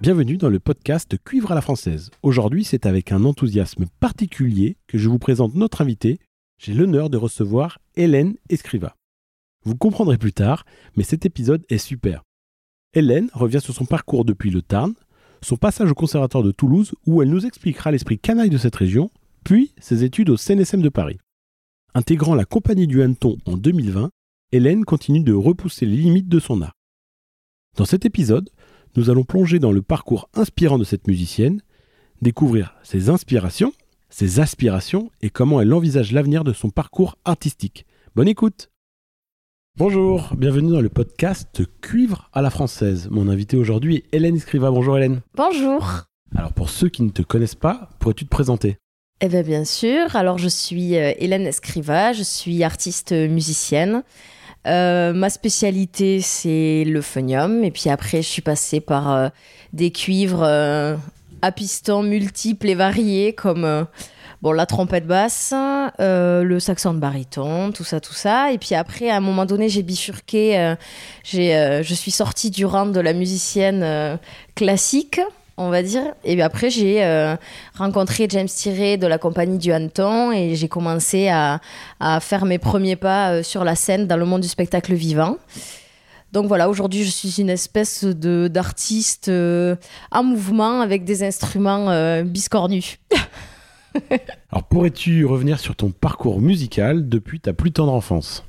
[0.00, 2.12] Bienvenue dans le podcast Cuivre à la française.
[2.22, 6.20] Aujourd'hui, c'est avec un enthousiasme particulier que je vous présente notre invité.
[6.56, 8.94] J'ai l'honneur de recevoir Hélène Escriva.
[9.64, 10.64] Vous comprendrez plus tard,
[10.96, 12.22] mais cet épisode est super.
[12.94, 14.94] Hélène revient sur son parcours depuis le Tarn,
[15.42, 19.10] son passage au conservatoire de Toulouse où elle nous expliquera l'esprit canaille de cette région,
[19.42, 21.18] puis ses études au CNSM de Paris.
[21.94, 24.10] Intégrant la compagnie du Hanneton en 2020,
[24.52, 26.74] Hélène continue de repousser les limites de son art.
[27.76, 28.48] Dans cet épisode,
[28.96, 31.60] nous allons plonger dans le parcours inspirant de cette musicienne,
[32.22, 33.72] découvrir ses inspirations,
[34.10, 37.86] ses aspirations et comment elle envisage l'avenir de son parcours artistique.
[38.14, 38.70] Bonne écoute
[39.76, 43.08] Bonjour, bienvenue dans le podcast Cuivre à la française.
[43.12, 44.72] Mon invité aujourd'hui est Hélène Escriva.
[44.72, 45.20] Bonjour Hélène.
[45.36, 46.02] Bonjour.
[46.34, 48.76] Alors pour ceux qui ne te connaissent pas, pourrais-tu te présenter?
[49.20, 54.02] Eh bien bien sûr, alors je suis euh, Hélène Escriva, je suis artiste musicienne.
[54.66, 57.64] Euh, ma spécialité, c'est le phonium.
[57.64, 59.28] Et puis après, je suis passée par euh,
[59.72, 60.96] des cuivres euh,
[61.42, 63.86] à pistons multiples et variés, comme
[64.42, 65.54] bon, la trompette basse,
[65.98, 68.52] le saxon de baryton, tout ça, tout ça.
[68.52, 70.74] Et puis après, à un moment donné, j'ai bifurqué.
[71.24, 74.18] je suis sortie du rang de la musicienne
[74.56, 75.20] classique
[75.58, 76.14] on va dire.
[76.24, 77.36] Et après, j'ai euh,
[77.76, 81.60] rencontré James Tiré de la compagnie du Hanton et j'ai commencé à,
[82.20, 85.36] faire mes premiers pas euh, sur la scène dans le monde du spectacle vivant.
[86.32, 89.76] Donc voilà, aujourd'hui, je suis une espèce de, d'artiste euh,
[90.12, 92.98] en mouvement avec des instruments biscornus.
[94.52, 98.44] Alors, pourrais-tu revenir sur ton parcours musical depuis ta plus tendre enfance?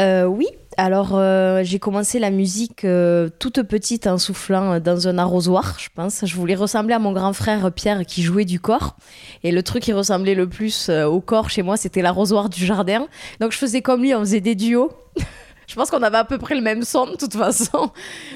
[0.00, 0.48] Oui,
[0.78, 5.88] alors, euh, j'ai commencé la musique euh, toute petite en soufflant dans un arrosoir, je
[5.94, 6.26] pense.
[6.26, 8.96] Je voulais ressembler à mon grand frère Pierre qui jouait du corps.
[9.42, 12.64] Et le truc qui ressemblait le plus euh, au corps chez moi, c'était l'arrosoir du
[12.64, 13.06] jardin.
[13.40, 14.92] Donc, je faisais comme lui, on faisait des duos.
[15.66, 17.90] je pense qu'on avait à peu près le même son de toute façon.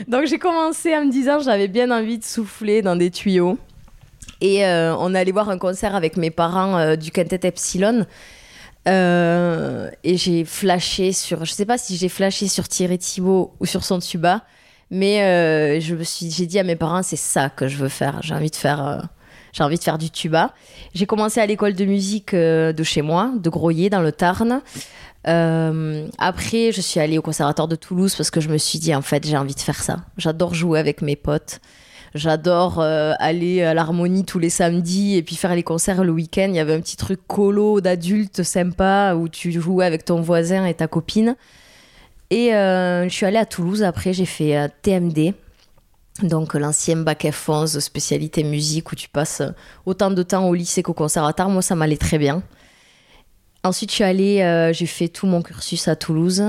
[0.09, 3.59] Donc, j'ai commencé en me disant j'avais bien envie de souffler dans des tuyaux.
[4.41, 8.07] Et on allait voir un concert avec mes parents du Quintet Epsilon.
[8.89, 13.67] Euh, et j'ai flashé sur, je sais pas si j'ai flashé sur Thierry Thibault ou
[13.67, 14.43] sur son tuba,
[14.91, 17.89] mais euh, je me suis, j'ai dit à mes parents, c'est ça que je veux
[17.89, 18.21] faire.
[18.23, 18.99] J'ai envie de faire, euh,
[19.53, 20.55] j'ai envie de faire du tuba.
[20.95, 24.63] J'ai commencé à l'école de musique de chez moi, de Groyer dans le Tarn.
[25.25, 29.03] après, je suis allée au conservatoire de Toulouse parce que je me suis dit, en
[29.03, 29.99] fait, j'ai envie de faire ça.
[30.17, 31.61] J'adore jouer avec mes potes.
[32.15, 36.47] J'adore euh, aller à l'harmonie tous les samedis et puis faire les concerts le week-end.
[36.49, 40.67] Il y avait un petit truc colo d'adulte sympa où tu jouais avec ton voisin
[40.67, 41.37] et ta copine.
[42.31, 45.35] Et euh, je suis allée à Toulouse après, j'ai fait euh, TMD.
[46.25, 49.43] Donc l'ancien bac F11, spécialité musique, où tu passes
[49.87, 51.49] autant de temps au lycée qu'au conservatoire.
[51.49, 52.43] Moi, ça m'allait très bien.
[53.63, 56.43] Ensuite, je suis allée, j'ai fait tout mon cursus à Toulouse.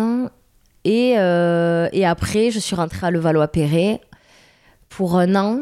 [0.84, 4.02] Et, et après, je suis rentrée à Levallois-Perret
[4.92, 5.62] pour un an.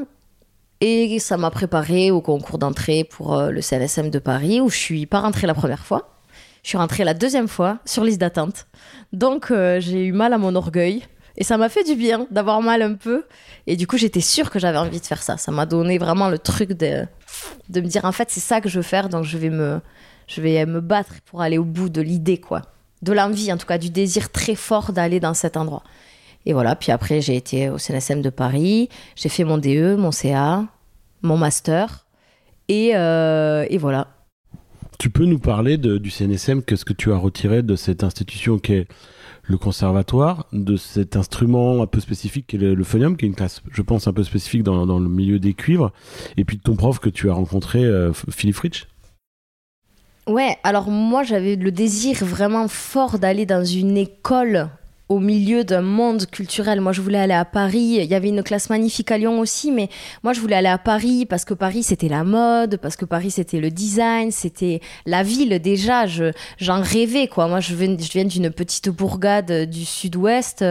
[0.81, 4.77] Et ça m'a préparé au concours d'entrée pour euh, le CNSM de Paris, où je
[4.77, 6.09] suis pas rentrée la première fois.
[6.63, 8.67] Je suis rentrée la deuxième fois sur liste d'attente.
[9.13, 11.03] Donc euh, j'ai eu mal à mon orgueil.
[11.37, 13.25] Et ça m'a fait du bien d'avoir mal un peu.
[13.65, 15.37] Et du coup, j'étais sûre que j'avais envie de faire ça.
[15.37, 17.05] Ça m'a donné vraiment le truc de,
[17.69, 19.07] de me dire, en fait, c'est ça que je veux faire.
[19.07, 19.79] Donc je vais me,
[20.27, 22.63] je vais me battre pour aller au bout de l'idée, quoi.
[23.01, 25.83] De l'envie, en tout cas, du désir très fort d'aller dans cet endroit.
[26.49, 30.11] Et voilà, puis après, j'ai été au CNSM de Paris, j'ai fait mon DE, mon
[30.11, 30.65] CA,
[31.21, 32.07] mon master,
[32.67, 34.07] et, euh, et voilà.
[34.97, 38.73] Tu peux nous parler du CNSM, qu'est-ce que tu as retiré de cette institution qui
[38.73, 38.87] est
[39.43, 43.35] le conservatoire, de cet instrument un peu spécifique qui est le, phonium, qui est une
[43.35, 45.91] classe, je pense, un peu spécifique dans, dans, le milieu des cuivres,
[46.35, 48.87] et puis de ton prof que tu as rencontré, euh, Philippe Fritsch?
[50.25, 54.69] Ouais, alors moi j'avais le désir vraiment fort d'aller dans une école
[55.09, 56.81] au milieu d'un monde culturel.
[56.81, 57.97] Moi, je voulais aller à Paris.
[57.99, 59.89] Il y avait une classe magnifique à Lyon aussi, mais
[60.23, 63.31] moi, je voulais aller à Paris parce que Paris, c'était la mode, parce que Paris,
[63.31, 66.05] c'était le design, c'était la ville déjà.
[66.05, 67.47] Je, j'en rêvais, quoi.
[67.47, 70.63] Moi, je viens, je viens d'une petite bourgade du sud-ouest.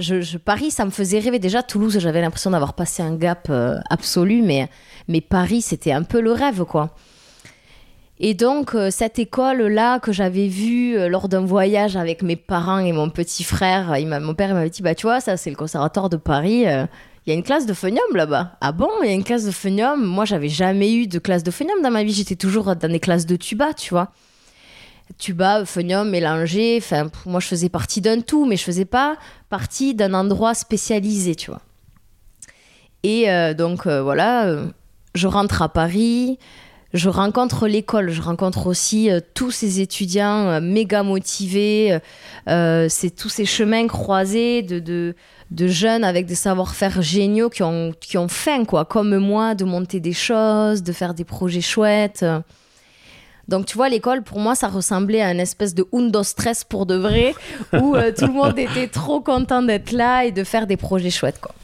[0.00, 1.38] Je, Paris, ça me faisait rêver.
[1.38, 4.68] Déjà, Toulouse, j'avais l'impression d'avoir passé un gap euh, absolu, mais,
[5.06, 6.96] mais Paris, c'était un peu le rêve, quoi.
[8.20, 12.78] Et donc, euh, cette école-là que j'avais vue euh, lors d'un voyage avec mes parents
[12.78, 15.56] et mon petit frère, il mon père m'avait dit Bah, tu vois, ça, c'est le
[15.56, 16.66] conservatoire de Paris.
[16.66, 16.86] euh,
[17.26, 18.56] Il y a une classe de phonium là-bas.
[18.60, 20.04] Ah bon Il y a une classe de phonium?
[20.04, 22.12] Moi, j'avais jamais eu de classe de phonium dans ma vie.
[22.12, 24.10] J'étais toujours dans des classes de tuba, tu vois.
[25.16, 26.76] Tuba, phonium, mélangé.
[26.78, 29.16] Enfin, moi, je faisais partie d'un tout, mais je faisais pas
[29.48, 31.60] partie d'un endroit spécialisé, tu vois.
[33.04, 34.66] Et euh, donc, euh, voilà, euh,
[35.14, 36.38] je rentre à Paris
[36.94, 41.98] je rencontre l'école, je rencontre aussi euh, tous ces étudiants euh, méga motivés,
[42.48, 45.14] euh, c'est tous ces chemins croisés de,
[45.50, 49.64] de, jeunes avec des savoir-faire géniaux qui ont, qui ont faim, quoi, comme moi, de
[49.64, 52.24] monter des choses, de faire des projets chouettes.
[53.48, 56.86] Donc tu vois, l'école, pour moi, ça ressemblait à une espèce de undo stress pour
[56.86, 57.34] de vrai,
[57.74, 61.40] où tout le monde était trop content d'être là et de faire des projets chouettes,
[61.40, 61.54] quoi.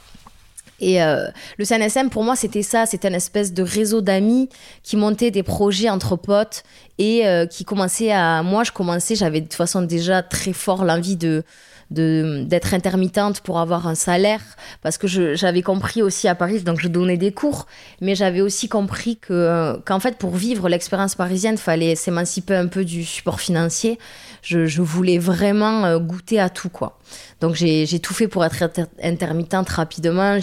[0.79, 1.27] Et euh,
[1.57, 2.85] le CNSM, pour moi, c'était ça.
[2.85, 4.49] C'était une espèce de réseau d'amis
[4.83, 6.63] qui montaient des projets entre potes
[6.97, 8.43] et euh, qui commençaient à.
[8.43, 11.43] Moi, je commençais, j'avais de toute façon déjà très fort l'envie de
[11.91, 14.41] d'être intermittente pour avoir un salaire
[14.81, 15.05] parce que
[15.35, 17.67] j'avais compris aussi à Paris donc je donnais des cours
[18.01, 22.65] mais j'avais aussi compris que euh, qu'en fait pour vivre l'expérience parisienne fallait s'émanciper un
[22.65, 23.99] peu du support financier
[24.41, 26.97] je, je voulais vraiment goûter à tout quoi
[27.41, 30.39] donc j'ai tout fait pour être inter- intermittente rapidement.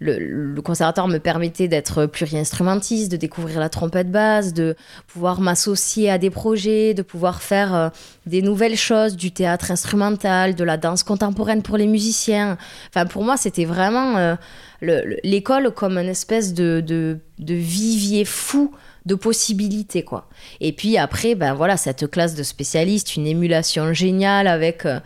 [0.00, 4.76] Le, le conservatoire me permettait d'être pluri-instrumentiste, de découvrir la trompette basse, de
[5.06, 7.88] pouvoir m'associer à des projets, de pouvoir faire euh,
[8.26, 12.58] des nouvelles choses, du théâtre instrumental, de la danse contemporaine pour les musiciens.
[12.90, 14.34] Enfin pour moi c'était vraiment euh,
[14.80, 18.72] le- le- l'école comme une espèce de vivier fou
[19.06, 20.28] de possibilités quoi.
[20.60, 25.00] Et puis après ben voilà cette classe de spécialistes, une émulation géniale avec euh,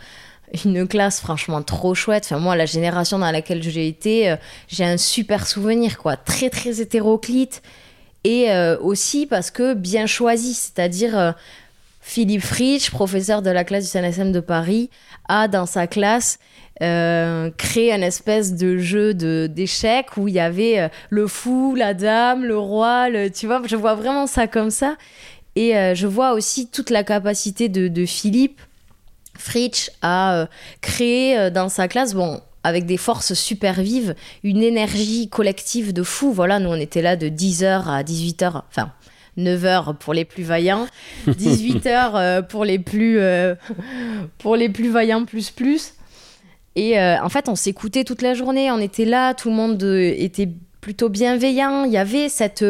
[0.65, 2.25] une classe franchement trop chouette.
[2.27, 4.37] Enfin, moi, la génération dans laquelle j'ai été, euh,
[4.69, 6.17] j'ai un super souvenir, quoi.
[6.17, 7.63] Très, très hétéroclite.
[8.25, 11.33] Et euh, aussi parce que bien choisi, c'est-à-dire euh,
[12.01, 14.91] Philippe Fritsch, professeur de la classe du CNSM de Paris,
[15.29, 16.39] a dans sa classe
[16.81, 22.59] créé un espèce de jeu d'échecs où il y avait le fou, la dame, le
[22.59, 24.97] roi, le, tu vois, je vois vraiment ça comme ça.
[25.55, 28.61] Et je vois aussi toute la capacité de Philippe
[29.43, 30.47] Fritsch a euh,
[30.81, 36.03] créé euh, dans sa classe, bon, avec des forces super vives, une énergie collective de
[36.03, 36.33] fou.
[36.33, 38.93] Voilà, nous on était là de 10h à 18h, enfin
[39.37, 40.87] 9h pour les plus vaillants,
[41.27, 43.55] 18h euh, pour les plus euh,
[44.39, 45.95] pour les plus vaillants plus plus.
[46.75, 49.83] Et euh, en fait, on s'écoutait toute la journée, on était là, tout le monde
[49.83, 50.49] était
[50.81, 51.85] plutôt bienveillant.
[51.85, 52.65] Il y avait cette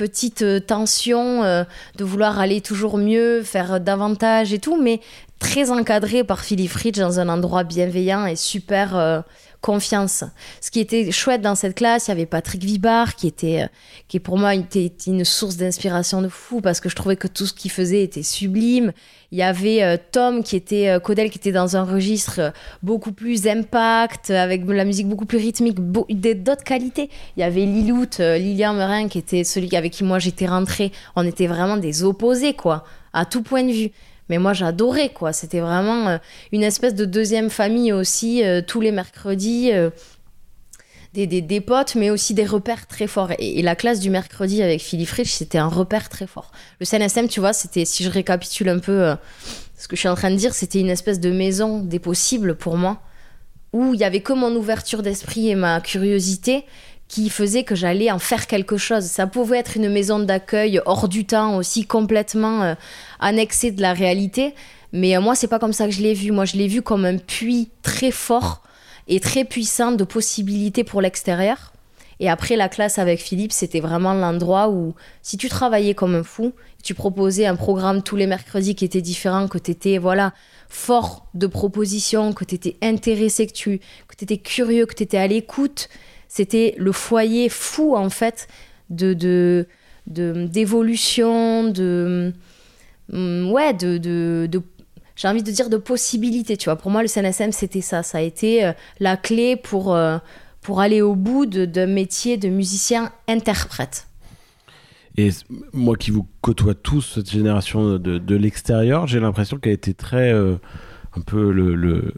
[0.00, 1.64] petite tension euh,
[1.96, 5.00] de vouloir aller toujours mieux, faire davantage et tout, mais
[5.40, 9.20] très encadré par Philippe Fritsch dans un endroit bienveillant et super euh,
[9.60, 10.22] confiance.
[10.60, 13.66] Ce qui était chouette dans cette classe, il y avait Patrick Vibard qui était, euh,
[14.06, 17.46] qui pour moi était une source d'inspiration de fou parce que je trouvais que tout
[17.46, 18.92] ce qu'il faisait était sublime.
[19.32, 22.52] Il y avait euh, Tom qui était Codel qui était dans un registre
[22.82, 27.10] beaucoup plus impact avec la musique beaucoup plus rythmique, d'autres qualités.
[27.36, 30.92] Il y avait Lilout, euh, Lilian Merin qui était celui avec qui moi j'étais rentrée.
[31.16, 33.90] On était vraiment des opposés quoi, à tout point de vue.
[34.30, 36.18] Mais moi j'adorais quoi, c'était vraiment euh,
[36.52, 39.72] une espèce de deuxième famille aussi euh, tous les mercredis.
[39.72, 39.90] euh,
[41.12, 43.32] des, des, des potes, mais aussi des repères très forts.
[43.40, 46.52] Et, la classe du mercredi avec Philippe Fritsch, c'était un repère très fort.
[46.78, 49.16] Le CNSM, tu vois, c'était, si je récapitule un peu
[49.76, 52.54] ce que je suis en train de dire, c'était une espèce de maison des possibles
[52.54, 53.02] pour moi,
[53.72, 56.64] où il y avait que mon ouverture d'esprit et ma curiosité
[57.10, 59.02] qui faisait que j'allais en faire quelque chose.
[59.02, 62.74] Ça pouvait être une maison d'accueil hors du temps aussi, complètement euh,
[63.18, 64.54] annexée de la réalité.
[64.92, 66.30] Mais euh, moi, c'est pas comme ça que je l'ai vu.
[66.30, 68.62] Moi, je l'ai vu comme un puits très fort
[69.08, 71.72] et très puissant de possibilités pour l'extérieur.
[72.20, 76.22] Et après, la classe avec Philippe, c'était vraiment l'endroit où, si tu travaillais comme un
[76.22, 80.32] fou, tu proposais un programme tous les mercredis qui était différent, que tu étais voilà,
[80.68, 85.18] fort de propositions, que tu étais intéressé, que tu que étais curieux, que tu étais
[85.18, 85.88] à l'écoute,
[86.30, 88.46] c'était le foyer fou, en fait,
[88.88, 89.66] de,
[90.06, 92.32] d'évolution, de,
[93.12, 94.48] hum, ouais, de, de,
[95.16, 96.76] j'ai envie de dire de possibilités, tu vois.
[96.76, 98.04] Pour moi, le CNSM, c'était ça.
[98.04, 100.18] Ça a été euh, la clé pour, euh,
[100.60, 104.06] pour aller au bout d'un métier de musicien interprète.
[105.16, 105.30] Et
[105.72, 110.32] moi qui vous côtoie tous, cette génération de, de l'extérieur, j'ai l'impression qu'elle était très.
[110.32, 110.54] euh,
[111.16, 112.12] un peu le,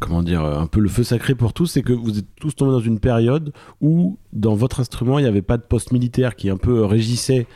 [0.00, 2.72] comment dire un peu le feu sacré pour tous c'est que vous êtes tous tombés
[2.72, 6.50] dans une période où dans votre instrument il n'y avait pas de poste militaire qui
[6.50, 7.46] un peu régissait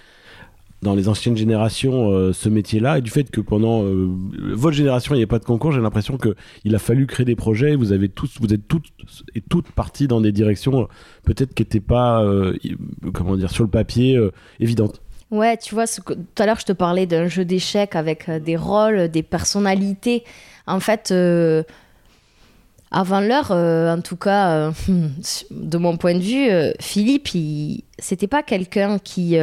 [0.83, 2.99] dans les anciennes générations euh, ce métier-là.
[2.99, 4.09] Et du fait que pendant euh,
[4.53, 6.35] votre génération il n'y avait pas de concours j'ai l'impression que
[6.65, 7.77] il a fallu créer des projets.
[7.77, 8.87] Vous avez tous vous êtes toutes
[9.35, 10.87] et toutes parties dans des directions euh,
[11.25, 12.25] peut-être qui n'étaient pas
[13.13, 14.19] comment dire sur le papier
[14.61, 18.39] évidentes Ouais, tu vois, tout à l'heure, je te parlais d'un jeu d'échecs avec euh,
[18.39, 20.23] des rôles, des personnalités.
[20.69, 21.65] En fait, euh,
[22.93, 24.71] avant l'heure, euh, en tout cas,
[25.51, 26.49] de mon point de vue,
[26.81, 29.37] Philippe, il- c'était pas quelqu'un qui,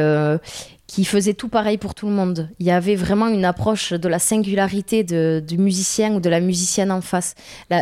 [0.86, 2.48] qui faisait tout pareil pour tout le monde.
[2.58, 6.90] Il y avait vraiment une approche de la singularité du musicien ou de la musicienne
[6.90, 7.34] en face.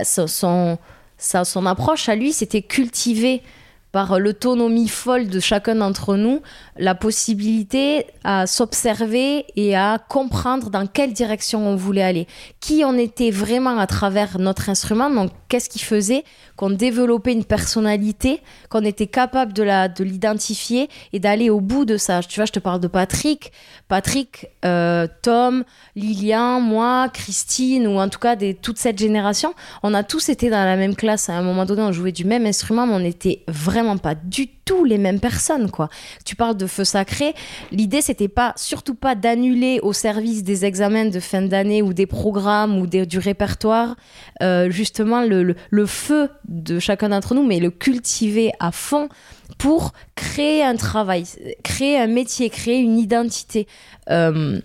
[0.05, 0.79] Son, son,
[1.45, 3.43] son approche à lui, c'était cultiver
[3.93, 6.41] par l'autonomie folle de chacun d'entre nous,
[6.79, 12.27] la possibilité à s'observer et à comprendre dans quelle direction on voulait aller.
[12.61, 16.25] Qui on était vraiment à travers notre instrument, donc qu'est-ce qui faisait
[16.57, 21.85] qu'on développait une personnalité, qu'on était capable de la de l'identifier et d'aller au bout
[21.85, 22.21] de ça.
[22.23, 23.53] Tu vois, je te parle de Patrick,
[23.89, 25.65] Patrick, euh, Tom,
[25.97, 30.51] Lilian, moi, Christine, ou en tout cas des, toute cette génération, on a tous été
[30.51, 31.29] dans la même classe.
[31.29, 34.47] À un moment donné, on jouait du même instrument, mais on n'était vraiment pas du
[34.49, 35.89] tout les mêmes personnes, quoi.
[36.25, 37.35] Tu parles de feu sacré.
[37.71, 42.07] L'idée, c'était pas, surtout pas d'annuler au service des examens de fin d'année ou des
[42.07, 43.97] programmes ou des- du répertoire,
[44.43, 49.09] euh, justement, le, le- feu de chacun d'entre nous, mais le cultiver à fond
[49.59, 51.25] pour créer un travail,
[51.63, 53.67] créer un métier, créer une identité.
[54.11, 54.61] Euh,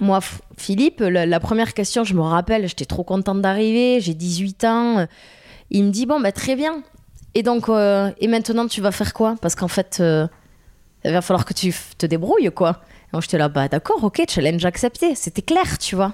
[0.00, 0.18] moi,
[0.56, 4.98] Philippe, la, la première question, je me rappelle, j'étais trop contente d'arriver, j'ai 18 ans.
[4.98, 5.06] euh,
[5.70, 6.82] Il me dit, bon, bah, très bien.
[7.34, 9.34] Et donc, euh, et maintenant, tu vas faire quoi?
[9.40, 10.26] Parce qu'en fait, euh,
[11.04, 12.80] il va falloir que tu te débrouilles, quoi.
[13.06, 15.14] Et moi, j'étais là, bah, d'accord, ok, challenge accepté.
[15.16, 16.12] C'était clair, tu vois.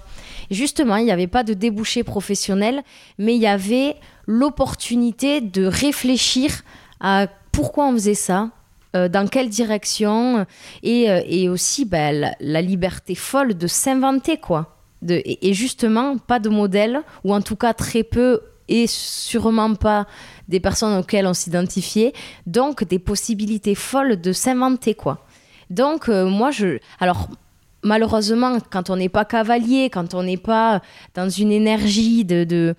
[0.50, 2.82] Et justement, il n'y avait pas de débouché professionnel,
[3.18, 3.96] mais il y avait
[4.26, 6.62] l'opportunité de réfléchir
[7.00, 8.50] à pourquoi on faisait ça,
[8.96, 10.46] euh, dans quelle direction,
[10.82, 14.76] et, aussi bah, la, liberté folle de s'inventer, quoi.
[15.02, 20.06] De, et justement, pas de modèle, ou en tout cas très peu, et sûrement pas
[20.48, 22.14] des personnes auxquelles on s'identifiait,
[22.46, 25.26] donc des possibilités folles de s'inventer, quoi.
[25.68, 26.78] Donc, euh, moi, je.
[26.98, 27.28] Alors,
[27.82, 30.82] malheureusement, quand on n'est pas cavalier, quand on n'est pas
[31.14, 32.74] dans une énergie de, de,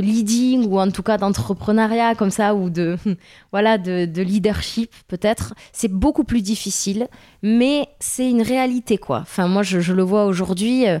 [0.00, 2.96] leading ou en tout cas d'entrepreneuriat comme ça ou de,
[3.52, 7.08] voilà, de, de leadership peut-être, c'est beaucoup plus difficile,
[7.42, 9.20] mais c'est une réalité quoi.
[9.20, 10.98] Enfin, moi je, je le vois aujourd'hui, euh,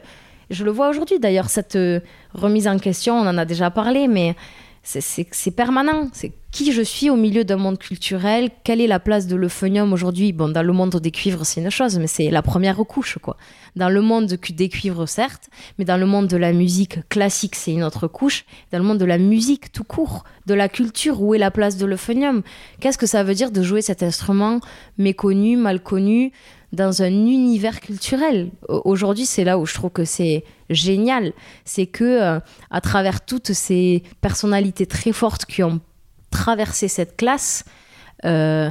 [0.50, 2.00] je le vois aujourd'hui d'ailleurs, cette euh,
[2.34, 4.34] remise en question, on en a déjà parlé, mais
[4.82, 6.08] c'est- permanent.
[6.12, 9.92] C'est qui je suis au milieu d'un monde culturel, quelle est la place de l'euphonium
[9.92, 10.32] aujourd'hui?
[10.32, 13.36] Bon, dans le monde des cuivres, c'est une chose, mais c'est la première couche, quoi.
[13.76, 17.54] Dans le monde de- des cuivres, certes, mais dans le monde de la musique classique,
[17.54, 18.46] c'est une autre couche.
[18.72, 21.76] Dans le monde de la musique tout court, de la culture, où est la place
[21.76, 22.42] de l'euphonium?
[22.80, 24.60] Qu'est-ce que ça veut dire de jouer cet instrument
[24.96, 26.32] méconnu, mal connu,
[26.72, 31.32] dans un univers culturel Au- Aujourd'hui, c'est là où je trouve que c'est génial.
[31.64, 35.80] C'est que, euh, à travers toutes ces personnalités très fortes qui ont
[36.30, 37.64] traversé cette classe,
[38.24, 38.70] euh,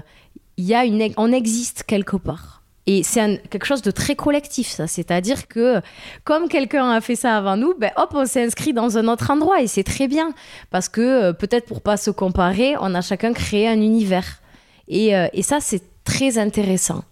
[0.58, 2.62] y a une, on existe quelque part.
[2.90, 4.88] Et c'est quelque chose de très collectif, ça.
[4.88, 5.82] C'est-à-dire que,
[6.24, 9.30] comme quelqu'un a fait ça avant nous, ben hop, on s'est inscrit dans un autre
[9.30, 9.62] endroit.
[9.62, 10.32] Et c'est très bien.
[10.70, 14.42] Parce que, euh, peut-être pour pas se comparer, on a chacun créé un univers.
[14.88, 17.04] Et, euh, et ça, c'est très intéressant.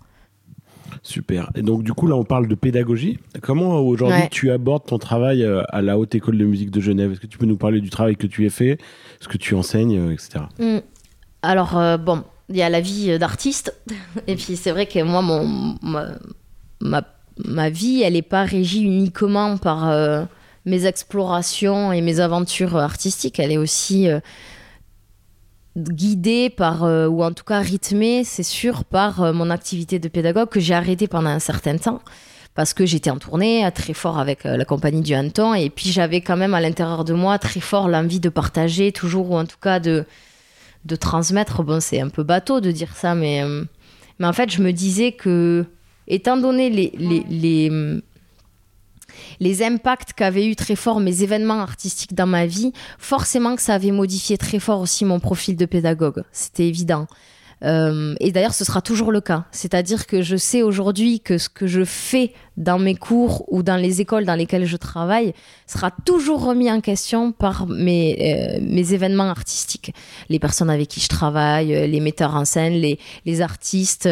[1.05, 1.51] Super.
[1.53, 3.19] Et donc, du coup, là, on parle de pédagogie.
[3.43, 4.29] Comment aujourd'hui Ouais.
[4.31, 7.11] tu abordes ton travail euh, à la Haute École de musique de Genève?
[7.11, 8.79] Est-ce que tu peux nous parler du travail que tu as fait,
[9.19, 10.45] ce que tu enseignes, euh, etc.
[10.57, 10.77] Mm.
[11.43, 13.75] Alors, euh, bon, il y a la vie euh, d'artiste.
[14.27, 16.07] Et puis, c'est vrai que moi, mon, ma,
[16.81, 17.03] ma,
[17.45, 20.23] ma vie, elle n'est pas régie uniquement par euh,
[20.65, 23.39] mes explorations et mes aventures artistiques.
[23.39, 24.19] Elle est aussi euh,
[25.75, 30.07] guidée par, euh, ou en tout cas rythmée, c'est sûr, par euh, mon activité de
[30.07, 32.01] pédagogue que j'ai arrêtée pendant un certain temps.
[32.53, 35.53] Parce que j'étais en tournée très fort avec euh, la compagnie du Hanton.
[35.53, 39.31] Et puis, j'avais quand même à l'intérieur de moi très fort l'envie de partager, toujours,
[39.31, 40.05] ou en tout cas de
[40.85, 41.63] de transmettre.
[41.63, 43.43] Bon, c'est un peu bateau de dire ça, mais,
[44.19, 45.65] mais en fait, je me disais que,
[46.07, 46.91] étant donné les,
[47.27, 47.71] les,
[49.39, 53.73] les impacts qu'avaient eu très fort mes événements artistiques dans ma vie, forcément que ça
[53.73, 56.23] avait modifié très fort aussi mon profil de pédagogue.
[56.31, 57.07] C'était évident.
[57.63, 59.45] Euh, et d'ailleurs, ce sera toujours le cas.
[59.51, 63.75] C'est-à-dire que je sais aujourd'hui que ce que je fais dans mes cours ou dans
[63.75, 65.33] les écoles dans lesquelles je travaille
[65.67, 69.93] sera toujours remis en question par mes, euh, événements artistiques.
[70.29, 74.09] Les personnes avec qui je travaille, euh, les metteurs en scène, les, artistes,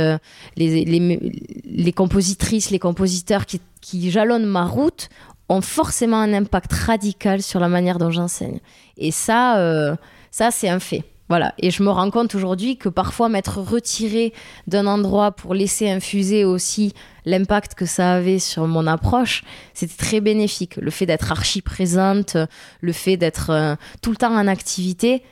[0.55, 5.09] les, compositrices, les compositeurs qui, jalonnent ma route
[5.49, 8.59] ont forcément un impact radical sur la manière dont j'enseigne.
[8.97, 9.97] Et ça,
[10.31, 11.03] ça c'est un fait.
[11.29, 11.53] Voilà.
[11.57, 14.33] Et je me rends compte aujourd'hui que parfois m'être retiré
[14.67, 16.93] d'un endroit pour laisser infuser aussi
[17.25, 20.75] l'impact que ça avait sur mon approche, c'était très bénéfique.
[20.77, 22.37] Le fait d'être archi présente,
[22.81, 25.23] le fait d'être euh, tout le temps en activité,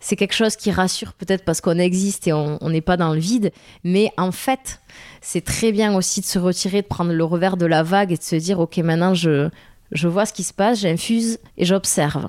[0.00, 3.18] c'est quelque chose qui rassure peut-être parce qu'on existe et on n'est pas dans le
[3.18, 3.50] vide,
[3.82, 4.80] mais en fait,
[5.20, 8.16] c'est très bien aussi de se retirer, de prendre le revers de la vague et
[8.16, 9.48] de se dire, ok, maintenant je,
[9.92, 12.28] je vois ce qui se passe, j'infuse et j'observe.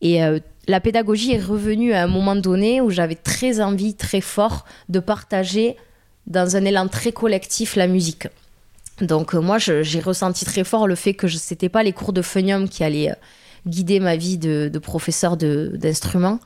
[0.00, 0.38] Et euh,
[0.68, 5.00] la pédagogie est revenue à un moment donné où j'avais très envie, très fort, de
[5.00, 5.76] partager
[6.26, 8.28] dans un élan très collectif la musique.
[9.00, 12.12] Donc euh, moi, j'ai ressenti très fort le fait que ce n'était pas les cours
[12.12, 13.14] de phonium qui allaient euh,
[13.66, 16.38] guider ma vie de, de professeur d'instruments,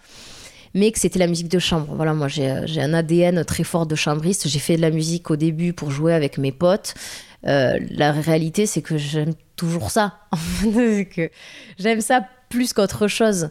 [0.74, 1.92] mais que c'était la musique de chambre.
[1.94, 4.48] Voilà, moi j'ai un ADN très fort de chambriste.
[4.48, 6.94] J'ai fait de la musique au début pour jouer avec mes potes.
[7.46, 10.20] Euh, la réalité, c'est que j'aime toujours ça.
[11.78, 13.50] j'aime ça plus qu'autre chose.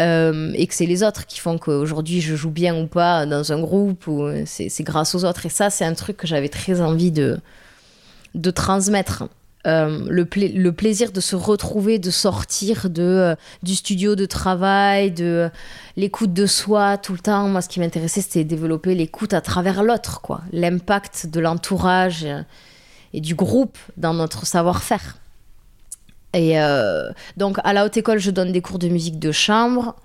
[0.00, 3.52] Euh, et que c'est les autres qui font qu'aujourd'hui je joue bien ou pas dans
[3.52, 5.46] un groupe, ou c'est grâce aux autres.
[5.46, 7.40] Et ça, c'est un truc que j'avais très envie de,
[8.54, 9.24] transmettre.
[9.64, 15.50] Euh, le, plaisir de se retrouver, de sortir euh, du studio de travail, de
[15.96, 17.46] l'écoute de soi tout le temps.
[17.46, 20.20] Moi, ce qui m'intéressait, c'était développer l'écoute à travers l'autre.
[20.50, 22.26] L'impact de l'entourage
[23.12, 25.21] et, du groupe dans notre savoir-faire.
[26.34, 29.96] Et euh, donc, à la haute école, je donne des cours de musique de chambre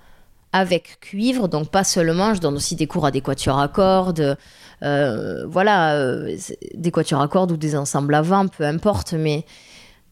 [0.52, 4.38] avec cuivre, donc pas seulement, je donne aussi des cours à des quatuors à cordes,
[4.82, 6.36] euh, voilà, euh,
[6.74, 9.44] des quatuors à cordes ou des ensembles à vent, peu importe, mais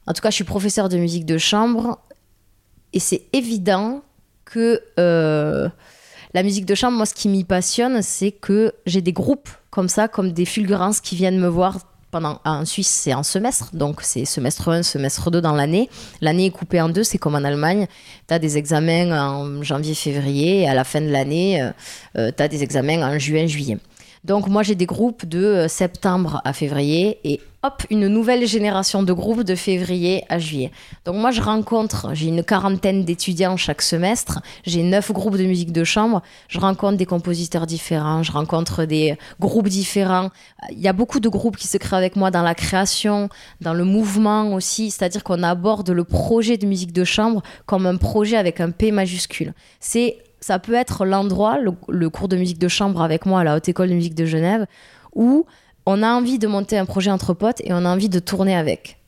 [0.07, 1.99] en tout cas, je suis professeur de musique de chambre
[2.93, 4.03] et c'est évident
[4.45, 9.49] que la musique de chambre, moi, ce qui m'y passionne, c'est que j'ai des groupes
[9.71, 11.79] comme ça, comme des fulgurances qui viennent me voir
[12.25, 15.91] en Suisse, c'est en semestre, donc c'est semestre 1, semestre 2 dans l'année.
[16.21, 17.87] L'année est coupée en deux, c'est comme en Allemagne.
[18.29, 21.63] Tu as des examens en janvier-février et à la fin de l'année,
[22.15, 23.79] tu as des examens en juin-juillet.
[24.25, 29.03] Donc moi j'ai des groupes de euh, septembre à février et hop, une nouvelle génération
[29.03, 30.71] de groupes de février à juillet.
[31.05, 35.73] Donc moi je rencontre, j'ai une quarantaine d'étudiants chaque semestre, j'ai neuf groupes de musique
[35.73, 40.31] de chambre, je rencontre des compositeurs différents, je rencontre des groupes différents.
[40.71, 43.29] Il y a beaucoup de groupes qui se créent avec moi dans la création,
[43.61, 47.97] dans le mouvement aussi, c'est-à-dire qu'on aborde le projet de musique de chambre comme un
[47.97, 49.55] projet avec un P majuscule.
[49.81, 53.57] C'est ça peut être l'endroit, le, cours de musique de chambre avec moi à la
[53.57, 54.67] Haute École de musique de Genève,
[55.13, 55.45] où
[55.87, 58.55] on a envie de monter un projet entre potes et on a envie de tourner
[58.55, 59.01] avec.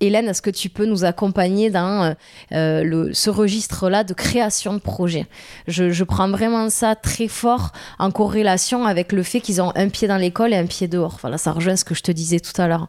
[0.00, 2.14] Hélène, est-ce que tu peux nous accompagner dans euh,
[2.52, 5.26] euh, ce registre-là de création de projet
[5.68, 10.08] je, prends vraiment ça très fort en corrélation avec le fait qu'ils ont un pied
[10.08, 11.18] dans l'école et un pied dehors.
[11.20, 12.88] Voilà, ça rejoint ce que je te disais tout à l'heure.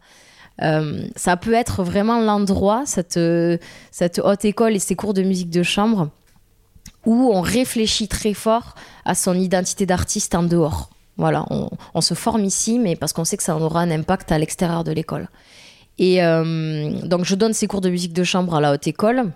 [0.62, 3.20] Euh, ça peut être vraiment l'endroit, cette,
[3.92, 6.10] cette haute école et ces cours de musique de chambre,
[7.08, 10.90] où on réfléchit très fort à son identité d'artiste en dehors.
[11.16, 11.46] Voilà,
[11.96, 14.84] on, se forme ici, mais parce qu'on sait que ça aura un impact à l'extérieur
[14.84, 15.30] de l'école.
[15.98, 19.32] Et euh, donc, je donne ces cours de musique de chambre à la haute école.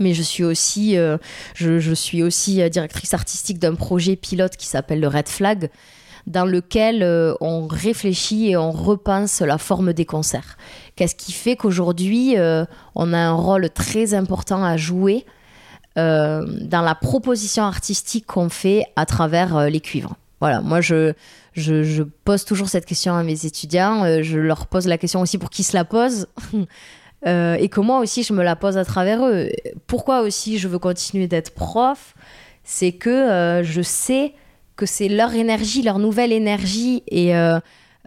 [0.00, 1.16] Mais je suis aussi, euh,
[1.54, 5.70] je, suis aussi euh, directrice artistique d'un projet pilote qui s'appelle le Red Flag,
[6.26, 7.02] dans lequel
[7.40, 10.58] on réfléchit et on repense la forme des concerts.
[10.94, 12.34] Qu'est-ce qui fait qu'aujourd'hui,
[12.94, 15.24] on a un rôle très important à jouer
[15.98, 20.14] euh, dans la proposition artistique qu'on fait à travers euh, les cuivres.
[20.40, 21.12] Voilà, moi je,
[22.24, 25.50] pose toujours cette question à mes étudiants, euh, je leur pose la question aussi pour
[25.50, 26.28] qu'ils se la posent.
[27.26, 29.48] et que moi aussi je me la pose à travers eux.
[29.88, 32.14] Pourquoi aussi je veux continuer d'être prof?
[32.62, 34.34] C'est que je sais
[34.76, 37.32] que c'est leur énergie, leur nouvelle énergie et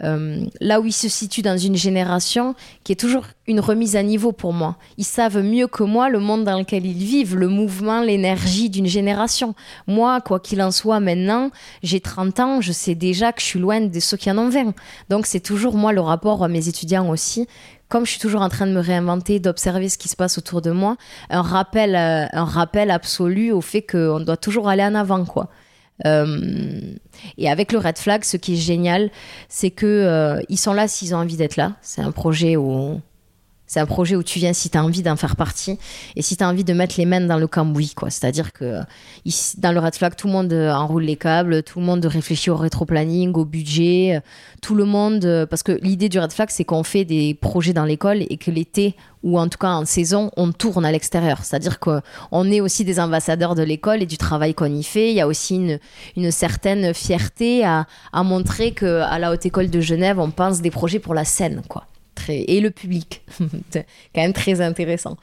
[0.04, 4.04] euh, là où ils se situent dans une génération qui est toujours une remise à
[4.04, 4.78] niveau pour moi.
[4.98, 8.88] Ils savent mieux que moi le monde dans lequel ils vivent, le mouvement, l'énergie d'une
[8.88, 9.54] génération.
[9.88, 11.52] Moi, quoi qu'il en soit, maintenant,
[11.84, 14.50] j'ai 30 ans, je sais déjà que je suis loin de ceux qui en ont
[14.50, 14.74] 20.
[15.10, 17.48] Donc c'est toujours moi le rapport à mes étudiants aussi.
[17.90, 20.62] Comme je suis toujours en train de me réinventer, d'observer ce qui se passe autour
[20.62, 20.96] de moi,
[21.30, 25.50] un rappel, euh, un rappel absolu au fait qu'on doit toujours aller en avant, quoi.
[26.06, 26.80] Euh,
[27.38, 29.12] et avec le Red Flag, ce qui est génial,
[29.50, 31.76] c'est que euh, ils sont là s'ils ont envie d'être là.
[31.82, 33.00] C'est un projet où
[33.72, 35.80] c'est un projet où tu viens si tu as envie d'en faire partie
[36.18, 37.94] et si tu as envie de mettre les mains dans le cambouis.
[38.10, 38.82] C'est-à-dire que
[39.24, 42.06] ici, dans le Red Flag, tout le monde euh, enroule les câbles, tout le monde
[42.06, 44.22] réfléchit au rétro-planning, au budget,
[44.62, 45.48] tout le monde.
[45.50, 48.52] Parce que l'idée du Red Flag, c'est qu'on fait des projets dans l'école et que
[48.52, 51.46] l'été, ou en tout cas en saison, on tourne à l'extérieur.
[51.46, 55.12] C'est-à-dire qu'on est aussi des ambassadeurs de l'école et du travail qu'on y fait.
[55.12, 55.80] Il y a aussi une,
[56.18, 60.72] une certaine fierté à, à montrer qu'à la Haute École de Genève, on pense des
[60.72, 61.62] projets pour la scène.
[61.70, 61.86] quoi
[62.30, 63.24] et le public.
[63.74, 65.18] Quand même très intéressant.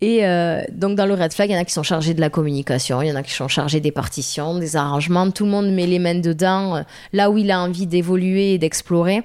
[0.00, 2.20] Et euh, donc dans le Red Flag, il y en a qui sont chargés de
[2.20, 5.30] la communication, il y en a qui sont chargés des partitions, des arrangements.
[5.30, 8.58] Tout le monde met les mains dedans, euh, là où il a envie d'évoluer et
[8.58, 9.22] d'explorer.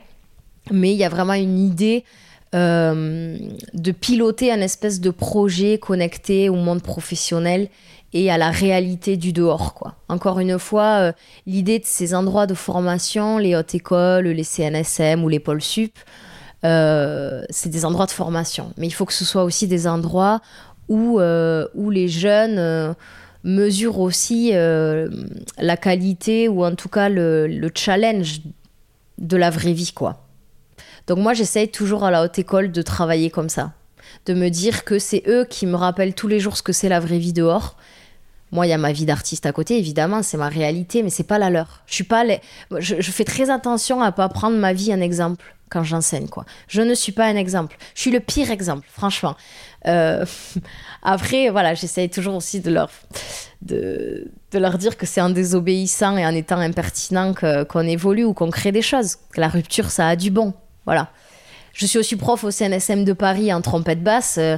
[0.71, 2.03] Mais il y a vraiment une idée
[2.53, 3.37] euh,
[3.73, 7.69] de piloter un espèce de projet connecté au monde professionnel
[8.11, 9.95] et à la réalité du dehors.
[10.09, 11.11] Encore une fois,
[11.45, 15.93] l'idée de ces endroits de formation, les hautes écoles, les CNSM ou les pôles sup,
[16.65, 18.73] euh, c'est des endroits de formation.
[18.77, 20.41] Mais il faut que ce soit aussi des endroits
[20.89, 22.95] où, où les jeunes
[23.43, 28.41] mesurent aussi la qualité ou en tout cas le, le challenge
[29.17, 29.93] de la vraie vie.
[29.93, 30.25] quoi.
[31.07, 33.73] Donc moi, j'essaye toujours à la haute école de travailler comme ça.
[34.25, 36.89] De me dire que c'est eux qui me rappellent tous les jours ce que c'est
[36.89, 37.77] la vraie vie dehors.
[38.55, 41.25] Moi, il y a ma vie d'artiste à côté, évidemment, c'est ma réalité, mais c'est
[41.25, 41.83] pas la leur.
[41.87, 42.23] Je suis pas
[42.79, 46.45] je, fais très attention à pas prendre ma vie en exemple quand j'enseigne, quoi.
[46.69, 47.75] Je ne suis pas un exemple.
[47.95, 49.35] Je suis le pire exemple, franchement.
[49.87, 50.23] Euh,
[51.03, 52.89] après, voilà, j'essaye toujours aussi de leur,
[53.61, 58.51] de leur dire que c'est en désobéissant et en étant impertinent qu'on évolue ou qu'on
[58.51, 59.17] crée des choses.
[59.33, 60.53] Que la rupture, ça a du bon.
[60.85, 61.09] Voilà.
[61.73, 64.37] Je suis aussi prof au CNSM de Paris en trompette basse.
[64.37, 64.57] Euh,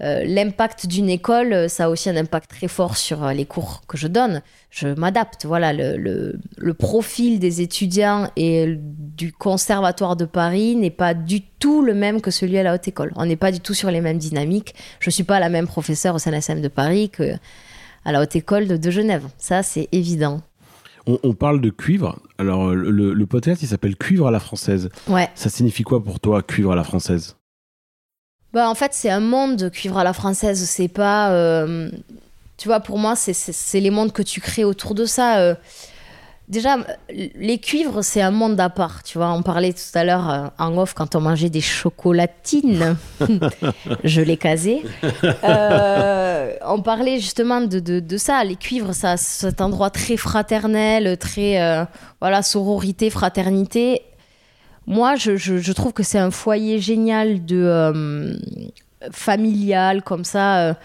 [0.00, 3.82] euh, l'impact d'une école, euh, ça a aussi un impact très fort sur les cours
[3.86, 4.42] que je donne.
[4.70, 5.44] Je m'adapte.
[5.44, 6.38] Voilà, le,
[6.74, 12.30] profil des étudiants et du conservatoire de Paris n'est pas du tout le même que
[12.30, 13.12] celui à la haute école.
[13.16, 14.74] On n'est pas du tout sur les mêmes dynamiques.
[15.00, 17.34] Je ne suis pas la même professeure au CNSM de Paris que
[18.04, 19.24] à la haute école de Genève.
[19.38, 20.40] Ça, c'est évident.
[21.06, 22.20] On, parle de cuivre.
[22.38, 24.88] Alors, le, le podcast, il s'appelle Cuivre à la française.
[25.08, 25.28] Ouais.
[25.34, 27.36] Ça signifie quoi pour toi, cuivre à la française?
[28.52, 30.64] Bah, En fait, c'est un monde, cuivre à la française.
[30.68, 31.30] C'est pas.
[31.30, 31.90] Euh,
[32.56, 35.38] tu vois, pour moi, c'est les mondes que tu crées autour de ça.
[35.38, 35.54] Euh,
[36.48, 36.76] Déjà,
[37.08, 39.02] les cuivres, c'est un monde à part.
[39.04, 42.96] Tu vois, on parlait tout à l'heure euh, en off quand on mangeait des chocolatines.
[44.04, 44.82] Je l'ai casé.
[45.44, 48.44] Euh, on parlait justement de, de, ça.
[48.44, 51.86] Les cuivres, ça, cet endroit très fraternel, très
[52.20, 54.02] voilà, sororité, fraternité.
[54.86, 58.38] Moi, je, trouve que c'est un foyer génial de
[59.10, 60.76] familial comme ça,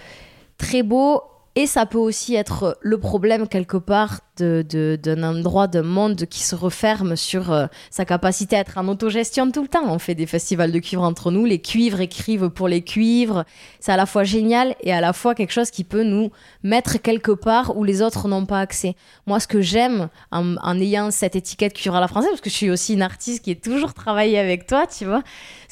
[0.57, 1.23] très beau
[1.57, 6.43] et ça peut aussi être le problème quelque part d'un de, endroit, d'un monde qui
[6.43, 9.81] se referme sur euh, sa capacité à être en autogestion tout le temps.
[9.85, 13.43] On fait des festivals de cuivre entre nous, les cuivres écrivent pour les cuivres.
[13.79, 16.29] C'est à la fois génial et à la fois quelque chose qui peut nous
[16.61, 18.95] mettre quelque part où les autres n'ont pas accès.
[19.25, 22.51] Moi, ce que j'aime en, en, ayant cette étiquette cuivre à la française, parce que
[22.51, 25.23] je suis aussi une artiste qui est toujours travaillé avec toi, tu vois,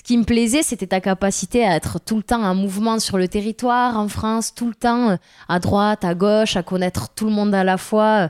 [0.06, 3.28] qui me plaisait, c'était ta capacité à être tout le temps en mouvement sur le
[3.28, 5.16] territoire, en France, tout le temps euh,
[5.50, 8.30] à droite, à gauche, à connaître tout le monde à la fois.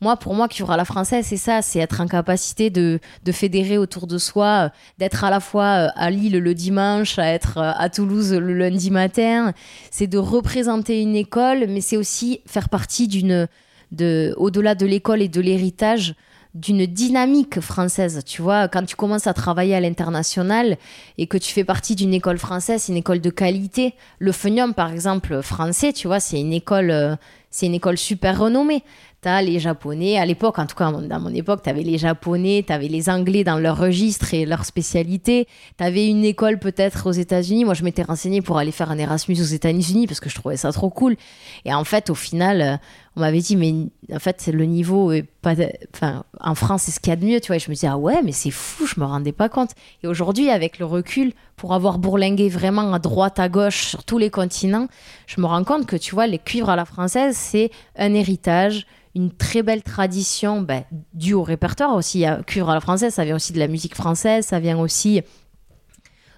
[0.00, 3.32] Moi, pour moi, qui à la française, c'est ça, c'est être en capacité de, de,
[3.32, 7.26] fédérer autour de soi, euh, d'être à la fois euh, à Lille le dimanche, à
[7.32, 9.52] être à Toulouse le lundi matin.
[9.90, 13.48] C'est de représenter une école, mais c'est aussi faire partie d'une,
[13.90, 16.14] de, au-delà de l'école et de l'héritage,
[16.54, 18.22] d'une dynamique française.
[18.24, 20.76] Tu vois, quand tu commences à travailler à l'international
[21.18, 24.92] et que tu fais partie d'une école française, une école de qualité, le FENIUM, par
[24.92, 27.16] exemple, français, tu vois, c'est une école, euh,
[27.50, 28.82] c'est une école super renommée.
[29.20, 32.62] T'as les Japonais, à l'époque, en tout cas dans mon époque, tu avais les Japonais,
[32.64, 35.48] tu avais les Anglais dans leur registre et leur spécialité.
[35.76, 37.64] Tu avais une école peut-être aux États-Unis.
[37.64, 40.56] Moi, je m'étais renseignée pour aller faire un Erasmus aux États-Unis parce que je trouvais
[40.56, 41.16] ça trop cool.
[41.64, 42.76] Et en fait, au final, euh,
[43.18, 43.74] on m'avait dit, mais
[44.14, 45.54] en fait, le niveau est pas.
[45.92, 47.56] Enfin, en France, c'est ce qu'il y a de mieux, tu vois.
[47.56, 49.70] Et je me disais, ah ouais, mais c'est fou, je me rendais pas compte.
[50.04, 54.18] Et aujourd'hui, avec le recul, pour avoir bourlingué vraiment à droite, à gauche, sur tous
[54.18, 54.86] les continents,
[55.26, 58.86] je me rends compte que, tu vois, les cuivres à la française, c'est un héritage
[59.14, 62.24] une très belle tradition ben, due au répertoire aussi.
[62.46, 65.22] Cuivre à la française, ça vient aussi de la musique française, ça vient aussi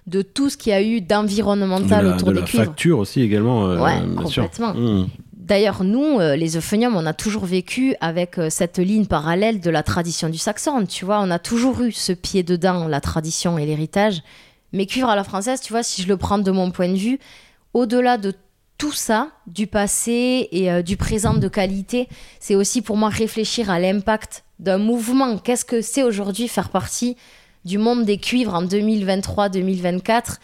[0.07, 3.67] de tout ce qu'il y a eu d'environnemental autour de des la facture aussi également.
[3.67, 4.73] Euh, ouais, complètement.
[4.73, 5.09] Mmh.
[5.41, 9.71] D'ailleurs, nous, euh, les euphoniums, on a toujours vécu avec euh, cette ligne parallèle de
[9.71, 10.85] la tradition du saxon.
[10.85, 14.21] Tu vois, on a toujours eu ce pied dedans, la tradition et l'héritage.
[14.71, 16.95] Mais cuivre à la française, tu vois, si je le prends de mon point de
[16.95, 17.19] vue,
[17.73, 18.35] au-delà de
[18.77, 22.07] tout ça, du passé et euh, du présent de qualité,
[22.39, 25.39] c'est aussi pour moi réfléchir à l'impact d'un mouvement.
[25.39, 27.17] Qu'est-ce que c'est aujourd'hui faire partie
[27.65, 30.37] du monde des cuivres en 2023-2024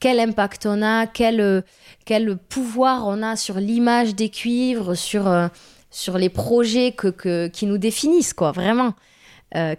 [0.00, 1.60] Quel impact on a quel, euh,
[2.04, 5.48] quel pouvoir on a sur l'image des cuivres, sur, euh,
[5.90, 8.94] sur les projets que, qui nous définissent, quoi, vraiment.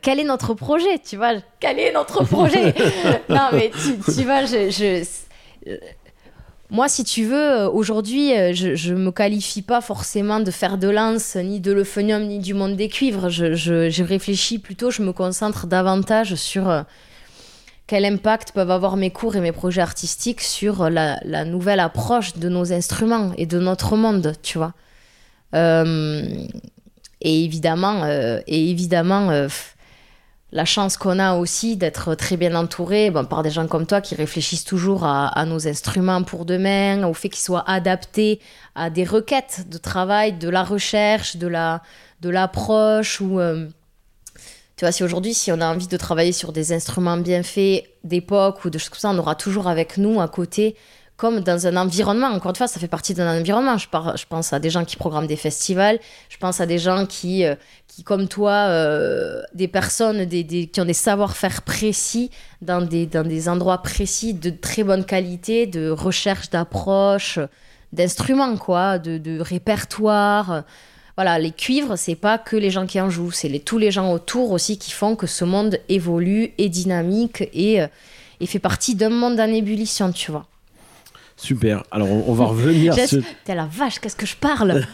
[0.02, 1.36] Quel est notre projet, tu vois?
[1.62, 2.74] Quel est notre projet?
[3.30, 3.72] Non, mais
[4.06, 5.06] tu, vois, je, je
[6.72, 10.78] moi, si tu veux, euh, aujourd'hui, euh, je ne me qualifie pas forcément de faire
[10.78, 13.28] de lance, ni de l'euphonium, ni du monde des cuivres.
[13.30, 16.84] Je, je, réfléchis plutôt, je me concentre davantage sur euh,
[17.92, 22.48] quel impact peuvent avoir mes cours et mes projets artistiques sur la, nouvelle approche de
[22.48, 24.72] nos instruments et de notre monde, tu vois.
[25.54, 29.46] et évidemment, et évidemment
[30.54, 34.16] la chance qu'on a aussi d'être très bien entouré par des gens comme toi qui
[34.16, 38.40] réfléchissent toujours à, nos instruments pour demain, au fait qu'ils soient adaptés
[38.74, 41.82] à des requêtes de travail, de la recherche, de la
[42.22, 43.68] de l'approche ou euh,
[44.82, 47.86] tu vois si aujourd'hui si on a envie de travailler sur des instruments bien faits
[48.04, 50.76] d'époque ou de choses comme ça, on aura toujours avec nous à côté
[51.18, 52.26] comme dans un environnement.
[52.30, 53.78] Encore une fois, ça fait partie d'un environnement.
[53.78, 57.46] Je, pense à des gens qui programment des festivals, je pense à des gens qui,
[57.46, 57.54] euh,
[57.88, 62.32] qui comme toi, euh, des personnes qui ont des savoir-faire précis
[62.64, 67.38] dans des, dans des endroits précis de très bonne qualité, de recherche d'approche,
[67.94, 70.64] d'instruments, quoi, de, de répertoire.
[71.18, 73.92] Voilà, les cuivres, c'est pas que les gens qui en jouent, c'est les, tous les
[73.92, 77.88] gens autour aussi qui font que ce monde évolue, est dynamique et, euh,
[78.40, 80.46] et fait partie d'un monde en ébullition, tu vois.
[81.38, 81.84] Super.
[81.90, 84.86] Alors, on, va revenir sur, T'es la vache, qu'est-ce que je parle?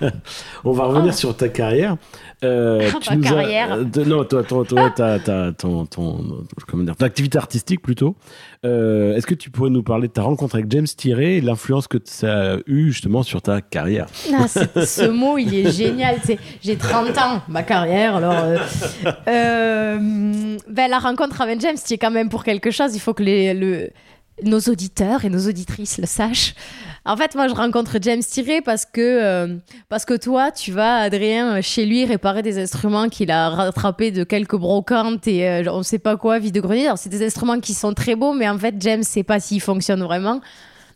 [0.64, 1.16] On va revenir Oh.
[1.16, 1.96] sur ta carrière.
[2.44, 3.84] Euh, tu nous as- carrière.
[3.84, 8.14] de- non, toi, toi, toi, ta, ta- ton, ton, comment dire, ton activité artistique plutôt.
[8.64, 11.88] Euh, Est-ce que tu pourrais nous parler de ta rencontre avec James Tiré et l'influence
[11.88, 14.06] que ça a eu justement sur ta carrière?
[14.32, 16.16] Ah, ce mot, il est génial.
[16.62, 18.16] J'ai 30 ans, ma carrière.
[18.16, 18.34] Alors,
[19.26, 22.94] euh, ben, la rencontre avec James, c'est quand même pour quelque chose.
[22.94, 23.90] Il faut que les, le-
[24.44, 26.54] nos auditeurs et nos auditrices le sachent.
[27.04, 29.56] En fait, moi, je rencontre James Tiré parce que, euh,
[29.88, 34.24] parce que toi, tu vas, Adrien, chez lui réparer des instruments qu'il a rattrapés de
[34.24, 36.86] quelques brocantes et euh, on sait pas quoi, vide de grenier.
[36.86, 39.60] Alors, c'est des instruments qui sont très beaux, mais en fait, James sait pas s'ils
[39.60, 40.40] fonctionnent vraiment.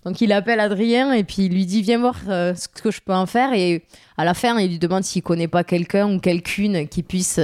[0.05, 3.01] Donc il appelle Adrien et puis il lui dit viens voir euh, ce que je
[3.01, 3.85] peux en faire et
[4.17, 7.39] à la fin il lui demande s'il connaît pas quelqu'un ou quelqu'une qui puisse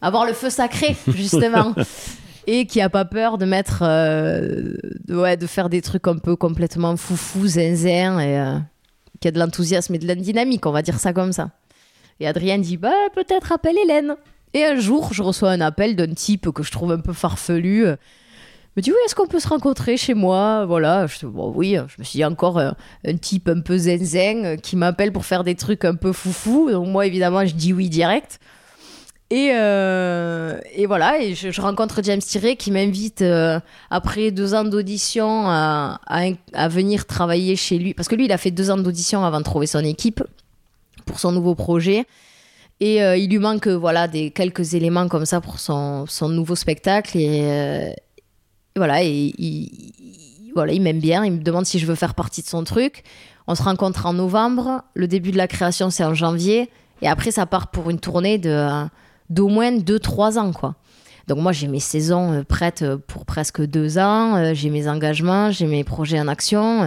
[0.00, 1.74] avoir le feu sacré justement
[2.46, 6.16] et qui a pas peur de mettre euh, de, ouais, de faire des trucs un
[6.16, 8.58] peu complètement foufou zinzin et euh,
[9.20, 11.50] qui a de l'enthousiasme et de la dynamique on va dire ça comme ça.
[12.20, 14.16] Et Adrien dit bah peut-être appelle Hélène.
[14.54, 17.86] Et un jour je reçois un appel d'un type que je trouve un peu farfelu.
[17.86, 17.96] euh,
[18.76, 20.66] me dit oui, est-ce qu'on peut se rencontrer chez moi?
[20.66, 24.76] Voilà, je bon, oui, je me suis dit encore un type un peu euh, qui
[24.76, 26.70] m'appelle pour faire des trucs un peu foufou.
[26.70, 28.38] Donc moi, évidemment, je dis oui direct.
[29.30, 33.58] Et, euh, et voilà, et je, rencontre James Tiré qui m'invite euh,
[33.90, 37.92] après deux ans d'audition à, à, venir travailler chez lui.
[37.92, 40.22] Parce que lui, il a fait deux ans d'audition avant de trouver son équipe
[41.06, 42.04] pour son nouveau projet.
[42.78, 46.54] Et euh, il lui manque voilà des quelques éléments comme ça pour son, son nouveau
[46.54, 47.18] spectacle.
[47.18, 47.94] Et,
[48.76, 51.24] voilà, et il, il- voilà, il m'aime bien.
[51.24, 53.02] Il me demande si je veux faire partie de son truc.
[53.48, 54.82] On se rencontre en novembre.
[54.94, 56.70] Le début de la création, c'est en janvier.
[57.02, 58.86] Et après, ça part pour une tournée de
[59.30, 60.74] d'au moins 2-3 ans, quoi.
[61.26, 64.36] Donc moi, j'ai mes saisons euh, prêtes pour presque deux ans.
[64.36, 66.82] Euh, J'ai mes engagements, j'ai mes projets en action.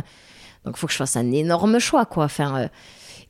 [0.66, 2.26] Donc il faut que je fasse un énorme choix, quoi.
[2.26, 2.68] Enfin, euh,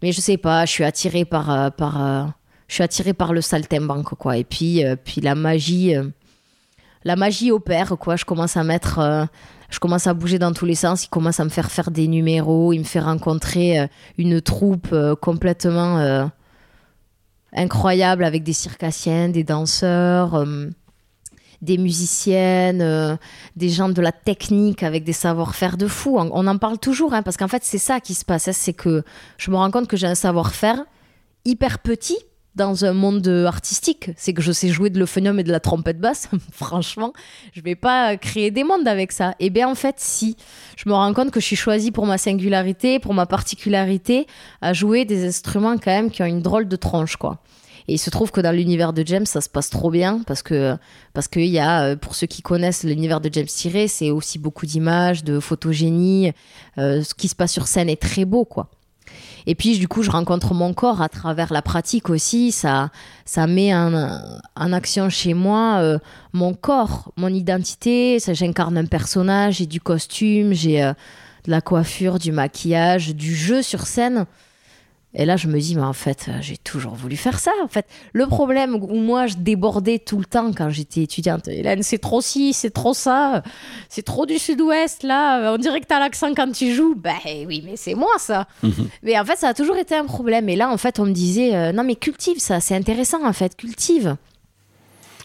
[0.02, 2.24] mais je sais pas, je suis attirée par, euh, par, euh,
[2.67, 4.38] je suis attirée par le saltimbanque, quoi.
[4.38, 6.04] Et puis, euh, puis la magie, euh,
[7.04, 8.15] la magie opère, quoi.
[8.15, 9.26] Je commence à mettre, euh,
[9.72, 11.06] je commence à bouger dans tous les sens.
[11.06, 12.72] Il commence à me faire faire des numéros.
[12.74, 13.88] Il me fait rencontrer euh,
[14.19, 16.26] une troupe euh, complètement euh,
[17.54, 20.36] incroyable avec des circassiens, des danseurs.
[20.36, 20.70] euh,
[21.62, 23.18] des musiciennes, euh,
[23.56, 26.18] des gens de la technique avec des savoir-faire de fou.
[26.18, 28.48] On, en parle toujours, hein, parce qu'en fait, c'est ça qui se passe.
[28.48, 29.04] hein, c'est que
[29.38, 30.86] je me rends compte que j'ai un savoir-faire
[31.46, 32.18] hyper petit
[32.56, 34.12] dans un monde artistique.
[34.18, 36.30] C'est que je sais jouer de l'euphonium et de la trompette basse.
[36.52, 37.14] Franchement,
[37.54, 39.36] je vais pas créer des mondes avec ça.
[39.40, 40.36] Et bien, en fait, si.
[40.78, 44.28] Je me rends compte que je suis choisie pour ma singularité, pour ma particularité,
[44.62, 47.42] à jouer des instruments quand même qui ont une drôle de tronche, quoi.
[47.88, 50.44] Et il se trouve que dans l'univers de James, ça se passe trop bien parce
[50.44, 50.78] que
[51.14, 54.38] parce qu'il y a, euh, pour ceux qui connaissent l'univers de James Tiré, c'est aussi
[54.38, 56.32] beaucoup d'images, de photogénie.
[56.78, 58.70] Euh, ce qui se passe sur scène est très beau, quoi.
[59.50, 62.52] Et puis, du coup, je rencontre mon corps à travers la pratique aussi.
[62.52, 62.92] Ça,
[63.26, 64.14] ça met en,
[64.56, 65.98] action chez moi euh,
[66.34, 68.20] mon corps, mon identité.
[68.20, 70.94] Ça, j'incarne un personnage, j'ai du costume, j'ai euh,
[71.46, 74.28] de la coiffure, du maquillage, du jeu sur scène.
[75.15, 77.50] Et là, je me dis, mais en fait, euh, j'ai toujours voulu faire ça.
[77.63, 81.82] En fait, le problème où moi, je débordais tout le temps quand j'étais étudiante, Hélène,
[81.82, 83.41] c'est trop ci, c'est trop ça,
[83.89, 86.93] c'est trop du sud-ouest, là, on dirait que t'as l'accent quand tu joues.
[86.95, 87.15] Ben
[87.48, 88.48] oui, mais c'est moi, ça.
[89.02, 90.48] mais en fait, ça a toujours été un problème.
[90.48, 93.34] Et là, en fait, on me disait, euh, non, mais cultive ça, c'est intéressant, en
[93.34, 94.15] fait, cultive.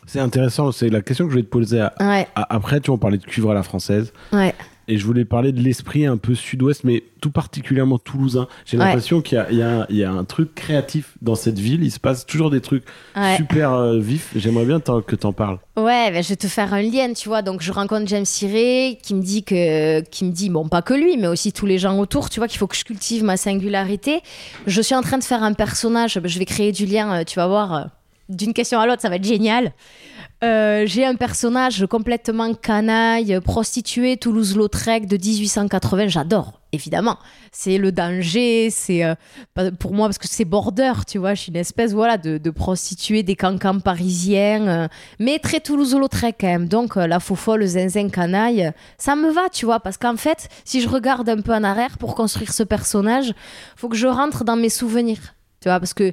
[0.07, 2.81] C'est intéressant, c'est la question que je vais te poser à- Ouais, à- après.
[2.81, 4.12] Tu vois, on parlait de cuivre à la française.
[4.33, 4.55] ouais.
[4.88, 8.49] Et je voulais parler de l'esprit un peu sud-ouest, mais tout particulièrement toulousain.
[8.66, 8.85] J'ai Ouais.
[8.85, 11.83] l'impression qu'il y a, y un- il y a un truc créatif dans cette ville.
[11.83, 12.85] Il se passe toujours des trucs
[13.16, 13.37] Ouais.
[13.37, 14.31] super euh, vifs.
[14.37, 15.59] J'aimerais bien que t'en parles.
[15.77, 17.40] Ouais, ben, je vais te faire un lien, tu vois.
[17.42, 20.94] Donc, je rencontre James Siré qui me dit que, qui me dit, bon, pas que
[20.94, 23.37] lui, mais aussi tous les gens autour, tu vois, qu'il faut que je cultive ma
[23.37, 24.20] singularité.
[24.66, 27.37] Je suis en train de faire un personnage, je vais créer du lien, euh, tu
[27.38, 27.88] vas voir.
[28.29, 29.73] D'une question à l'autre, ça va être génial.
[30.43, 36.09] Euh, j'ai un personnage complètement canaille, prostitué, Toulouse-Lautrec de 1880.
[36.09, 37.19] J'adore, évidemment.
[37.51, 39.15] C'est le danger, c'est euh,
[39.79, 41.35] pour moi parce que c'est border, tu vois.
[41.35, 46.37] Je suis une espèce voilà de, de prostituée des cancans parisiens, euh, mais très Toulouse-Lautrec
[46.39, 46.69] quand même.
[46.69, 50.83] Donc la faux folle, zinzin canaille, ça me va, tu vois, parce qu'en fait, si
[50.83, 53.33] je regarde un peu en arrière pour construire ce personnage,
[53.77, 56.13] faut que je rentre dans mes souvenirs, tu vois, parce que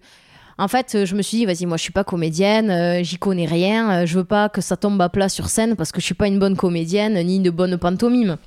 [0.61, 3.17] en fait, euh, je me suis dit, vas-y, moi, je suis pas comédienne, euh, j'y
[3.17, 5.99] connais rien, euh, je veux pas que ça tombe à plat sur scène parce que
[5.99, 8.37] je suis pas une bonne comédienne ni une bonne pantomime.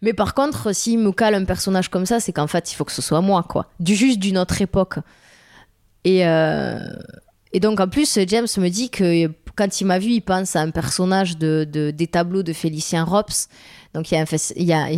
[0.00, 2.84] Mais par contre, s'il me cale un personnage comme ça, c'est qu'en fait, il faut
[2.86, 3.68] que ce soit moi, quoi.
[3.78, 5.00] Du juste d'une autre époque.
[6.04, 10.56] Et, et donc, en plus, James me dit que quand il m'a vu, il pense
[10.56, 13.48] à un personnage de, des tableaux de Félicien Rops.
[13.94, 14.24] Donc, a, un,
[14.56, 14.88] il y a,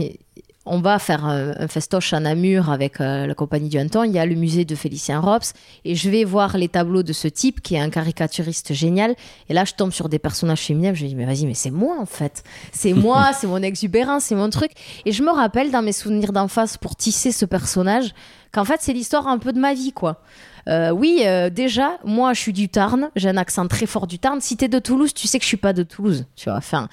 [0.66, 4.05] on va faire un, festoche à Namur avec euh, la compagnie du Hanton.
[4.05, 5.53] Il y a le musée de Félicien Rops
[5.85, 9.14] et je vais voir les tableaux de ce type qui est un caricaturiste génial.
[9.48, 10.94] Et là, je tombe sur des personnages féminins.
[10.94, 12.42] Je me dis, mais vas-y, mais c'est moi en fait.
[12.72, 14.72] C'est moi, c'est mon exubérance, c'est mon truc.
[15.05, 18.14] Et je me rappelle dans mes souvenirs d'enfance pour tisser ce personnage
[18.55, 20.22] qu'en fait, c'est l'histoire un peu de ma vie, quoi.
[20.68, 23.11] Euh, oui, euh, déjà, moi, je suis du Tarn.
[23.16, 24.40] J'ai un accent très fort du Tarn.
[24.40, 26.24] Si t'es de Toulouse, tu sais que je suis pas de Toulouse.
[26.37, 26.88] Tu vois, enfin,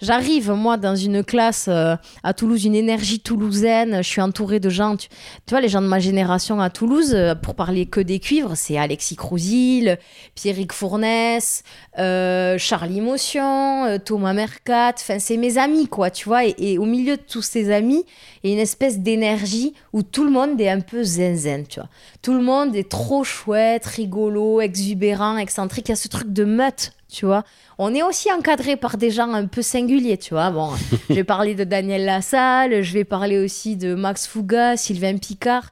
[0.00, 3.98] j'arrive moi dans une classe euh, à Toulouse, une énergie toulousaine.
[4.02, 4.96] Je suis entourée de gens.
[4.96, 5.08] Tu,
[5.50, 9.16] vois, les gens de ma génération à Toulouse, pour parler que des cuivres, c'est Alexis
[9.16, 9.98] Crouzil,
[10.34, 11.62] Pierrick Fournès,
[11.96, 14.94] Charlie Motion, Thomas Mercat.
[14.94, 16.10] Enfin, c'est mes amis, quoi.
[16.10, 18.04] Tu vois, et, et, au milieu de tous ces amis,
[18.42, 21.66] il y a une espèce d'énergie où tout le monde est un peu zen-zen.
[21.66, 21.88] Tu vois,
[22.22, 25.88] tout le monde est trop chouette, rigolo, exubérant, excentrique.
[25.88, 27.44] Il y a ce truc de meute, tu vois.
[27.78, 30.50] On est aussi encadré par des gens un peu singuliers, tu vois.
[30.50, 30.70] Bon,
[31.10, 35.70] je vais parler de Daniel Lassalle, je vais parler aussi de Max Fouga, Sylvain Picard.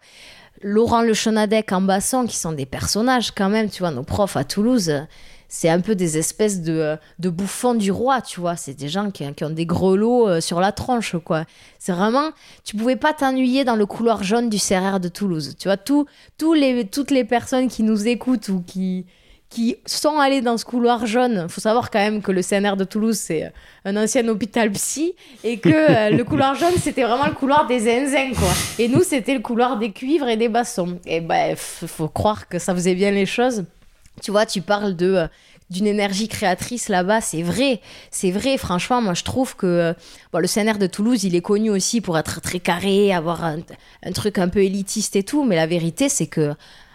[0.63, 4.37] Laurent Le Chenadec en basson, qui sont des personnages quand même, tu vois, nos profs
[4.37, 5.05] à Toulouse,
[5.49, 8.57] c'est un peu des espèces de, de, bouffons du roi, tu vois.
[8.57, 11.45] C'est des gens qui, ont des grelots euh, sur la tronche, quoi.
[11.79, 12.31] C'est vraiment,
[12.65, 15.55] tu pouvais pas t'ennuyer dans le couloir jaune du CRR de Toulouse.
[15.59, 16.07] Tu vois, tout,
[16.55, 19.07] les, toutes les personnes qui nous écoutent ou qui,
[19.55, 22.83] qui sont allées dans ce couloir jaune, faut savoir quand même que le CNR de
[22.83, 23.53] Toulouse, c'est
[23.85, 25.15] un ancien hôpital psy
[25.45, 28.51] et que euh, le couloir jaune, c'était vraiment le couloir des zinzins, quoi.
[28.81, 30.99] Et nous, c'était le couloir des cuivres et des bassons.
[31.07, 33.65] Et ben, faut croire que ça faisait bien les choses.
[34.23, 35.27] Tu vois, tu parles de euh,
[35.71, 38.59] d'une énergie créatrice là-bas, c'est vrai, c'est vrai.
[38.59, 39.93] Franchement, moi je trouve que euh,
[40.33, 43.59] bon, le CNR de Toulouse, il est connu aussi pour être très carré, avoir un,
[44.13, 46.55] truc un peu élitiste et tout, mais la vérité c'est que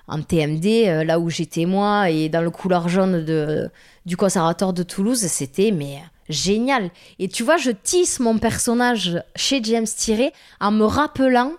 [0.09, 3.69] en TMD, euh, là où j'étais moi et dans le couloir jaune de,
[4.05, 6.89] du conservatoire de Toulouse, c'était mais génial.
[7.19, 11.51] Et tu vois, je tisse mon personnage chez James Tiré en me rappelant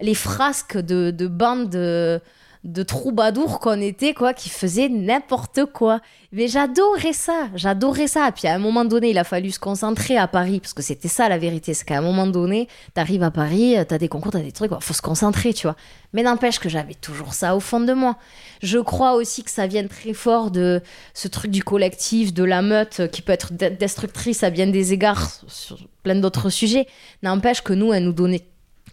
[0.00, 2.20] les frasques de, de bandes
[2.64, 6.00] de, troubadours qu'on était, quoi, qui faisaient n'importe quoi.
[6.32, 8.30] Mais j'adorais ça, j'adorais ça.
[8.34, 11.08] Puis à un moment donné, il a fallu se concentrer à Paris, parce que c'était
[11.08, 14.40] ça la vérité, c'est qu'à un moment donné, t'arrives à Paris, t'as des concours, t'as
[14.40, 15.76] des trucs, faut se concentrer, tu vois.
[16.12, 18.16] Mais n'empêche que j'avais toujours ça au fond de moi.
[18.62, 20.82] Je crois aussi que ça vient très fort de
[21.14, 25.30] ce truc du collectif, de la meute, qui peut être destructrice à bien des égards
[25.46, 26.86] sur plein d'autres sujets.
[27.22, 28.44] N'empêche que nous, elle nous donnait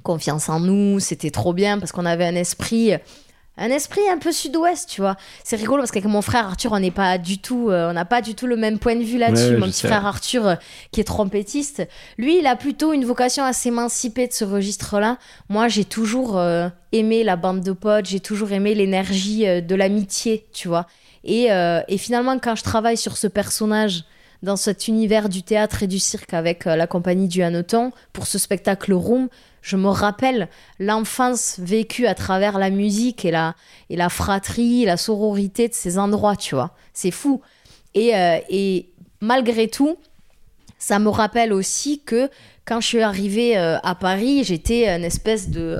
[0.05, 2.93] confiance en nous, c'était trop bien, parce qu'on avait un esprit
[3.57, 5.15] un esprit un peu sud-ouest, tu vois.
[5.43, 8.03] C'est rigolo parce qu'avec mon frère Arthur, on n'est pas du tout, euh, on n'a
[8.03, 9.55] pas du tout le même point de vue là-dessus.
[9.57, 10.55] mon petit frère Arthur, euh,
[10.91, 11.87] qui est trompettiste,
[12.17, 15.17] lui, il a plutôt une vocation à s'émanciper de ce registre-là.
[15.47, 20.47] Moi, j'ai toujours euh, aimé la bande de potes, j'ai toujours aimé l'énergie de l'amitié,
[20.53, 20.87] tu vois.
[21.23, 21.47] Et,
[21.87, 24.03] et, finalement, quand je travaille sur ce personnage
[24.43, 28.37] dans cet univers du théâtre et du cirque avec la compagnie du Hanneton pour ce
[28.37, 29.27] spectacle Room,
[29.65, 30.47] je me rappelle
[30.77, 33.55] l'enfance vécue à travers la musique et la,
[33.89, 36.75] et la fratrie, la sororité de ces endroits, tu vois.
[36.93, 37.41] C'est fou.
[37.95, 38.89] Et, euh, et,
[39.21, 39.97] malgré tout,
[40.77, 42.29] ça me rappelle aussi que
[42.63, 45.79] quand je suis arrivée euh, à Paris, j'étais une espèce de...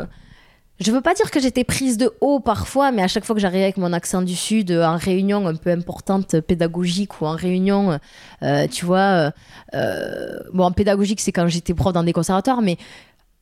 [0.80, 3.42] Je veux pas dire que j'étais prise de haut parfois, mais à chaque fois que
[3.42, 7.36] j'arrivais avec mon accent du Sud euh, en réunion un peu importante pédagogique ou en
[7.36, 8.00] réunion,
[8.72, 9.32] tu vois,
[10.54, 12.78] bon, en pédagogique c'est quand j'étais prof dans des conservatoires, mais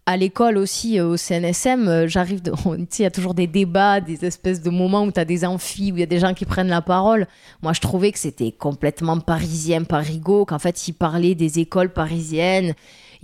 [0.06, 4.26] à l'école aussi, euh, au CNSM, euh, j'arrive, il y a toujours des débats, des
[4.26, 6.46] espèces de moments où tu as des amphis, où il y a des gens qui
[6.46, 7.28] prennent la parole.
[7.62, 12.74] Moi, je trouvais que c'était complètement parisien, parigo, qu'en fait, ils parlaient des écoles parisiennes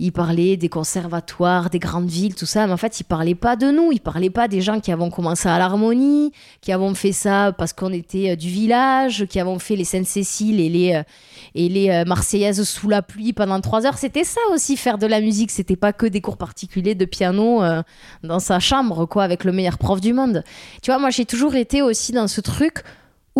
[0.02, 3.54] il parlait des conservatoires, des grandes villes, tout ça, mais en fait, il parlait pas
[3.54, 6.32] de nous, il parlait pas des gens qui avons commencé à l'harmonie,
[6.62, 10.58] qui avons fait ça parce qu'on était euh, du village, qui avons fait les Sainte-Cécile
[10.58, 11.02] et les,
[11.54, 13.98] et les euh, Marseillaises sous la pluie pendant trois heures.
[13.98, 15.50] C'était ça aussi, faire de la musique.
[15.50, 17.62] C'était pas que des cours particuliers de piano
[18.22, 20.44] dans sa chambre, quoi, avec le meilleur prof du monde.
[20.82, 22.84] Tu vois, moi, j'ai toujours été aussi dans ce truc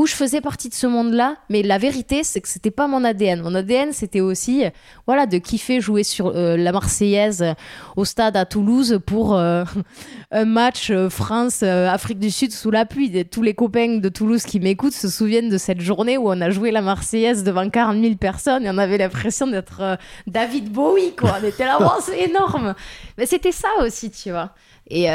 [0.00, 3.04] où je faisais partie de ce monde-là, mais la vérité, c'est que c'était pas mon
[3.04, 3.42] ADN.
[3.42, 4.70] Mon ADN, c'était aussi, euh,
[5.06, 7.52] voilà, de kiffer jouer sur euh, la Marseillaise euh,
[7.96, 13.26] au stade à Toulouse pour un match France-Afrique du Sud sous la pluie.
[13.26, 16.48] Tous les copains de Toulouse qui m'écoutent se souviennent de cette journée où on a
[16.48, 21.36] joué la Marseillaise devant 40 000 personnes et on avait l'impression d'être David Bowie, quoi.
[21.42, 22.74] On était là, oh, c'est énorme.
[23.18, 24.54] Mais c'était ça aussi, tu vois.
[24.88, 25.08] Et,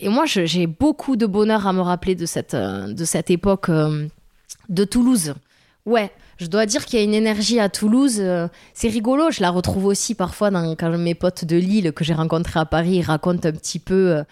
[0.00, 3.68] et moi, j'ai beaucoup de bonheur à me rappeler de cette, de cette époque
[4.68, 5.34] de Toulouse.
[5.86, 8.16] Ouais, je dois dire qu'il y a une énergie à Toulouse.
[8.18, 12.04] Euh, c'est rigolo, je la retrouve aussi parfois dans, quand mes potes de Lille que
[12.04, 14.22] j'ai rencontrés à Paris racontent un petit peu euh,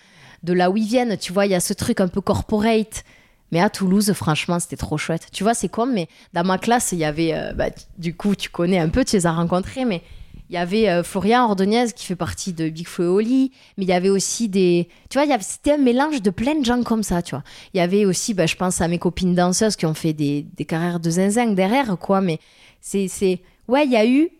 [0.42, 1.16] de là où ils viennent.
[1.16, 3.04] Tu vois, il y a ce truc un peu corporate.
[3.52, 5.28] Mais à Toulouse, franchement, c'était trop chouette.
[5.32, 8.34] Tu vois, c'est comme, mais dans ma classe, il y avait, euh, bah, du coup,
[8.34, 10.02] tu connais un peu, tu les as rencontrés, mais
[10.48, 13.84] il y avait euh, Florian Ordonez qui fait partie de Big Flo et Oli, mais
[13.84, 14.88] il y avait aussi des.
[15.10, 17.42] Tu vois, c'était un mélange de plein de gens comme ça, tu vois.
[17.74, 20.46] Il y avait aussi, bah, je pense à mes copines danseuses qui ont fait des,
[20.56, 22.38] des carrières de zinzin derrière, quoi, mais
[22.80, 23.40] c'est.
[23.66, 24.30] Ouais, il y a eu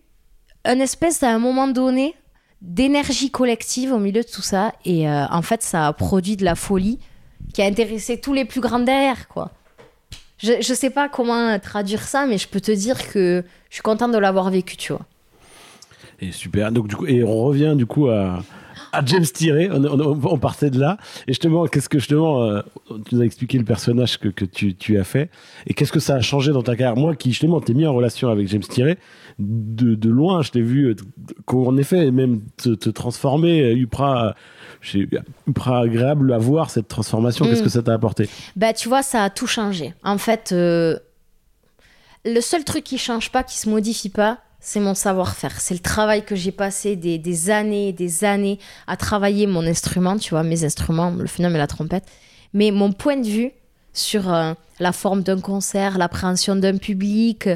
[0.65, 2.15] un espèce, à un moment donné,
[2.61, 6.45] d'énergie collective au milieu de tout ça, et euh, en fait, ça a produit de
[6.45, 7.01] la folie
[7.53, 9.51] qui a intéressé tous les plus grands derrière, quoi.
[10.39, 13.83] Je, je sais pas comment traduire ça, mais je peux te dire que je suis
[13.83, 15.07] contente de l'avoir vécu, tu vois.
[16.21, 16.73] Et super.
[16.73, 18.43] Donc, du coup, et on revient du coup à,
[18.93, 19.69] à James Tiré.
[19.71, 20.97] On, on, partait de là.
[21.27, 22.63] Et justement, qu'est-ce que justement, euh,
[23.05, 25.31] tu nous as expliqué le personnage que, que tu, tu, as fait.
[25.67, 26.97] Et qu'est-ce que ça a changé dans ta carrière?
[26.97, 28.99] Moi, qui justement t'ai mis en relation avec James Tiré,
[29.39, 30.97] de, de loin, je t'ai vu, euh,
[31.45, 34.35] qu'en effet, même te, te transformer, euh, Upra.
[34.83, 35.09] C'est
[35.49, 37.45] hyper agréable à voir cette transformation.
[37.45, 37.65] Qu'est-ce mm.
[37.65, 38.29] que ça t'a apporté?
[38.55, 39.95] Bah, tu vois, ça a tout changé.
[40.05, 40.97] En fait, euh,
[42.25, 45.61] le seul truc qui change pas, qui se modifie pas, c'est mon savoir-faire.
[45.61, 49.65] C'est le travail que j'ai passé des, des, années et des années à travailler mon
[49.67, 52.05] instrument, tu vois, mes instruments, le phénomène et la trompette.
[52.53, 53.53] Mais mon point de vue
[53.93, 57.49] sur euh, la forme d'un concert, l'appréhension d'un public,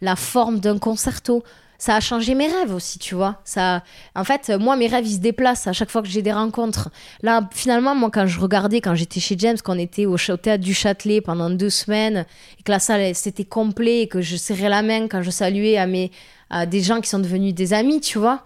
[0.00, 1.42] la forme d'un concerto,
[1.78, 3.40] ça a changé mes rêves aussi, tu vois.
[3.44, 3.82] Ça,
[4.14, 6.90] en fait, moi, mes rêves, ils se déplacent à chaque fois que j'ai des rencontres.
[7.22, 10.74] Là, finalement, moi, quand je regardais, quand j'étais chez James, qu'on était au, théâtre du
[10.74, 12.24] Châtelet pendant deux semaines,
[12.58, 15.76] et que la salle, c'était complet, et que je serrais la main quand je saluais
[15.76, 16.10] à, mes,
[16.50, 18.44] à des gens qui sont devenus des amis, tu vois.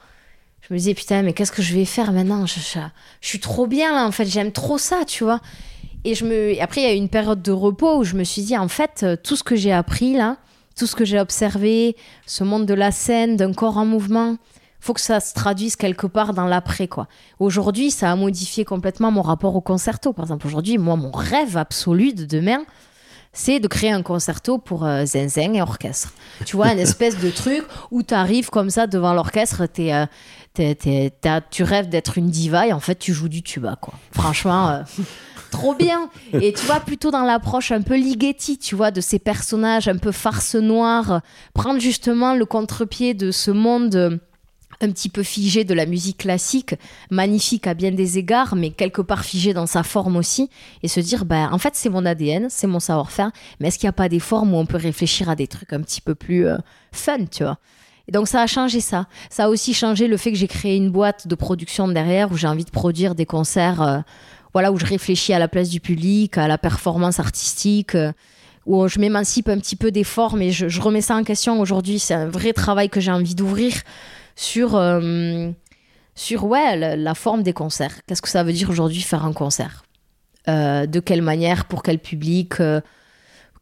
[0.63, 2.47] Je me disais, putain, mais qu'est-ce que je vais faire maintenant?
[2.47, 2.59] Je,
[3.21, 5.41] suis trop bien, là, en fait, j'aime trop ça, tu vois.
[6.05, 6.61] Et je me...
[6.63, 8.69] après, il y a eu une période de repos où je me suis dit, en
[8.69, 10.37] fait, tout ce que j'ai appris, là,
[10.77, 11.97] tout ce que j'ai observé,
[12.27, 14.37] ce monde de la scène, d'un corps en mouvement,
[14.81, 17.07] faut que ça se traduise quelque part dans l'après quoi.
[17.39, 20.13] Aujourd'hui, ça a modifié complètement mon rapport au concerto.
[20.13, 22.63] Par exemple, aujourd'hui, moi, mon rêve absolu de demain,
[23.33, 26.13] c'est de créer un concerto pour euh, zinzin et orchestre.
[26.45, 30.07] Tu vois, une espèce de truc où tu arrives comme ça devant l'orchestre, euh,
[31.51, 33.95] tu rêves d'être une diva et en fait tu joues du tuba, quoi.
[34.13, 34.83] Franchement, euh,
[35.51, 36.11] trop bien.
[36.33, 39.97] Et tu vois, plutôt dans l'approche un peu Ligeti, tu vois, de ces personnages un
[39.97, 41.21] peu farce noire,
[41.55, 44.19] prendre justement le contre-pied de ce monde euh,
[44.81, 46.75] un petit peu figé de la musique classique,
[47.11, 50.51] magnifique à bien des égards, mais quelque part figé dans sa forme aussi,
[50.83, 53.87] et se dire, ben, en fait, c'est mon ADN, c'est mon savoir-faire, mais est-ce qu'il
[53.87, 56.15] n'y a pas des formes où on peut réfléchir à des trucs un petit peu
[56.15, 56.57] plus euh,
[56.93, 57.59] fun, tu vois?
[58.09, 59.07] Et donc ça a changé ça.
[59.29, 62.37] Ça a aussi changé le fait que j'ai créé une boîte de production derrière où
[62.37, 64.01] j'ai envie de produire des concerts euh,
[64.53, 68.13] voilà, où je réfléchis à la place du public, à la performance artistique, euh,
[68.67, 71.99] où je m'émancipe un petit peu des formes et je, remets ça en question aujourd'hui.
[71.99, 73.73] C'est un vrai travail que j'ai envie d'ouvrir
[74.41, 75.51] sur, euh,
[76.15, 78.01] sur ouais, la, forme des concerts.
[78.07, 79.85] Qu'est-ce que ça veut dire aujourd'hui faire un concert?
[80.49, 82.55] Euh, De quelle manière, pour quel public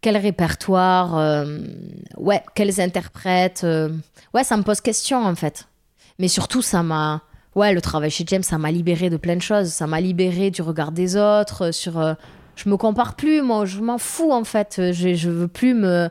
[0.01, 1.45] quel répertoire,
[2.18, 3.66] ouais, quels interprètes.
[4.33, 5.66] ouais, ça me pose question en fait.
[6.20, 7.22] Mais surtout, ça m'a
[7.59, 9.68] ouais, le travail chez James, ça m'a libéré de plein de choses.
[9.68, 12.16] Ça m'a libéré du regard des autres, euh, sur.
[12.59, 14.93] Euh, je me compare plus, moi, je m'en fous en fait.
[14.93, 16.09] Je, je veux plus me.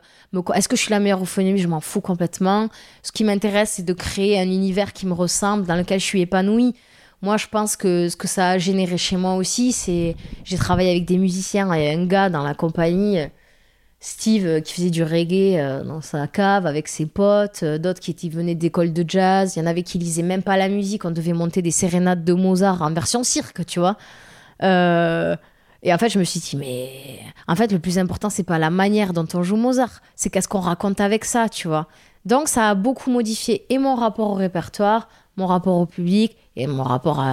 [0.54, 2.68] Est-ce que je suis la meilleure au phonémie Je m'en fous complètement.
[3.02, 6.20] Ce qui m'intéresse, c'est de créer un univers qui me ressemble, dans lequel je suis
[6.20, 6.74] épanouie.
[7.20, 10.16] Moi, je pense que ce que ça a généré chez moi aussi, c'est.
[10.44, 11.70] J'ai travaillé avec des musiciens.
[11.70, 13.18] A un gars dans la compagnie
[14.00, 18.00] Steve euh, qui faisait du reggae euh, dans sa cave avec ses potes, euh, d'autres
[18.00, 20.68] qui étaient, venaient d'école de jazz, il y en avait qui lisaient même pas la
[20.68, 23.96] musique, on devait monter des sérénades de Mozart en version cirque, tu vois.
[25.82, 28.58] Et en fait, je me suis dit, mais en fait, le plus important, c'est pas
[28.58, 31.86] la manière dont on joue Mozart, c'est qu'est-ce qu'on raconte avec ça, tu vois.
[32.24, 36.66] Donc, ça a beaucoup modifié et mon rapport au répertoire, mon rapport au public et
[36.66, 37.24] mon rapport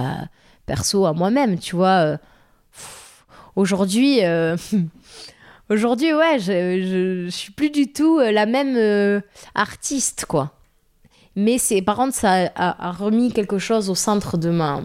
[0.64, 2.18] perso à moi-même, tu vois.
[3.56, 4.20] Aujourd'hui,
[5.68, 9.20] Aujourd'hui, ouais, je, je, suis plus du tout euh, la même euh,
[9.56, 10.52] artiste, quoi.
[11.34, 14.80] Mais c'est, par contre, ça a, remis quelque chose au centre de ma,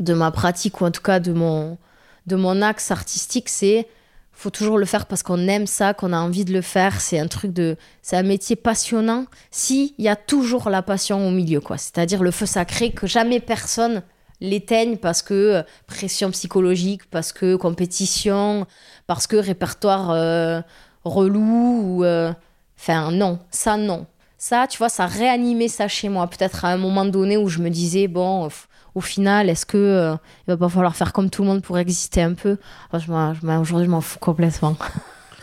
[0.00, 1.78] de ma pratique, ou en tout cas de mon,
[2.26, 3.86] de mon axe artistique, c'est
[4.32, 7.00] faut toujours le faire parce qu'on aime ça, qu'on a envie de le faire.
[7.00, 9.26] C'est un truc de, c'est un métier passionnant.
[9.50, 11.78] Si il y a toujours la passion au milieu, quoi.
[11.78, 14.02] C'est-à-dire le feu sacré que jamais personne
[14.40, 18.66] l'éteigne parce que euh, pression psychologique, parce que compétition,
[19.06, 20.60] parce que répertoire euh,
[21.04, 22.32] relou ou, euh,
[22.78, 24.06] enfin non, ça non.
[24.38, 26.26] Ça, tu vois, ça réanimait ça chez moi.
[26.26, 28.48] Peut-être à un moment donné où je me disais bon
[28.94, 30.14] au final, est-ce que euh,
[30.46, 32.58] il va pas falloir faire comme tout le monde pour exister un peu?
[32.92, 34.76] Aujourd'hui, je m'en fous complètement.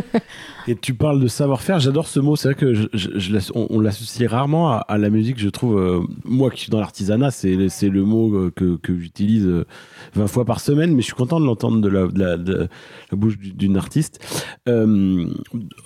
[0.68, 2.34] Et tu parles de savoir-faire, j'adore ce mot.
[2.34, 5.78] C'est vrai que je, on, l'associe rarement à, la musique, je trouve.
[5.78, 10.26] Euh, moi qui suis dans l'artisanat, c'est le mot euh, que, que j'utilise 20 euh,
[10.26, 12.06] fois par semaine, mais je suis content de l'entendre de la,
[12.36, 12.68] de,
[13.10, 14.18] la, bouche d'une artiste.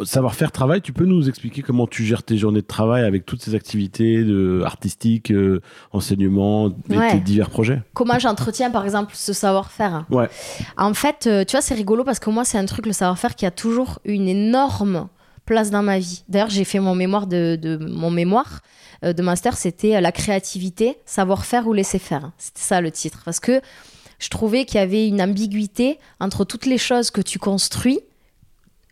[0.02, 3.42] savoir-faire, travail, tu peux nous expliquer comment tu gères tes journées de travail avec toutes
[3.42, 5.32] ces activités de, artistiques,
[5.92, 7.82] enseignement et tes divers projets?
[7.92, 10.06] Comment j'entretiens par exemple ce savoir-faire?
[10.10, 10.28] Ouais.
[10.78, 13.44] En fait, tu vois, c'est rigolo parce que moi, c'est un truc, le savoir-faire, qui
[13.44, 14.69] a toujours une énorme
[15.50, 16.22] place dans ma vie.
[16.28, 18.60] D'ailleurs, j'ai fait mon mémoire de, mon mémoire
[19.04, 22.30] euh, de master, c'était euh, la créativité, savoir-faire ou laisser faire.
[22.38, 23.22] C'était ça le titre.
[23.24, 23.60] Parce que
[24.18, 28.00] je trouvais qu'il y avait une ambiguïté entre toutes les choses que tu construis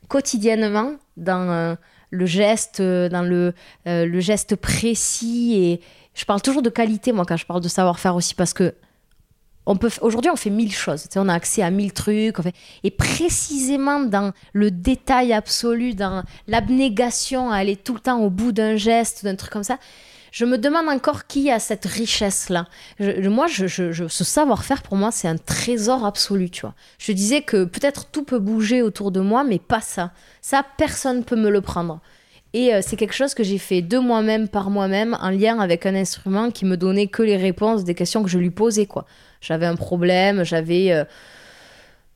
[0.09, 1.75] quotidiennement dans euh,
[2.11, 3.53] le geste, dans le,
[3.85, 5.55] le geste précis.
[5.59, 5.81] Et
[6.15, 8.75] je parle toujours de qualité, moi, quand je parle de savoir-faire aussi, parce que
[9.77, 11.07] peut aujourd'hui on fait mille choses.
[11.17, 12.37] On a accès à mille trucs
[12.85, 18.53] et précisément dans le détail absolu dans l'abnégation à aller tout le temps au bout
[18.53, 19.79] d'un geste d'un truc comme ça
[20.31, 22.67] je me demande encore qui a cette richesse là
[23.01, 26.51] moi je, ce savoir faire pour moi c'est un trésor absolu
[26.99, 30.13] je disais que peut-être tout peut bouger autour de moi mais pas ça.
[30.41, 32.01] Ça personne peut me le prendre.
[32.55, 35.85] Et euh, c'est quelque chose que j'ai fait de moi-même, par moi-même, en lien avec
[35.85, 39.05] un instrument qui me donnait que les réponses des questions que je lui posais, quoi
[39.41, 41.05] j'avais un problème, j'avais euh,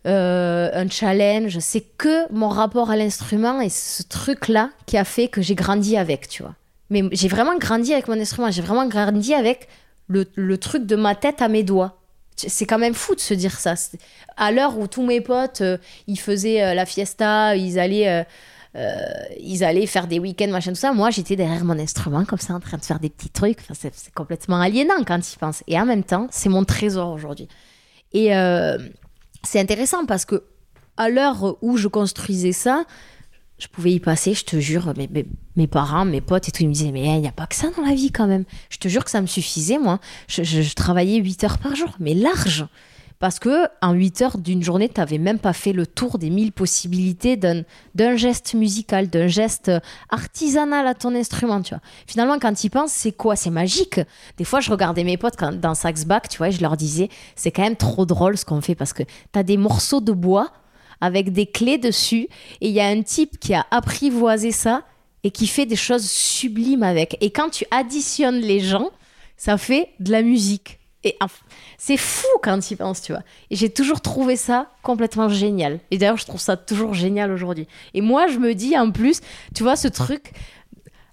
[0.06, 1.58] euh, un challenge.
[1.60, 5.96] C'est que mon rapport à l'instrument et ce truc-là qui a fait que j'ai grandi
[5.96, 6.54] avec, tu vois.
[6.90, 9.68] Mais j'ai vraiment grandi avec mon instrument, j'ai vraiment grandi avec
[10.08, 11.98] le, truc de ma tête à mes doigts.
[12.36, 13.74] C'est quand même fou de se dire ça.
[14.36, 18.26] À l'heure où tous mes potes, euh, ils faisaient la fiesta, ils allaient
[18.74, 20.92] ils allaient faire des week-ends, machin, tout ça.
[20.92, 23.58] Moi, j'étais derrière mon instrument, comme ça, en train de faire des petits trucs.
[23.60, 25.62] Enfin, c'est complètement aliénant quand tu penses.
[25.66, 27.48] Et en même temps, c'est mon trésor aujourd'hui.
[28.12, 28.78] Et euh,
[29.42, 30.44] c'est intéressant parce que
[30.96, 32.84] à l'heure où je construisais ça,
[33.58, 34.92] je pouvais y passer, je te jure,
[35.56, 37.54] mes, parents, mes potes et tout, ils me disaient, mais il n'y a pas que
[37.54, 38.44] ça dans la vie quand même.
[38.70, 40.00] Je te jure que ça me suffisait, moi.
[40.28, 42.66] Je, je travaillais 8 heures par jour, mais large.
[43.22, 46.28] Parce que en 8 heures d'une journée, tu n'avais même pas fait le tour des
[46.28, 49.70] 1000 possibilités d'un geste musical, d'un geste
[50.10, 51.80] artisanal à ton instrument, tu vois.
[52.08, 53.36] Finalement, quand tu y penses, c'est quoi?
[53.36, 54.00] C'est magique.
[54.38, 57.62] Des fois, je regardais mes potes dans Saxback, tu vois, je leur disais, c'est quand
[57.62, 60.50] même trop drôle ce qu'on fait parce que tu as des morceaux de bois
[61.00, 62.26] avec des clés dessus
[62.60, 64.82] et il y a un type qui a apprivoisé ça
[65.22, 67.18] et qui fait des choses sublimes avec.
[67.20, 68.90] Et quand tu additionnes les gens,
[69.36, 70.80] ça fait de la musique.
[71.04, 71.18] Et
[71.78, 73.22] c'est fou quand tu y penses, tu vois.
[73.50, 75.80] Et j'ai toujours trouvé ça complètement génial.
[75.90, 77.66] Et d'ailleurs, je trouve ça toujours génial aujourd'hui.
[77.94, 79.20] Et moi, je me dis en plus,
[79.54, 80.32] tu vois, ce truc,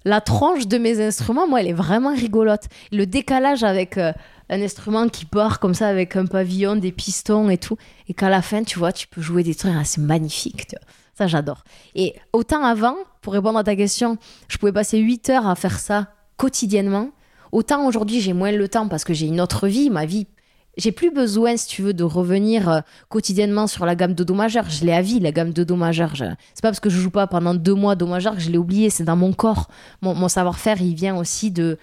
[0.04, 2.64] la tranche de mes instruments, moi, elle est vraiment rigolote.
[2.92, 4.12] Le décalage avec euh,
[4.48, 7.76] un instrument qui part comme ça, avec un pavillon, des pistons et tout,
[8.08, 10.86] et qu'à la fin, tu vois, tu peux jouer des trucs assez magnifiques, tu vois.
[11.14, 11.64] Ça, j'adore.
[11.94, 14.16] Et autant avant, pour répondre à ta question,
[14.48, 17.10] je pouvais passer 8 heures à faire ça quotidiennement.
[17.52, 20.26] Autant aujourd'hui, j'ai moins le temps parce que j'ai une autre vie, ma vie.
[20.76, 24.34] J'ai plus besoin, si tu veux, de revenir euh, quotidiennement sur la gamme de do
[24.34, 24.70] majeur.
[24.70, 26.12] Je l'ai à vie, la gamme de do majeur.
[26.16, 28.58] C'est pas parce que je joue pas pendant deux mois do majeur que je l'ai
[28.58, 28.88] oublié.
[28.88, 29.68] C'est dans mon corps.
[30.00, 31.76] Mon, savoir-faire, il vient aussi de,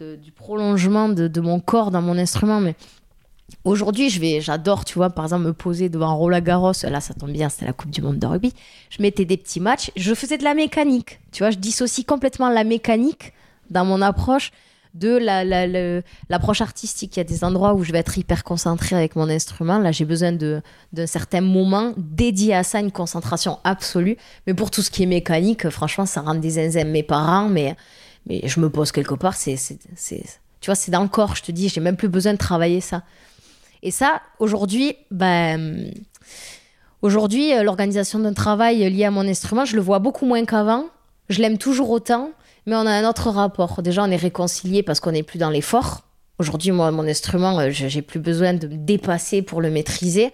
[0.00, 2.60] du prolongement de, mon corps dans mon instrument.
[2.60, 2.74] Mais
[3.64, 6.72] Aujourd'hui, je vais, j'adore, tu vois, par exemple, me poser devant Roland Garros.
[6.82, 8.52] Là, ça tombe bien, c'était la Coupe du Monde de rugby.
[8.90, 9.92] Je mettais des petits matchs.
[9.94, 11.20] Je faisais de la mécanique.
[11.30, 13.32] Tu vois, je dissocie complètement la mécanique
[13.70, 14.50] dans mon approche
[14.94, 15.18] de
[16.28, 17.16] l'approche la, artistique.
[17.16, 19.78] Il y a des endroits où je vais être hyper concentrée avec mon instrument.
[19.78, 24.16] Là, j'ai besoin d'un certain moment dédié à ça, une concentration absolue.
[24.46, 27.48] Mais pour tout ce qui est mécanique, franchement, ça rend des zinzins mes parents.
[27.48, 27.76] Mais,
[28.28, 29.36] je me pose quelque part.
[29.36, 29.56] Tu
[30.66, 31.68] vois, c'est dans le corps, je te dis.
[31.68, 33.02] J'ai même plus besoin de travailler ça.
[33.82, 35.90] Et ça, aujourd'hui, ben.
[37.02, 40.86] Aujourd'hui, euh, l'organisation d'un travail lié à mon instrument, je le vois beaucoup moins qu'avant.
[41.28, 42.30] Je l'aime toujours autant,
[42.66, 43.82] mais on a un autre rapport.
[43.82, 46.02] Déjà, on est réconcilié parce qu'on n'est plus dans l'effort.
[46.38, 50.32] Aujourd'hui, moi, mon instrument, euh, j'ai plus besoin de me dépasser pour le maîtriser.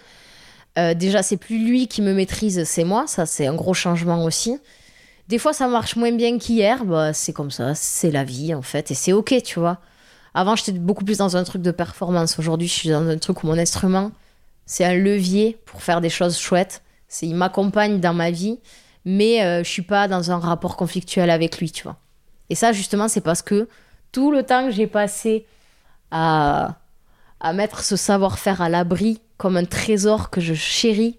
[0.78, 3.06] Euh, déjà, c'est plus lui qui me maîtrise, c'est moi.
[3.06, 4.58] Ça, c'est un gros changement aussi.
[5.28, 6.84] Des fois, ça marche moins bien qu'hier.
[6.84, 8.90] Bah, c'est comme ça, c'est la vie, en fait.
[8.90, 9.78] Et c'est OK, tu vois.
[10.34, 12.38] Avant, j'étais beaucoup plus dans un truc de performance.
[12.38, 14.12] Aujourd'hui, je suis dans un truc où mon instrument,
[14.66, 16.82] c'est un levier pour faire des choses chouettes.
[17.22, 18.58] Il m'accompagne dans ma vie,
[19.04, 21.96] mais euh, je suis pas dans un rapport conflictuel avec lui, tu vois.
[22.50, 23.68] Et ça, justement, c'est parce que
[24.12, 25.46] tout le temps que j'ai passé
[26.10, 26.76] à,
[27.54, 31.18] mettre ce savoir-faire à l'abri comme un trésor que je chéris,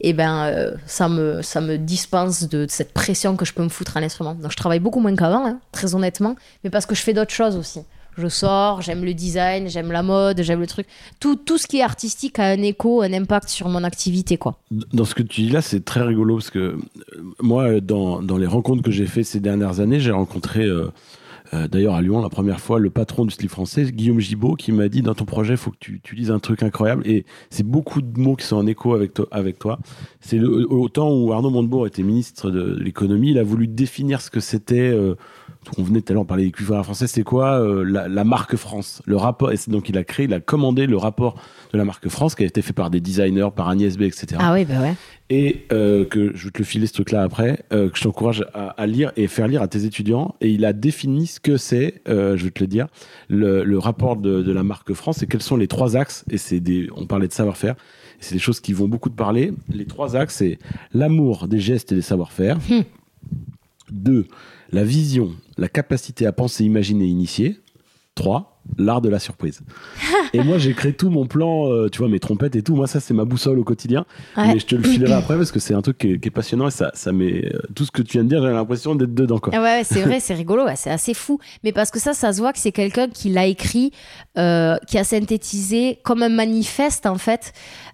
[0.00, 3.68] et ben euh, ça, me, ça me dispense de, cette pression que je peux me
[3.68, 4.34] foutre à l'instrument.
[4.34, 6.34] Donc je travaille beaucoup moins qu'avant, hein, très honnêtement,
[6.64, 7.82] mais parce que je fais d'autres choses aussi.
[8.16, 10.86] Je sors, j'aime le design, j'aime la mode, j'aime le truc.
[11.18, 14.58] Tout, tout ce qui est artistique a un écho, un impact sur mon activité, quoi.
[14.70, 16.76] Dans ce que tu dis là, c'est très rigolo parce que euh,
[17.40, 20.92] moi, dans, dans les rencontres que j'ai fait ces dernières années, j'ai rencontré euh,
[21.54, 24.72] euh, d'ailleurs, à Lyon, la première fois, le patron du slip français, Guillaume Gibaud, qui
[24.72, 27.06] m'a dit dans ton projet, il faut que tu, tu dises un truc incroyable.
[27.06, 29.78] Et c'est beaucoup de mots qui sont en écho avec, toi.
[30.20, 34.30] C'est au temps où Arnaud Montebourg était ministre de, l'économie, il a voulu définir ce
[34.30, 34.96] que c'était.
[35.78, 39.02] On venait tout à l'heure parler des cuivres français, c'est quoi euh, la, marque France
[39.06, 41.36] Le rapport, et donc il a créé, il a commandé le rapport
[41.72, 44.38] de la marque France qui a été fait par des designers, par Agnès B, etc.
[44.38, 44.94] Ah oui, bah ouais
[45.30, 48.44] et euh, que je vais te le filer ce truc-là après, euh, que je t'encourage
[48.52, 50.34] à, lire et faire lire à tes étudiants.
[50.42, 52.88] Et il a défini ce que c'est, je vais te le dire,
[53.28, 56.26] le, rapport de, la marque France et quels sont les trois axes.
[56.30, 57.76] Et c'est des, on parlait de savoir-faire.
[58.20, 59.54] C'est des choses qui vont beaucoup te parler.
[59.72, 60.58] Les trois axes, c'est
[60.92, 62.58] l'amour des gestes et des savoir-faire.
[63.92, 64.02] Hum.
[64.02, 64.26] Deux,
[64.72, 67.60] la vision, la capacité à penser, imaginer, initier.
[68.14, 69.60] Trois, l'art de la surprise.
[70.34, 72.76] et moi, j'ai créé tout mon plan, euh, tu vois, mes trompettes et tout.
[72.76, 74.04] Moi, ça, c'est ma boussole au quotidien.
[74.36, 76.70] Mais je te le filerai après parce que c'est un truc qui est, passionnant et
[76.70, 79.38] ça, ça met euh, tout ce que tu viens de dire, j'ai l'impression d'être dedans.
[79.38, 79.52] Quoi.
[79.56, 81.38] Ah ouais, c'est vrai, c'est rigolo, c'est assez fou.
[81.64, 83.92] Mais parce que ça, ça se voit que c'est quelqu'un qui l'a écrit,
[84.38, 87.52] euh, qui a synthétisé comme un manifeste, en fait,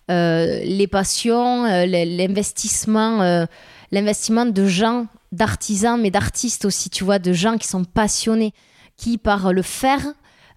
[0.09, 3.47] les passions, l'investissement,
[3.93, 8.55] l'investissement de gens, d'artisans, mais d'artistes aussi, tu vois, de gens qui sont passionnés,
[8.97, 10.03] qui, par le faire,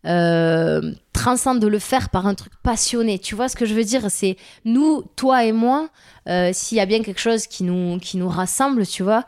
[0.08, 3.20] euh, transcende de le faire par un truc passionné.
[3.20, 4.10] Tu vois ce que je veux dire?
[4.10, 5.90] C'est nous, toi et moi,
[6.28, 9.26] euh, s'il y a bien quelque chose qui nous, qui nous rassemble, tu vois,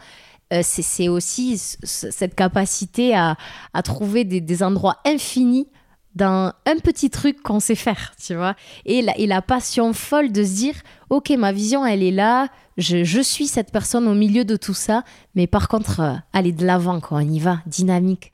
[0.51, 3.37] euh, c'est aussi cette capacité à,
[3.73, 5.67] à trouver des, des, endroits infinis
[6.15, 8.55] dans un petit truc qu'on sait faire, tu vois.
[8.85, 10.75] Et la, et la passion folle de se dire,
[11.13, 12.47] ok, ma vision, elle est là,
[12.77, 15.03] je, je suis cette personne au milieu de tout ça,
[15.35, 16.01] mais par contre,
[16.33, 18.31] aller de l'avant, quoi, on y va, dynamique.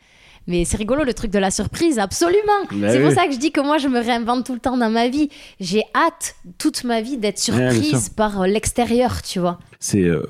[0.50, 2.64] Mais c'est rigolo le truc de la surprise, absolument.
[2.72, 4.78] Bah c'est pour ça que je dis que moi je me réinvente tout le temps
[4.78, 5.30] dans ma vie.
[5.60, 9.60] J'ai hâte toute ma vie d'être surprise par euh, l'extérieur, tu vois.
[9.80, 10.26] C'est euh,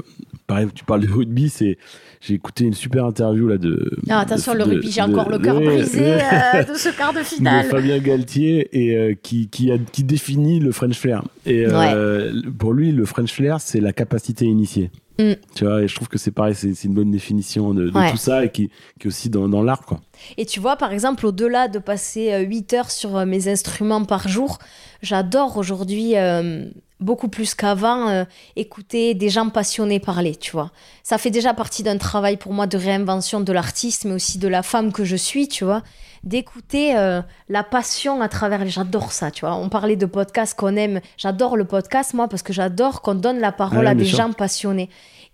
[0.50, 1.78] pareil, tu parles de rugby, c'est
[2.20, 3.98] j'ai écouté une super interview là de.
[4.06, 7.66] Non, attention, le rugby, j'ai encore le cœur brisé euh, de ce quart de finale.
[7.66, 11.24] De Fabien Galtier et qui, qui, a, qui définit le French flair.
[11.46, 11.66] Et
[12.58, 14.92] pour lui, le French flair, c'est la capacité initiée.
[15.20, 15.34] Mm.
[15.54, 18.46] Tu vois, et je trouve que c'est pareil, c'est une bonne définition de, tout ça
[18.46, 18.70] et qui,
[19.00, 20.00] qui est aussi dans, dans l'art, quoi.
[20.38, 24.06] Et tu vois, par exemple, au-delà de passer 8 euh, heures sur euh, mes instruments
[24.06, 24.60] par jour,
[25.02, 26.66] j'adore aujourd'hui, euh,
[27.00, 28.26] beaucoup plus qu'avant,
[28.56, 30.72] écouter des gens passionnés parler, tu vois.
[31.04, 34.48] Ça fait déjà partie d'un travail pour moi de réinvention de l'artiste, mais aussi de
[34.48, 35.82] la femme que je suis, tu vois.
[36.24, 36.94] D'écouter
[37.48, 38.70] la passion à travers les...
[38.70, 39.56] J'adore ça, tu vois.
[39.56, 41.00] On parlait de podcast qu'on aime.
[41.18, 44.90] J'adore le podcast, moi, parce que j'adore qu'on donne la parole à des gens passionnés.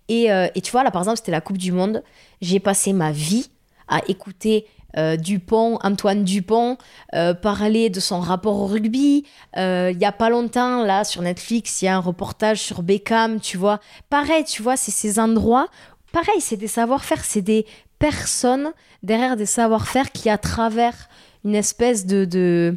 [0.07, 2.03] Et, et tu vois, là, par exemple, c'était la Coupe du Monde.
[2.41, 3.49] J'ai passé ma vie
[3.87, 6.77] à écouter euh, Dupont, Antoine Dupont,
[7.13, 9.25] euh, parler de son rapport au rugby.
[9.57, 12.83] Euh, il y a pas longtemps, là, sur Netflix, il y a un reportage sur
[12.83, 13.79] Beckham, tu vois.
[14.09, 15.67] Pareil, tu vois, c'est ces endroits.
[16.11, 17.65] Pareil, c'est des savoir-faire, c'est des
[17.99, 18.71] personnes
[19.03, 21.09] derrière des savoir-faire qui, à travers
[21.43, 22.75] une espèce de de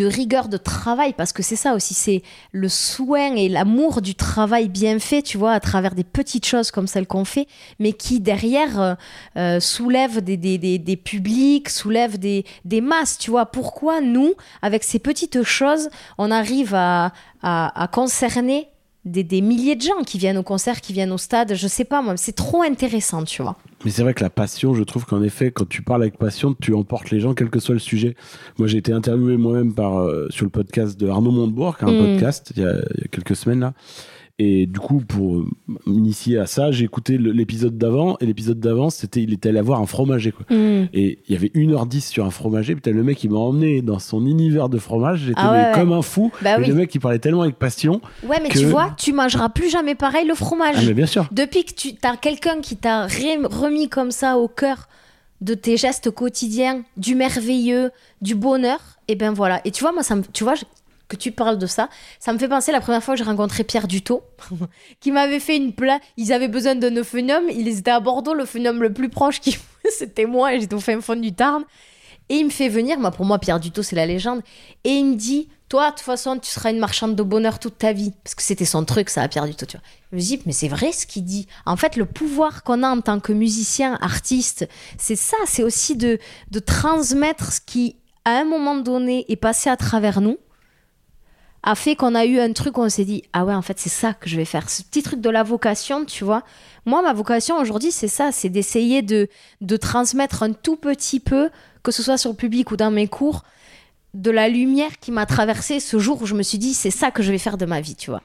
[0.00, 4.68] rigueur de travail, parce que c'est ça aussi, c'est le soin et l'amour du travail
[4.68, 7.46] bien fait, tu vois, à travers des petites choses comme celles qu'on fait,
[7.78, 8.94] mais qui derrière euh,
[9.36, 13.46] euh, soulèvent des, des, des, publics, soulèvent des, des masses, tu vois.
[13.46, 14.32] Pourquoi nous,
[14.62, 17.12] avec ces petites choses, on arrive à,
[17.42, 18.71] à, à concerner
[19.04, 21.84] des, des, milliers de gens qui viennent au concert, qui viennent au stade, je sais
[21.84, 23.56] pas moi, c'est trop intéressant, tu vois.
[23.84, 26.54] Mais c'est vrai que la passion, je trouve qu'en effet, quand tu parles avec passion,
[26.60, 28.14] tu emportes les gens, quel que soit le sujet.
[28.58, 31.98] Moi, j'ai été interviewé moi-même par euh, sur le podcast de Arnaud Montebourg, un mm.
[31.98, 33.74] podcast il y, a, il y, a, quelques semaines là.
[34.38, 35.44] Et du coup, pour
[35.86, 38.16] m'initier à ça, j'ai écouté l'épisode d'avant.
[38.20, 40.32] Et l'épisode d'avant, c'était il était allé voir un fromager.
[40.32, 40.46] Quoi.
[40.50, 40.88] Mm.
[40.92, 42.74] Et il y avait 1h10 sur un fromager.
[42.74, 45.20] Putain, le mec, il m'a emmené dans son univers de fromage.
[45.26, 46.32] J'étais ah comme un fou.
[46.40, 48.00] Bah Le mec, il parlait tellement avec passion.
[48.24, 50.76] Ouais, mais tu vois, tu mangeras plus jamais pareil le fromage.
[50.78, 51.28] Ah, mais bien sûr.
[51.30, 54.88] Depuis que tu as quelqu'un qui t'a remis comme ça au cœur
[55.42, 57.90] de tes gestes quotidiens, du merveilleux,
[58.22, 58.78] du bonheur,
[59.08, 59.60] et ben voilà.
[59.64, 60.54] Et tu vois, moi, ça me, tu vois,
[61.12, 61.88] que tu parles de ça,
[62.18, 64.22] ça me fait penser la première fois que j'ai rencontré Pierre Dutot,
[65.00, 66.00] qui m'avait fait une plaie.
[66.16, 67.44] Ils avaient besoin d'un euphénium.
[67.50, 69.58] Ils étaient à Bordeaux, l'euphénium le plus proche, qui...
[69.98, 71.64] c'était moi, et j'étais au fin fond du Tarn.
[72.28, 74.40] Et il me fait venir, moi, pour moi, Pierre Dutot, c'est la légende.
[74.84, 77.78] Et il me dit toi, de toute façon, tu seras une marchande de bonheur toute
[77.78, 78.12] ta vie.
[78.24, 79.84] Parce que c'était son truc, ça a perdu tout, tu vois.
[80.12, 81.46] Je me dis, mais c'est vrai ce qu'il dit.
[81.66, 84.66] En fait, le pouvoir qu'on a en tant que musicien, artiste,
[84.98, 86.18] c'est ça, c'est aussi de
[86.64, 90.38] transmettre ce qui, à un moment donné, est passé à travers nous
[91.62, 93.78] a fait qu'on a eu un truc où on s'est dit ah ouais en fait
[93.78, 94.68] c'est ça que je vais faire.
[94.68, 96.42] Ce petit truc de la vocation tu vois.
[96.86, 99.28] Moi ma vocation aujourd'hui c'est ça c'est d'essayer de,
[99.60, 101.50] de transmettre un tout petit peu
[101.82, 103.44] que ce soit sur le public ou dans mes cours
[104.14, 107.10] de la lumière qui m'a traversé ce jour où je me suis dit c'est ça
[107.10, 108.22] que je vais faire de ma vie tu vois.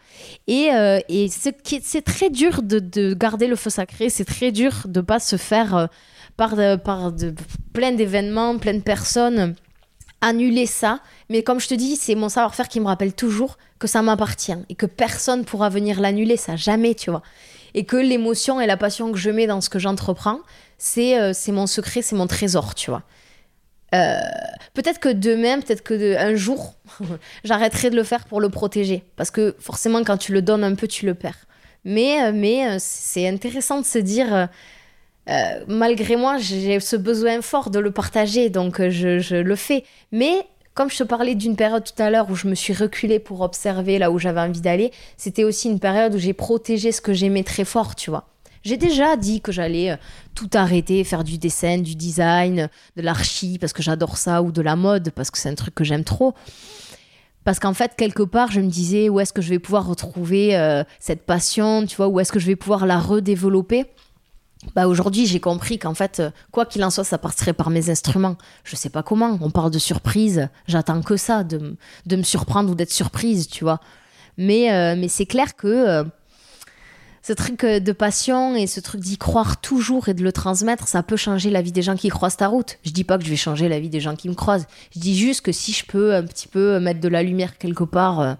[0.47, 4.81] Et, euh, et c'est très dur de, de, garder le feu sacré c'est très dur
[4.85, 5.87] de pas se faire euh,
[6.35, 7.33] par, de, par de,
[7.71, 9.55] plein d'événements plein de personnes
[10.21, 10.99] annuler ça.
[11.29, 14.55] Mais comme je te dis, c'est mon savoir-faire qui me rappelle toujours que ça m'appartient
[14.69, 17.21] et que personne pourra venir l'annuler, ça jamais, tu vois.
[17.73, 20.39] Et que l'émotion et la passion que je mets dans ce que j'entreprends,
[20.77, 23.03] c'est euh, mon secret, c'est mon trésor, tu vois.
[23.95, 24.19] Euh,
[24.73, 26.73] peut-être que demain, peut-être que un jour,
[27.43, 29.03] j'arrêterai de le faire pour le protéger.
[29.15, 31.45] Parce que forcément, quand tu le donnes un peu, tu le perds.
[31.85, 34.49] Mais, euh, mais c'est intéressant de se dire
[35.29, 39.83] euh, malgré moi, j'ai ce besoin fort de le partager, donc euh, je, le fais.
[40.11, 43.19] Mais comme je te parlais d'une période tout à l'heure où je me suis reculée
[43.19, 47.01] pour observer là où j'avais envie d'aller, c'était aussi une période où j'ai protégé ce
[47.01, 48.29] que j'aimais très fort, tu vois.
[48.63, 49.97] J'ai déjà dit que j'allais euh,
[50.33, 54.61] tout arrêter, faire du dessin, du design, de l'archi, parce que j'adore ça, ou de
[54.61, 56.35] la mode, parce que c'est un truc que j'aime trop.
[57.43, 60.83] Parce qu'en fait, quelque part, je me disais, où est-ce que je vais pouvoir retrouver
[60.99, 63.85] cette passion, tu vois, où est-ce que je vais pouvoir la redévelopper?
[64.75, 67.89] Bah aujourd'hui, j'ai compris qu'en fait, euh, quoi qu'il en soit, ça passerait par mes
[67.89, 68.37] instruments.
[68.63, 69.37] Je sais pas comment.
[69.41, 70.49] On parle de surprise.
[70.67, 73.79] J'attends que ça, de, de, me surprendre ou d'être surprise, tu vois.
[74.37, 76.03] Mais, euh, mais c'est clair que euh,
[77.21, 81.03] ce truc de passion et ce truc d'y croire toujours et de le transmettre, ça
[81.03, 82.77] peut changer la vie des gens qui croisent ta route.
[82.83, 84.67] Je dis pas que je vais changer la vie des gens qui me croisent.
[84.93, 87.83] Je dis juste que si je peux un petit peu mettre de la lumière quelque
[87.83, 88.37] part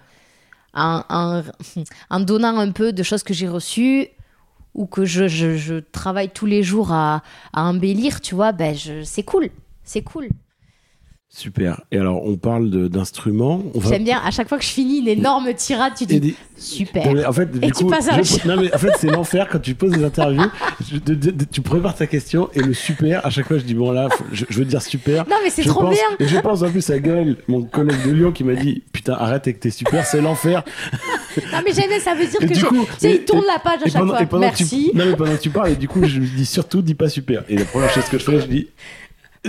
[0.73, 1.43] en, en,
[2.09, 4.09] en donnant un peu de choses que j'ai reçues
[4.77, 9.49] ou que je, travaille tous les jours à, à embellir, tu vois, ben c'est cool.
[9.83, 10.29] C'est cool.
[11.29, 11.81] Super.
[11.91, 13.61] Et alors, on parle d'instruments.
[13.75, 13.89] Va...
[13.89, 17.05] J'aime bien, à chaque fois que je finis une énorme tirade, tu dis super.
[17.27, 18.47] en fait, et tu passes à je...
[18.47, 20.49] Non, mais en fait, c'est l'enfer quand tu poses des interviews.
[21.51, 24.45] tu prépares ta question et le super, à chaque fois, je dis bon, là, je,
[24.51, 25.27] veux dire super.
[25.27, 25.97] Non, mais c'est trop bien.
[26.19, 29.13] Et je pense en plus à Gaël, mon collègue de Lyon, qui m'a dit putain,
[29.13, 30.63] arrête avec tes super, c'est l'enfer.
[31.51, 33.89] non, mais j'aime, ça veut dire que coup, tu sais, il tourne la page à
[33.89, 34.39] chaque fois.
[34.39, 34.91] Merci.
[34.95, 37.09] non, mais pendant que tu parles, et du coup, je lui dis surtout, dis pas
[37.09, 37.43] super.
[37.49, 38.67] Et la première chose que je fais, je dis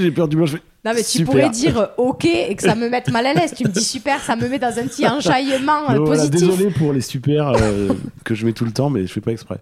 [0.00, 2.88] j'ai perdu du blanc, non, mais tu pourrais dire euh, OK et que ça me
[2.88, 3.52] mette mal à l'aise.
[3.54, 6.48] Tu me dis super, ça me met dans un petit enjaillement euh, positif.
[6.48, 7.88] désolé pour les super euh,
[8.24, 9.58] que je mets tout le temps, mais je fais pas exprès.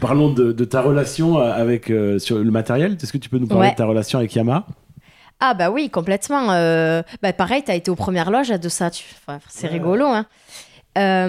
[0.00, 2.96] parlons de, ta relation avec sur le matériel.
[3.02, 4.66] Est-ce que tu peux nous parler de ta relation avec Yamaha
[5.38, 6.46] ah bah oui, complètement.
[6.46, 8.90] bah pareil, tu as été aux premières loges de ça.
[9.48, 10.06] c'est rigolo.
[10.06, 10.24] Hein.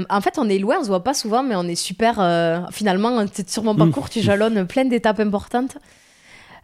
[0.09, 2.67] en fait, on est loin, on se voit pas souvent, mais on est super.
[2.71, 5.77] finalement, sur mon parcours, tu jalonnes plein d'étapes importantes.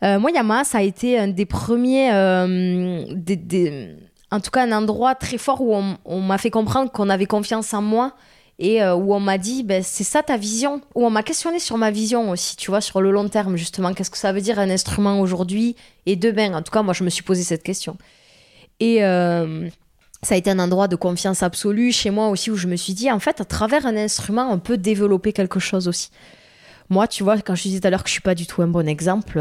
[0.04, 3.06] Euh, moi, Yamaha, ça a été un des premiers, euh,
[4.32, 7.74] en tout cas un endroit très fort où on, m'a fait comprendre qu'on avait confiance
[7.74, 8.14] en moi
[8.60, 11.60] et euh, où on m'a dit, ben, c'est ça ta vision, où on m'a questionné
[11.60, 14.41] sur ma vision aussi, tu vois, sur le long terme, justement, qu'est-ce que ça veut
[14.41, 15.76] dire un instrument aujourd'hui
[16.06, 16.54] et demain?
[16.54, 17.97] En tout cas, moi, je me suis posé cette question.
[18.80, 22.76] Et ça a été un endroit de confiance absolue chez moi aussi, où je me
[22.76, 26.10] suis dit, en fait, à travers un instrument, on peut développer quelque chose aussi.
[26.89, 28.62] Moi, tu vois, quand je disais tout à l'heure que je suis pas du tout
[28.62, 29.39] un bon exemple,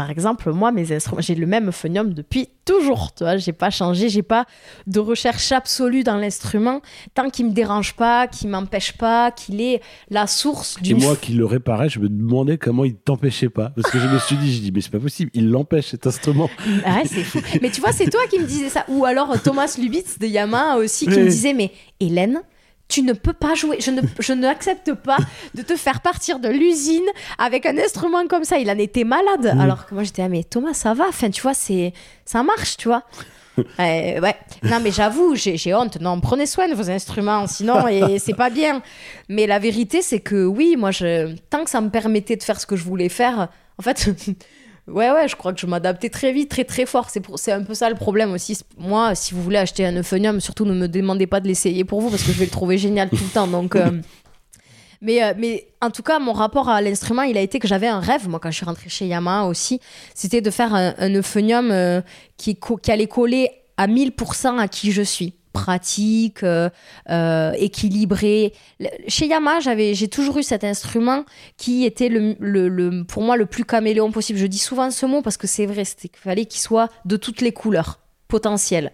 [0.00, 3.12] par exemple, moi, mes instruments, j'ai le même phonium depuis toujours.
[3.14, 4.46] Tu vois, j'ai pas changé, j'ai pas
[4.86, 6.80] de recherche absolue dans l'instrument
[7.12, 10.92] tant qu'il me dérange pas, qu'il m'empêche pas, qu'il est la source du.
[10.92, 14.08] Et moi qui le réparais, je me demandais comment il t'empêchait pas, parce que je
[14.08, 16.48] me suis dit, je dis, mais c'est pas possible, il l'empêche cet instrument.
[16.86, 17.40] Ah c'est fou.
[17.60, 20.78] mais tu vois, c'est toi qui me disais ça, ou alors Thomas Lubitz de Yamaha
[20.78, 22.40] aussi qui me disait, mais Hélène
[22.90, 23.78] tu ne peux pas jouer.
[23.80, 25.16] Je ne, je n'accepte pas
[25.54, 27.06] de te faire partir de l'usine
[27.38, 28.58] avec un instrument comme ça.
[28.58, 29.52] Il en était malade.
[29.54, 29.60] Mm.
[29.60, 31.06] Alors que moi, j'étais, ah, mais Thomas, ça va?
[31.08, 31.94] Enfin, tu vois, c'est,
[32.26, 33.04] ça marche, tu vois.
[33.78, 34.36] ouais.
[34.62, 36.00] Non, mais j'avoue, j'ai, honte.
[36.00, 38.82] Non, prenez soin de vos instruments, sinon, et c'est pas bien.
[39.28, 42.60] Mais la vérité, c'est que oui, moi, je, tant que ça me permettait de faire
[42.60, 44.10] ce que je voulais faire, en fait,
[44.90, 47.10] Ouais, ouais, je crois que je m'adaptais très vite, très très fort.
[47.10, 48.58] C'est, c'est un peu ça le problème aussi.
[48.78, 52.00] Moi, si vous voulez acheter un euphonium, surtout ne me demandez pas de l'essayer pour
[52.00, 53.46] vous parce que je vais le trouver génial tout le temps.
[53.46, 53.90] Donc, euh,
[55.00, 57.88] mais, euh, mais en tout cas, mon rapport à l'instrument, il a été que j'avais
[57.88, 59.80] un rêve, moi, quand je suis rentrée chez Yamaha aussi.
[60.14, 62.00] C'était de faire un, un euphonium euh,
[62.36, 66.70] qui, qui allait coller à 1000% à qui je suis pratique, euh,
[67.10, 68.52] euh, équilibré.
[69.08, 69.60] Chez Yamaha,
[69.92, 71.24] j'ai toujours eu cet instrument
[71.56, 74.38] qui était le, le, pour moi le plus caméléon possible.
[74.38, 77.16] Je dis souvent ce mot parce que c'est vrai, c'était qu'il fallait qu'il soit de
[77.16, 78.92] toutes les couleurs potentielles.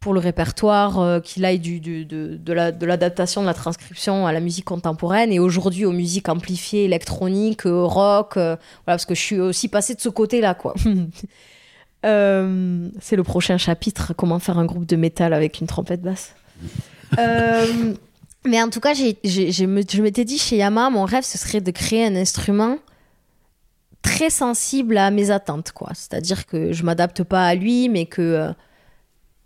[0.00, 3.54] pour le répertoire, euh, qu'il aille du, du- de, de la- de l'adaptation, de la
[3.54, 8.34] transcription à la musique contemporaine et aujourd'hui aux musiques amplifiées, électroniques, euh, rock.
[8.34, 10.74] voilà, parce que je suis aussi passée de ce côté-là, quoi.
[12.04, 16.34] Euh, c'est le prochain chapitre, comment faire un groupe de métal avec une trompette basse.
[17.18, 17.94] Euh,
[18.44, 21.70] mais en tout cas, me- je m'étais dit chez Yamaha, mon rêve, ce serait de
[21.70, 22.78] créer un instrument
[24.02, 25.90] très sensible à mes attentes, quoi.
[25.94, 28.52] C'est-à-dire que je m'adapte pas à lui, mais que euh,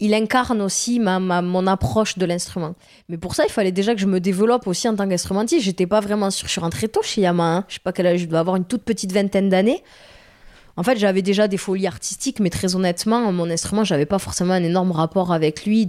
[0.01, 2.75] il incarne aussi ma, ma- mon approche de l'instrument.
[3.11, 5.63] Mais pour ça, il fallait déjà que je me développe aussi en tant qu'instrumentiste.
[5.65, 6.47] J'étais pas vraiment sûre.
[6.47, 7.57] Je suis rentrée tôt chez Yamaha.
[7.59, 7.65] hein.
[7.69, 9.83] Je sais pas quel âge, je dois avoir une toute petite vingtaine d'années.
[10.79, 14.55] En fait, j'avais déjà des folies artistiques, mais très honnêtement, mon instrument, j'avais pas forcément
[14.55, 15.89] un énorme rapport avec lui.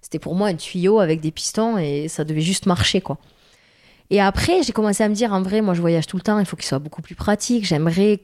[0.00, 3.18] C'était pour moi un tuyau avec des pistons et ça devait juste marcher, quoi.
[4.08, 6.38] Et après, j'ai commencé à me dire, en vrai, moi, je voyage tout le temps,
[6.38, 7.66] il faut qu'il soit beaucoup plus pratique.
[7.66, 8.20] J'aimerais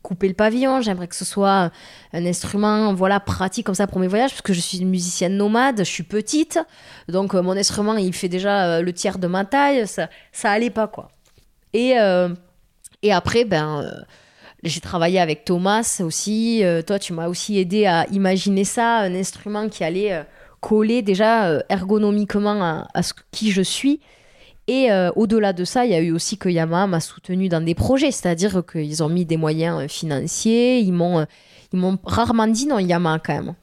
[0.00, 1.70] couper le pavillon, j'aimerais que ce soit
[2.14, 5.36] un instrument, voilà, pratique comme ça pour mes voyages, parce que je suis une musicienne
[5.36, 6.58] nomade, je suis petite,
[7.08, 10.50] donc euh, mon instrument, il fait déjà euh, le tiers de ma taille, ça, ça
[10.50, 11.10] allait pas, quoi.
[11.74, 12.30] Et, euh,
[13.02, 13.84] et après, ben...
[14.64, 16.64] j'ai travaillé avec Thomas aussi.
[16.64, 20.22] Euh, toi, tu m'as aussi aidé à imaginer ça, un instrument qui allait euh,
[20.60, 24.00] coller déjà euh, ergonomiquement à, ce qui je suis.
[24.70, 27.74] Et au-delà de ça, il y a eu aussi que Yamaha m'a soutenu dans des
[27.74, 31.24] projets, c'est-à-dire qu'ils ont mis des moyens financiers, ils m'ont,
[31.72, 33.54] ils m'ont rarement dit non Yamaha quand même.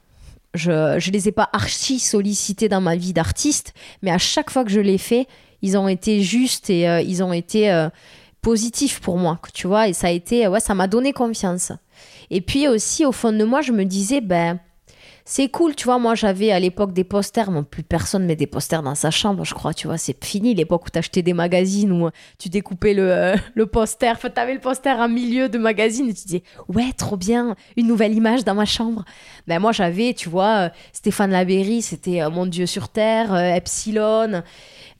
[0.54, 3.72] Je ne les ai pas archi sollicités dans ma vie d'artiste,
[4.02, 5.28] mais à chaque fois que je l'ai fait,
[5.62, 7.70] ils ont été justes et ils ont été
[8.46, 11.72] positifs pour moi, tu vois, et ça a été, ouais, ça m'a donné confiance.
[12.30, 14.60] Et puis aussi, au fond de moi, je me disais, ben,
[15.28, 15.98] c'est cool, tu vois.
[15.98, 17.50] Moi, j'avais à l'époque des posters.
[17.50, 19.98] Bon, plus personne met des posters dans sa chambre, je crois, tu vois.
[19.98, 22.08] C'est fini l'époque où t'achetais des magazines où
[22.38, 24.12] tu découpais le, euh, le poster.
[24.12, 27.88] Enfin, t'avais le poster en milieu de magazine et tu disais, ouais, trop bien, une
[27.88, 29.04] nouvelle image dans ma chambre.
[29.48, 33.52] Ben, moi, j'avais, tu vois, euh, Stéphane Labéry, c'était euh, Mon Dieu sur Terre, euh,
[33.54, 34.42] Epsilon.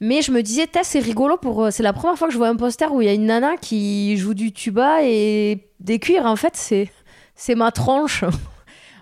[0.01, 1.63] Mais je me disais, c'est rigolo pour.
[1.63, 3.27] euh, C'est la première fois que je vois un poster où il y a une
[3.27, 6.25] nana qui joue du tuba et des cuirs.
[6.25, 6.89] En fait, c'est,
[7.33, 8.25] c'est ma tronche.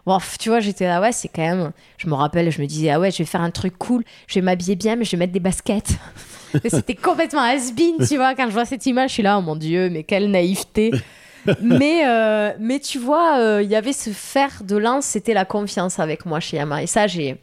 [0.06, 1.72] Bon, tu vois, j'étais là, ouais, c'est quand même.
[1.98, 4.36] Je me rappelle, je me disais, ah ouais, je vais faire un truc cool, je
[4.36, 5.94] vais m'habiller bien, mais je vais mettre des baskets.
[6.70, 9.56] C'était complètement has-been, tu vois, quand je vois cette image, je suis là, oh mon
[9.56, 10.92] Dieu, mais quelle naïveté.
[11.62, 15.46] mais, euh, mais tu vois, euh, il y avait ce fer de lance, c'était la
[15.46, 16.84] confiance avec moi chez Yamaha.
[16.84, 17.38] Et ça, j'ai,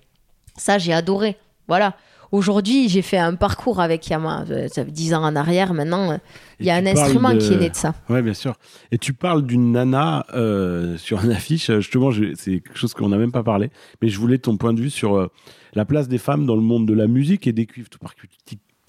[0.56, 1.36] ça, j'ai adoré.
[1.68, 1.94] Voilà.
[2.32, 4.44] Aujourd'hui, j'ai fait un parcours avec Yamaha.
[4.50, 6.18] Euh, Ça fait 10 ans en arrière, maintenant,
[6.58, 7.94] il y a un instrument de- qui est né de ça.
[8.08, 8.54] Ouais, bien sûr.
[8.90, 11.68] Et tu parles d'une nana euh, sur une affiche.
[11.70, 13.70] euh, Justement, c'est quelque chose qu'on n'a même pas parlé.
[14.00, 15.28] Mais je voulais ton point de vue sur euh,
[15.74, 17.88] la place des femmes dans le monde de la musique et des cuivres,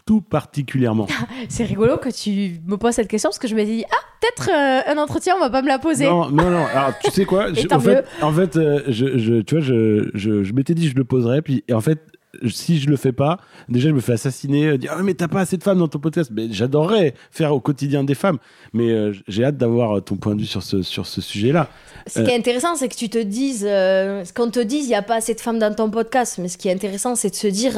[0.06, 1.08] tout, particulièrement.
[1.50, 4.50] C'est rigolo que tu me poses cette question parce que je me dis, ah, peut-être
[4.50, 6.06] euh, un entretien, on va pas me la poser.
[6.06, 6.66] Non, non, non.
[6.74, 7.48] Alors, tu sais quoi?
[7.54, 10.90] Je- En fait, en fait euh, je, je- tu vois, je, je, je m'étais dit
[10.90, 11.42] je le poserais.
[11.42, 12.00] Puis, et en fait,
[12.48, 14.66] si je le fais pas, déjà, je me fais assassiner.
[14.66, 16.32] euh, dire, ah, mais t'as pas assez de femmes dans ton podcast.
[16.34, 18.38] Mais j'adorerais faire au quotidien des femmes.
[18.74, 21.70] Mais euh, j'ai hâte d'avoir euh, ton point de vue sur ce, sur ce sujet-là.
[22.08, 24.96] Ce qui est intéressant, c'est que tu te dises, euh, qu'on te dise, il n'y
[24.96, 26.38] a pas assez de femmes dans ton podcast.
[26.40, 27.74] Mais ce qui est intéressant, c'est de se dire,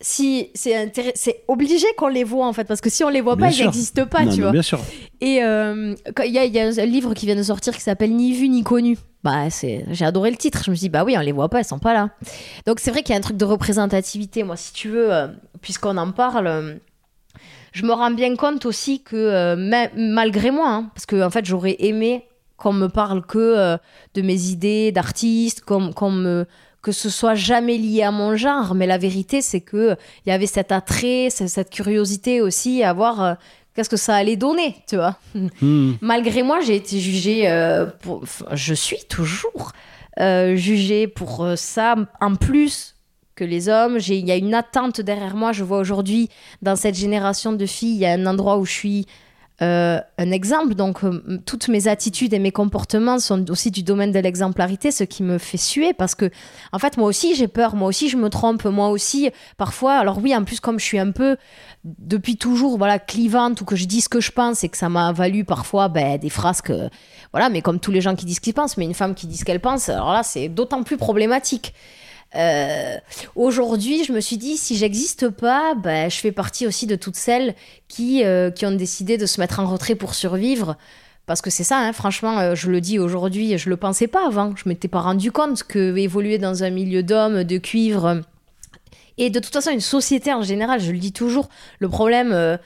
[0.00, 3.34] si c'est c'est obligé qu'on les voit en fait, parce que si on les voit
[3.36, 4.52] Bien pas, ils n'existent pas, Non, tu vois.
[4.52, 4.78] Bien sûr.
[5.20, 5.94] Et euh,
[6.24, 8.32] il y, a- il y a un livre qui vient de sortir qui s'appelle Ni
[8.32, 8.96] vu ni connu.
[9.24, 10.62] Bah, c'est, j'ai adoré le titre.
[10.64, 12.10] Je me suis dit, bah oui, on les voit pas, elles sont pas là.
[12.66, 14.44] Donc c'est vrai qu'il y a un truc de représentativité.
[14.44, 15.26] Moi, si tu veux, euh,
[15.60, 16.74] puisqu'on en parle, euh,
[17.72, 21.44] je me rends bien compte aussi que ma- malgré moi, hein, parce que en fait,
[21.44, 22.24] j'aurais aimé
[22.56, 23.76] qu'on me parle que
[24.14, 26.46] de mes idées d'artiste, qu'on, qu'on me
[26.88, 30.32] que ce soit jamais lié à mon genre, mais la vérité c'est que il y
[30.32, 33.34] avait cet attrait, ce- cette curiosité aussi à voir euh,
[33.74, 35.18] qu'est-ce que ça allait donner, tu vois.
[35.34, 35.92] Hmm.
[36.00, 39.72] Malgré moi, j'ai été jugée, euh, pour- enfin, je suis toujours
[40.18, 42.94] euh, jugée pour euh, ça en plus
[43.36, 43.98] que les hommes.
[44.08, 45.52] Il y a une attente derrière moi.
[45.52, 46.30] Je vois aujourd'hui,
[46.62, 49.06] dans cette génération de filles, il y a un endroit où je suis
[49.60, 50.74] euh, un exemple.
[50.74, 55.04] Donc, euh, toutes mes attitudes et mes comportements sont aussi du domaine de l'exemplarité, ce
[55.04, 56.30] qui me fait suer parce que,
[56.72, 57.74] en fait, moi aussi, j'ai peur.
[57.74, 58.64] Moi aussi, je me trompe.
[58.64, 59.94] Moi aussi, parfois.
[59.94, 61.36] Alors, oui, en plus, comme je suis un peu
[61.84, 64.88] depuis toujours voilà clivante ou que je dis ce que je pense et que ça
[64.88, 66.90] m'a valu parfois ben, des phrases que
[67.32, 69.26] voilà mais comme tous les gens qui disent ce qu'ils pensent mais une femme qui
[69.26, 71.72] dit ce qu'elle pense alors là c'est d'autant plus problématique
[72.34, 72.96] Euh,
[73.36, 77.16] aujourd'hui je me suis dit si j'existe pas ben, je fais partie aussi de toutes
[77.16, 77.54] celles
[77.88, 80.76] qui, euh, qui ont décidé de se mettre en retrait pour survivre
[81.24, 84.26] parce que c'est ça, hein, franchement, euh, je le dis aujourd'hui, je le pensais pas
[84.26, 84.56] avant.
[84.56, 88.22] Je m'étais pas rendu compte que évoluer dans un milieu d'hommes, de cuivre,
[89.18, 91.50] et de toute façon, une société en général, je le dis toujours,
[91.80, 92.58] le problème,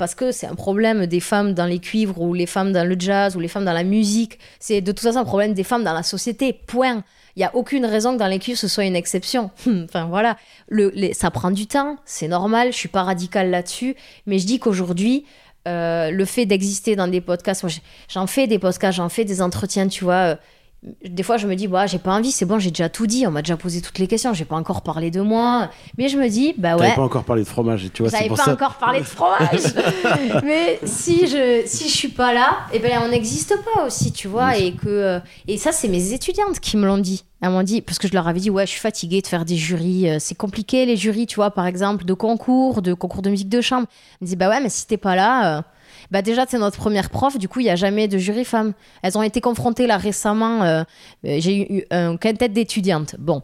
[0.00, 2.96] parce que c'est un problème des femmes dans les cuivres ou les femmes dans le
[2.98, 4.38] jazz ou les femmes dans la musique.
[4.58, 6.52] C'est de toute façon un problème des femmes dans la société.
[6.54, 7.04] Point.
[7.36, 9.50] Il n'y a aucune raison que dans les ce soit une exception.
[9.84, 10.36] enfin voilà,
[10.68, 14.58] le, ça prend du temps, c'est normal, je suis pas radicale là-dessus, mais je dis
[14.58, 15.24] qu'aujourd'hui,
[15.68, 17.66] euh, le fait d'exister dans des podcasts,
[18.08, 20.14] j'en fais des podcasts, j'en fais des entretiens, tu vois.
[20.14, 20.36] Euh,
[20.82, 23.26] des fois, je me dis, bah, j'ai pas envie, c'est bon, j'ai déjà tout dit,
[23.26, 25.68] on m'a déjà posé toutes les questions, j'ai pas encore parlé de moi.
[25.98, 26.94] Mais je me dis, bah ouais.
[26.94, 28.10] pas encore parlé de fromage, tu vois.
[28.10, 29.74] J'avais pas encore parlé de fromage.
[30.42, 34.10] mais si je, si je suis pas là, et eh ben, on n'existe pas aussi,
[34.12, 34.56] tu vois.
[34.56, 37.24] Et, que, euh, et ça, c'est mes étudiantes qui me l'ont dit.
[37.42, 39.44] Elles m'ont dit, parce que je leur avais dit, ouais, je suis fatiguée de faire
[39.44, 43.20] des jurys, euh, c'est compliqué les jurys, tu vois, par exemple, de concours, de concours
[43.20, 43.86] de musique de chambre.
[43.90, 45.58] Elles me disent, bah ouais, mais si t'es pas là.
[45.58, 45.62] Euh,
[46.10, 48.72] bah déjà, c'est notre première prof, du coup, il n'y a jamais de jury femme.
[49.02, 50.62] Elles ont été confrontées là récemment.
[50.62, 50.82] Euh,
[51.24, 53.14] euh, j'ai eu un quintet d'étudiantes.
[53.18, 53.42] Bon,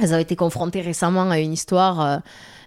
[0.00, 2.16] elles ont été confrontées récemment à une histoire euh,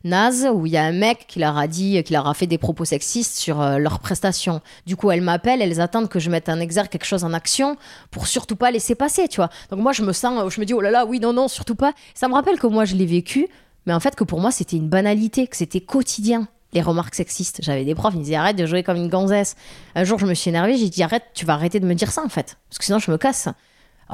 [0.03, 2.45] naze où il y a un mec qui leur a dit, qui leur a fait
[2.45, 4.61] des propos sexistes sur leurs prestations.
[4.85, 7.75] Du coup, elles m'appellent, elles attendent que je mette en exergue quelque chose en action
[8.11, 9.49] pour surtout pas laisser passer, tu vois.
[9.71, 11.75] Donc moi, je me sens, je me dis, oh là là, oui, non, non, surtout
[11.75, 11.93] pas.
[12.13, 13.47] Ça me rappelle que moi, je l'ai vécu,
[13.87, 17.59] mais en fait, que pour moi, c'était une banalité, que c'était quotidien les remarques sexistes.
[17.61, 19.55] J'avais des profs, ils me disaient arrête de jouer comme une gonzesse.
[19.95, 22.11] Un jour, je me suis énervée, j'ai dit arrête, tu vas arrêter de me dire
[22.11, 23.47] ça en fait, parce que sinon je me casse.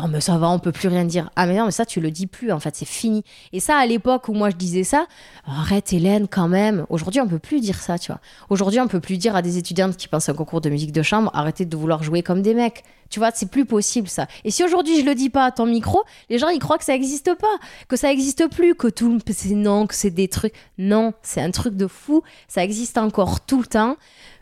[0.01, 1.29] Oh, mais ça va, on peut plus rien dire.
[1.35, 3.23] Ah, mais non, mais ça, tu le dis plus, en fait, c'est fini.
[3.51, 5.07] Et ça, à l'époque où moi je disais ça,
[5.45, 6.85] arrête Hélène, quand même.
[6.89, 8.21] Aujourd'hui, on peut plus dire ça, tu vois.
[8.49, 10.93] Aujourd'hui, on peut plus dire à des étudiantes qui pensent à un concours de musique
[10.93, 12.83] de chambre, arrêtez de vouloir jouer comme des mecs.
[13.09, 14.27] Tu vois, c'est plus possible, ça.
[14.43, 16.85] Et si aujourd'hui je le dis pas à ton micro, les gens, ils croient que
[16.85, 17.47] ça existe pas,
[17.87, 20.53] que ça existe plus, que tout, c'est non, que c'est des trucs.
[20.77, 22.21] Non, c'est un truc de fou.
[22.47, 23.97] Ça existe encore tout le temps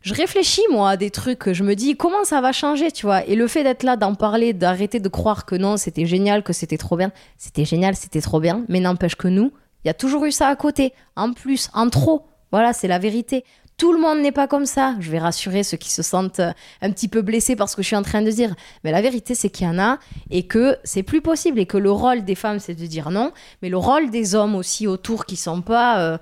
[0.07, 3.25] je réfléchis moi à des trucs, je me dis comment ça va changer, tu vois?
[3.25, 6.53] Et le fait d'être là, d'en parler, d'arrêter de croire que non, c'était génial, que
[6.53, 9.51] c'était trop bien, c'était génial, c'était trop bien, mais n'empêche que nous,
[9.83, 12.25] il y a toujours eu ça à côté, en plus, en trop.
[12.51, 13.43] Voilà, c'est la vérité.
[13.75, 14.95] Tout le monde n'est pas comme ça.
[15.01, 17.87] Je vais rassurer ceux qui se sentent euh, un petit peu blessés parce que je
[17.87, 18.55] suis en train de dire.
[18.85, 19.99] Mais la vérité, c'est qu'il y en a
[20.31, 23.33] et que c'est plus possible et que le rôle des femmes, c'est de dire non.
[23.61, 26.17] Mais le rôle des hommes aussi autour qui sont pas euh,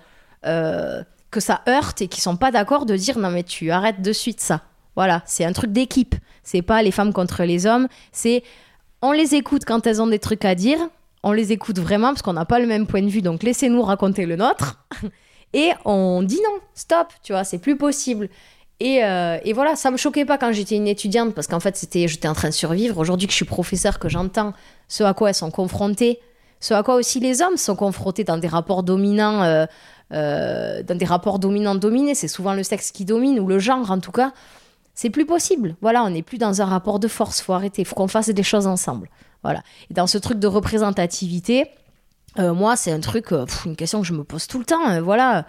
[0.48, 1.04] euh,
[1.36, 4.14] que ça heurte et qui sont pas d'accord de dire non mais tu arrêtes de
[4.14, 4.62] suite ça.
[4.96, 6.16] Voilà, c'est un truc d'équipe.
[6.44, 8.42] C'est pas les femmes contre les hommes, c'est
[9.02, 10.80] on les écoute quand elles ont des trucs à dire,
[11.24, 13.82] on les écoute vraiment parce qu'on n'a pas le même point de vue, donc laissez-nous
[13.82, 14.86] raconter le nôtre.
[15.54, 18.30] Et on dit non, stop, tu vois, c'est plus possible.
[18.80, 21.76] Et, euh, et, voilà, ça me choquait pas quand j'étais une étudiante parce qu'en fait,
[21.78, 22.98] c'était, j'étais en train de survivre.
[22.98, 24.54] Aujourd'hui que je suis professeur, que j'entends
[24.88, 26.20] ce à quoi elles sont confrontées,
[26.60, 29.66] ce à quoi aussi les hommes sont confrontés dans des rapports dominants euh,
[30.14, 32.16] euh, dans des rapports dominants-dominés.
[32.16, 34.34] C'est souvent le sexe qui domine, ou le genre en tout cas.
[34.94, 35.76] C'est plus possible.
[35.82, 37.42] Voilà, on n'est plus dans un rapport de force.
[37.42, 37.84] Faut arrêter.
[37.84, 39.10] Faut qu'on fasse des choses ensemble.
[39.44, 39.62] Voilà.
[39.90, 41.70] Et dans ce truc de représentativité,
[42.40, 43.32] euh, moi, c'est un truc,
[43.66, 45.02] une question que je me pose tout le temps.
[45.02, 45.46] voilà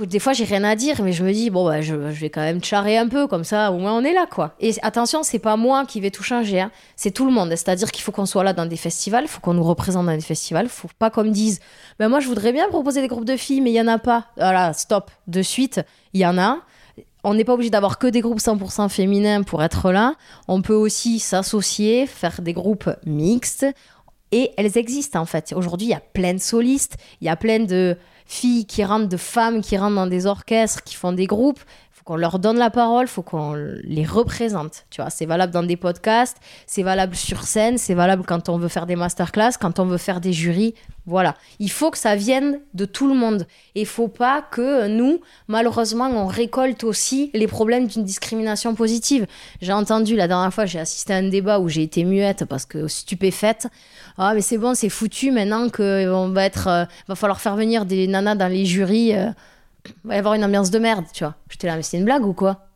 [0.00, 2.40] des fois j'ai rien à dire, mais je me dis, bon, bah, je, vais quand
[2.40, 4.54] même charrer un peu, comme ça, au moins on est là, quoi.
[4.60, 6.70] Et attention, c'est pas moi qui vais tout changer, hein.
[6.96, 7.50] c'est tout le monde.
[7.50, 10.20] C'est-à-dire qu'il faut qu'on soit là dans des festivals, faut qu'on nous représente dans des
[10.20, 11.60] festivals, faut pas qu'on me dise,
[11.98, 13.98] ben moi je voudrais bien proposer des groupes de filles, mais il y en a
[13.98, 14.26] pas.
[14.36, 15.80] Voilà, stop, de suite,
[16.12, 16.58] il y en a.
[17.24, 20.14] On n'est pas obligé d'avoir que des groupes 100% féminins pour être là.
[20.46, 23.66] On peut aussi s'associer, faire des groupes mixtes.
[24.30, 25.52] Et elles existent en fait.
[25.56, 27.96] Aujourd'hui, il y a plein de solistes, il y a plein de
[28.28, 31.60] filles qui rentrent, de femmes qui rentrent dans des orchestres, qui font des groupes.
[31.90, 34.84] Faut qu'on leur donne la parole, faut qu'on les représente.
[34.90, 38.58] Tu vois, c'est valable dans des podcasts, c'est valable sur scène, c'est valable quand on
[38.58, 40.74] veut faire des masterclass, quand on veut faire des jurys.
[41.06, 41.36] Voilà.
[41.58, 43.46] Il faut que ça vienne de tout le monde.
[43.74, 49.26] Et il faut pas que nous, malheureusement, on récolte aussi les problèmes d'une discrimination positive.
[49.62, 52.66] J'ai entendu la dernière fois, j'ai assisté à un débat où j'ai été muette parce
[52.66, 53.68] que stupéfaite
[54.18, 57.54] ah mais c'est bon, c'est foutu maintenant que on va être, euh, va falloir faire
[57.54, 59.28] venir des nanas dans les jurys, euh,
[60.04, 61.36] va y avoir une ambiance de merde, tu vois.
[61.48, 62.66] J'étais là, mais c'est une blague ou quoi?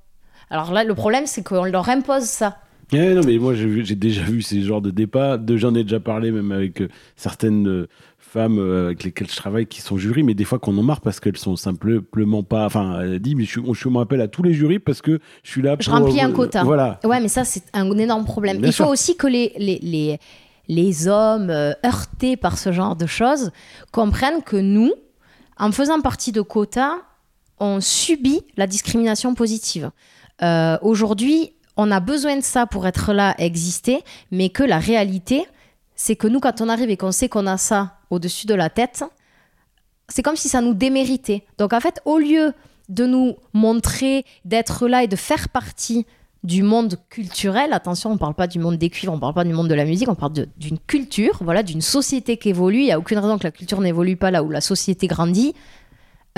[0.51, 2.59] Alors là, le problème, c'est qu'on leur impose ça.
[2.93, 5.39] Eh non, mais moi j'ai déjà vu ces genres de débats.
[5.39, 7.87] De, J'en ai déjà parlé même avec euh, certaines
[8.19, 11.19] femmes avec lesquelles je travaille qui sont jurys, mais des fois qu'on en marre parce
[11.19, 12.67] qu'elles sont simplement pas.
[12.67, 15.63] Enfin, elle dit, mais je, je m'appelle à tous les jurys parce que je suis
[15.63, 15.83] là pour.
[15.83, 16.63] Je remplis un quota.
[16.63, 17.01] voilà.
[17.03, 18.61] Ouais, mais ça, c'est un énorme problème.
[18.63, 20.19] Il faut aussi que les, les, les,
[20.69, 23.51] les hommes euh, heurtés par ce genre de choses
[23.91, 24.93] comprennent que nous,
[25.59, 26.97] en faisant partie de quotas,
[27.59, 29.91] on subit la discrimination positive.
[30.43, 34.01] Euh, aujourd'hui, on a besoin de ça pour être là, exister,
[34.31, 35.47] mais que la réalité,
[35.95, 38.69] c'est que nous, quand on arrive et qu'on sait qu'on a ça au-dessus de la
[38.69, 39.05] tête,
[40.09, 41.45] c'est comme si ça nous déméritait.
[41.59, 42.53] Donc en fait, au lieu
[42.89, 46.07] de nous montrer, d'être là et de faire partie
[46.45, 47.73] du monde culturel.
[47.73, 49.69] Attention, on ne parle pas du monde des cuivres, on ne parle pas du monde
[49.69, 52.79] de la musique, on parle d'une culture, voilà, d'une société qui évolue.
[52.81, 55.55] Il n'y a aucune raison que la culture n'évolue pas là où la société grandit.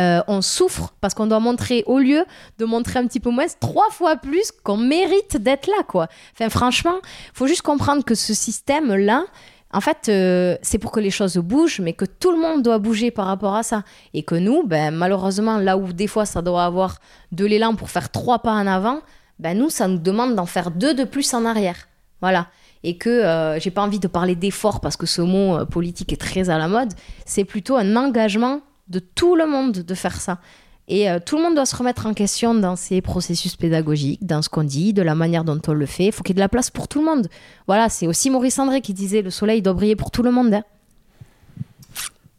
[0.00, 2.24] euh, on souffre parce qu'on doit montrer, au lieu
[2.58, 6.08] de montrer un petit peu moins, trois fois plus qu'on mérite d'être là, quoi.
[6.34, 6.96] Enfin, franchement,
[7.32, 9.24] faut juste comprendre que ce système-là,
[9.72, 12.78] en fait, euh, c'est pour que les choses bougent, mais que tout le monde doit
[12.78, 13.82] bouger par rapport à ça.
[14.14, 16.98] Et que nous, ben, malheureusement, là où des fois ça doit avoir
[17.32, 19.00] de l'élan pour faire trois pas en avant,
[19.38, 21.88] ben, nous, ça nous demande d'en faire deux de plus en arrière.
[22.20, 22.48] Voilà.
[22.82, 26.12] Et que euh, j'ai pas envie de parler d'effort parce que ce mot euh, politique
[26.12, 26.92] est très à la mode.
[27.24, 30.38] C'est plutôt un engagement de tout le monde de faire ça.
[30.86, 34.42] Et euh, tout le monde doit se remettre en question dans ses processus pédagogiques, dans
[34.42, 36.06] ce qu'on dit, de la manière dont on le fait.
[36.06, 37.28] Il faut qu'il y ait de la place pour tout le monde.
[37.66, 40.52] Voilà, c'est aussi Maurice André qui disait le soleil doit briller pour tout le monde.
[40.54, 40.62] hein.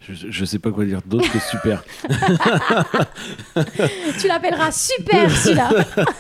[0.08, 1.84] Je, je sais pas quoi dire d'autre que super.
[4.20, 5.72] Tu l'appelleras super celui-là.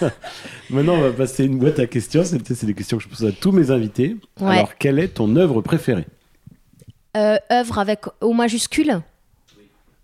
[0.69, 2.23] Maintenant, on va passer une boîte à questions.
[2.25, 4.17] C'est des questions que je pose à tous mes invités.
[4.39, 4.57] Ouais.
[4.57, 6.07] Alors, quelle est ton œuvre préférée?
[7.15, 9.01] Euh, œuvre avec O majuscule?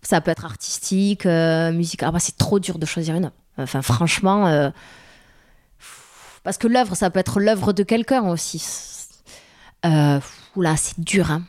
[0.02, 2.02] Ça peut être artistique, euh, musique.
[2.02, 3.30] Ah bah c'est trop dur de choisir une.
[3.56, 4.70] Enfin franchement, euh,
[6.42, 8.62] parce que l'œuvre, ça peut être l'œuvre de quelqu'un aussi.
[9.84, 10.18] Euh,
[10.56, 11.30] oula, c'est dur.
[11.30, 11.42] Hein.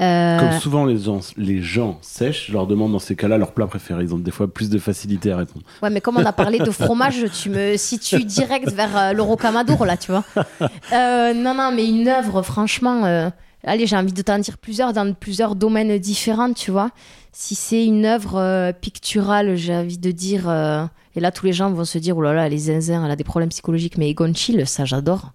[0.00, 3.52] Euh, Comme souvent les gens, les gens sèchent, je leur demande dans ces cas-là leur
[3.52, 4.02] plat préféré.
[4.02, 5.64] Ils ont des fois plus de facilité à répondre.
[5.82, 9.22] Ouais, mais comme on a parlé de fromage, tu me situes direct vers euh, le
[9.22, 10.24] rocamadour, là, tu vois.
[10.92, 13.30] Euh, non, non, mais une œuvre, franchement, euh,
[13.64, 16.90] allez, j'ai envie de t'en dire plusieurs dans plusieurs domaines différents, tu vois.
[17.32, 20.48] Si c'est une œuvre picturale, j'ai envie de dire,
[21.14, 23.16] et là, tous les gens vont se dire, oh là là, les zinzins, elle a
[23.16, 25.32] des problèmes psychologiques, mais Egon Schiele, ça, j'adore.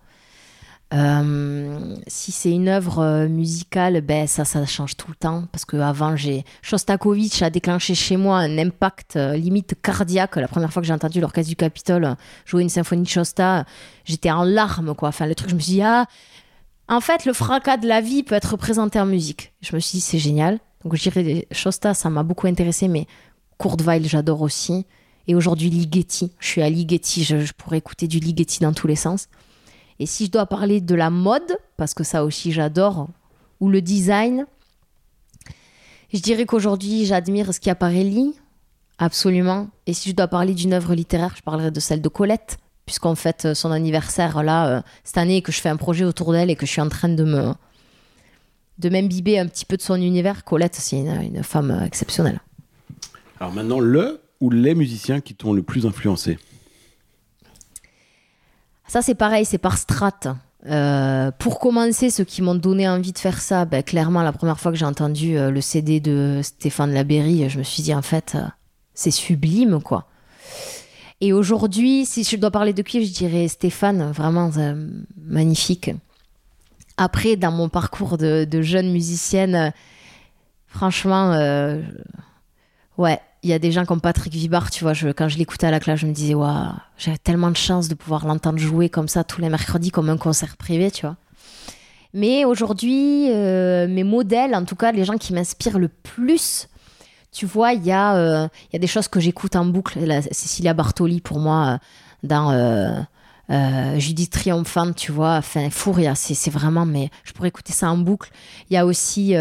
[0.94, 5.46] Euh, si c'est une œuvre euh, musicale, ben ça, ça change tout le temps.
[5.52, 10.36] Parce que avant, j'ai Shostakovich a déclenché chez moi un impact euh, limite cardiaque.
[10.36, 12.16] La première fois que j'ai entendu l'orchestre du Capitole
[12.46, 13.66] jouer une symphonie de Shosta,
[14.06, 15.10] j'étais en larmes, quoi.
[15.10, 16.06] Enfin, le truc, je me suis dit, ah,
[16.88, 19.54] en fait, le fracas de la vie peut être représenté en musique.
[19.62, 20.60] Je me suis dit, c'est génial.
[20.84, 23.08] Donc, je dirais, Shosta, ça m'a beaucoup intéressé, mais
[23.58, 24.86] Kurt Weill, j'adore aussi.
[25.28, 26.32] Et aujourd'hui, Ligeti.
[26.40, 29.28] Je suis à Ligeti, je, je pourrais écouter du Ligeti dans tous les sens.
[30.00, 33.08] Et si je dois parler de la mode, parce que ça aussi j'adore,
[33.60, 34.46] ou le design,
[36.14, 38.34] je dirais qu'aujourd'hui j'admire Schiaparelli,
[38.98, 39.70] absolument.
[39.88, 43.16] Et si je dois parler d'une œuvre littéraire, je parlerai de celle de Colette, puisqu'on
[43.16, 46.50] fête son anniversaire là euh, cette année et que je fais un projet autour d'elle
[46.50, 47.54] et que je suis en train de me
[48.78, 50.44] de m'imbiber un petit peu de son univers.
[50.44, 52.42] Colette, c'est une, une femme euh, exceptionnelle.
[53.40, 56.38] Alors maintenant, le ou les musiciens qui t'ont le plus influencé?
[58.88, 60.28] Ça, c'est pareil, c'est par strate.
[60.68, 64.60] Euh, pour commencer, ceux qui m'ont donné envie de faire ça, ben, clairement, la première
[64.60, 68.02] fois que j'ai entendu euh, le CD de Stéphane Laberry, je me suis dit, en
[68.02, 68.46] fait, euh,
[68.94, 70.08] c'est sublime, quoi.
[71.22, 74.52] Et aujourd'hui, si je dois parler de qui, je dirais Stéphane, vraiment
[75.18, 75.92] magnifique.
[76.98, 79.72] Après, dans mon parcours de, de jeune musicienne,
[80.68, 81.32] franchement,
[82.98, 85.72] ouais, il y a des gens comme Patrick Vibard, tu vois, quand je l'écoutais à
[85.72, 89.08] la classe, je me disais, waouh, j'avais tellement de chance de pouvoir l'entendre jouer comme
[89.08, 91.16] ça tous les mercredis, comme un concert privé, tu vois.
[92.12, 96.68] Mais aujourd'hui, euh, mes modèles, en tout cas, les gens qui m'inspirent le plus,
[97.32, 100.00] tu vois, il y, a, euh, des choses que j'écoute en boucle.
[100.00, 101.78] La, Cecilia Bartoli, pour moi, euh,
[102.24, 102.52] dans
[103.52, 107.98] euh, Judith Triomphante, tu vois, enfin, Fouria, c'est vraiment, mais je pourrais écouter ça en
[107.98, 108.32] boucle.
[108.72, 109.36] Il y a aussi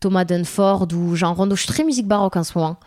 [0.00, 1.56] Thomas Dunford ou Jean Rondeau.
[1.56, 2.78] Je suis très musique baroque en ce moment.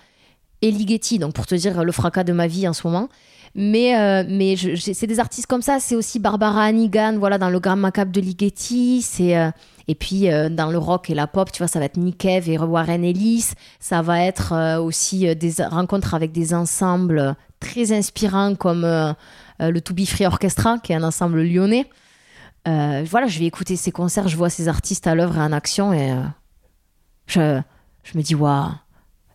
[0.62, 3.10] Et Ligeti, donc pour te dire le fracas de ma vie en ce moment.
[3.54, 5.80] Mais, euh, mais c'est des artistes comme ça.
[5.80, 9.02] C'est aussi Barbara Hannigan, voilà, dans le Grand Macabre de Ligeti.
[9.02, 9.52] C'est, euh,
[9.88, 12.20] et puis euh, dans le rock et la pop, tu vois, ça va être Nick
[12.20, 13.52] Cave et Warren Ellis.
[13.80, 18.84] Ça va être aussi des rencontres avec des ensembles très inspirants comme
[19.60, 21.88] le To Be Free Orchestra, qui est un ensemble lyonnais.
[22.66, 25.92] Voilà, je vais écouter ces concerts, je vois ces artistes à l'œuvre et en action
[25.92, 26.16] et
[27.28, 27.60] je,
[28.04, 28.70] je me dis, waouh,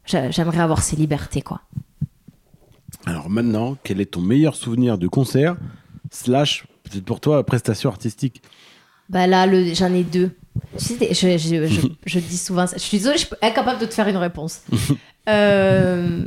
[0.06, 1.60] j'aimerais avoir ces libertés, quoi.
[3.04, 5.56] Alors maintenant, quel est ton meilleur souvenir de concert
[6.10, 8.42] slash peut-être pour toi prestation artistique?
[9.08, 10.36] Bah là, le- j'en ai deux.
[10.78, 12.76] Je, je, je, je dis souvent ça.
[12.76, 14.62] Je suis désolée, je suis incapable de te faire une réponse.
[15.28, 16.24] Euh,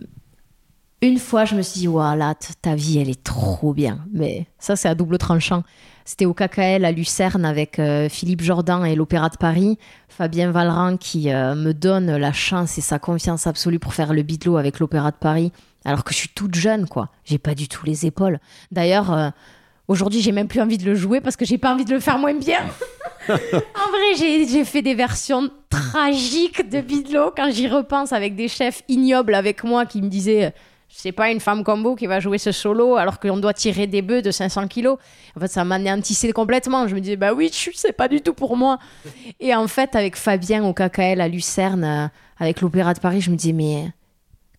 [1.01, 4.05] une fois, je me suis dit, waouh, là, ta vie, elle est trop bien.
[4.11, 5.63] Mais ça, c'est à double tranchant.
[6.09, 9.77] C'était au KKL à Lucerne avec euh, Philippe Jordan et l'Opéra de Paris.
[10.07, 14.23] Fabien Valran qui euh, me donne la chance et sa confiance absolue pour faire le
[14.23, 15.51] bidlot avec l'Opéra de Paris.
[15.85, 17.09] Alors que je suis toute jeune, quoi.
[17.25, 18.39] J'ai pas du tout les épaules.
[18.71, 19.29] D'ailleurs, euh,
[19.87, 21.99] aujourd'hui, j'ai même plus envie de le jouer parce que j'ai pas envie de le
[21.99, 22.61] faire moins bien.
[23.29, 28.81] En vrai, j'ai fait des versions tragiques de Bidlo quand j'y repense avec des chefs
[28.87, 30.55] ignobles avec moi qui me disaient
[30.89, 34.01] c'est pas une femme combo qui va jouer ce solo alors qu'on doit tirer des
[34.01, 34.97] bœufs de 500 kilos.
[35.37, 36.87] En fait, ça m'anéantissait complètement.
[36.87, 38.79] Je me disais, bah oui, c'est pas du tout pour moi.
[39.39, 42.07] Et en fait, avec Fabien au KKL à Lucerne, euh,
[42.39, 43.91] avec l'Opéra de Paris, je me disais, mais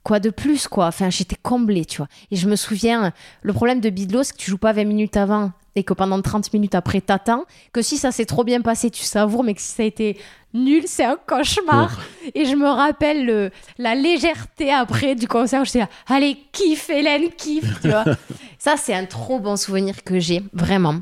[0.03, 0.87] quoi de plus, quoi?
[0.87, 2.09] Enfin, j'étais comblée, tu vois.
[2.31, 3.13] Et je me souviens,
[3.43, 6.21] le problème de Bidlo, c'est que tu joues pas 20 minutes avant et que pendant
[6.21, 7.45] 30 minutes après, t'attends.
[7.73, 10.19] Que si ça s'est trop bien passé, tu savoures, mais que si ça a été
[10.55, 12.01] nul, c'est un cauchemar.
[12.35, 15.65] Et je me rappelle le, la légèreté après du concert.
[15.65, 18.05] J'étais là, allez, kiffe, Hélène, kiffe, tu vois.
[18.59, 20.97] ça, c'est un trop bon souvenir que j'ai, vraiment.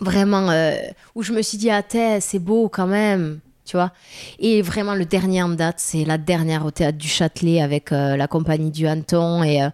[0.00, 0.74] Vraiment, euh,
[1.14, 1.82] où je me suis dit, ah,
[2.20, 3.92] c'est beau quand même tu vois.
[4.38, 8.16] Et vraiment, le dernier en date, c'est la dernière au théâtre du Châtelet avec euh,
[8.16, 9.70] la compagnie du Hanton et euh,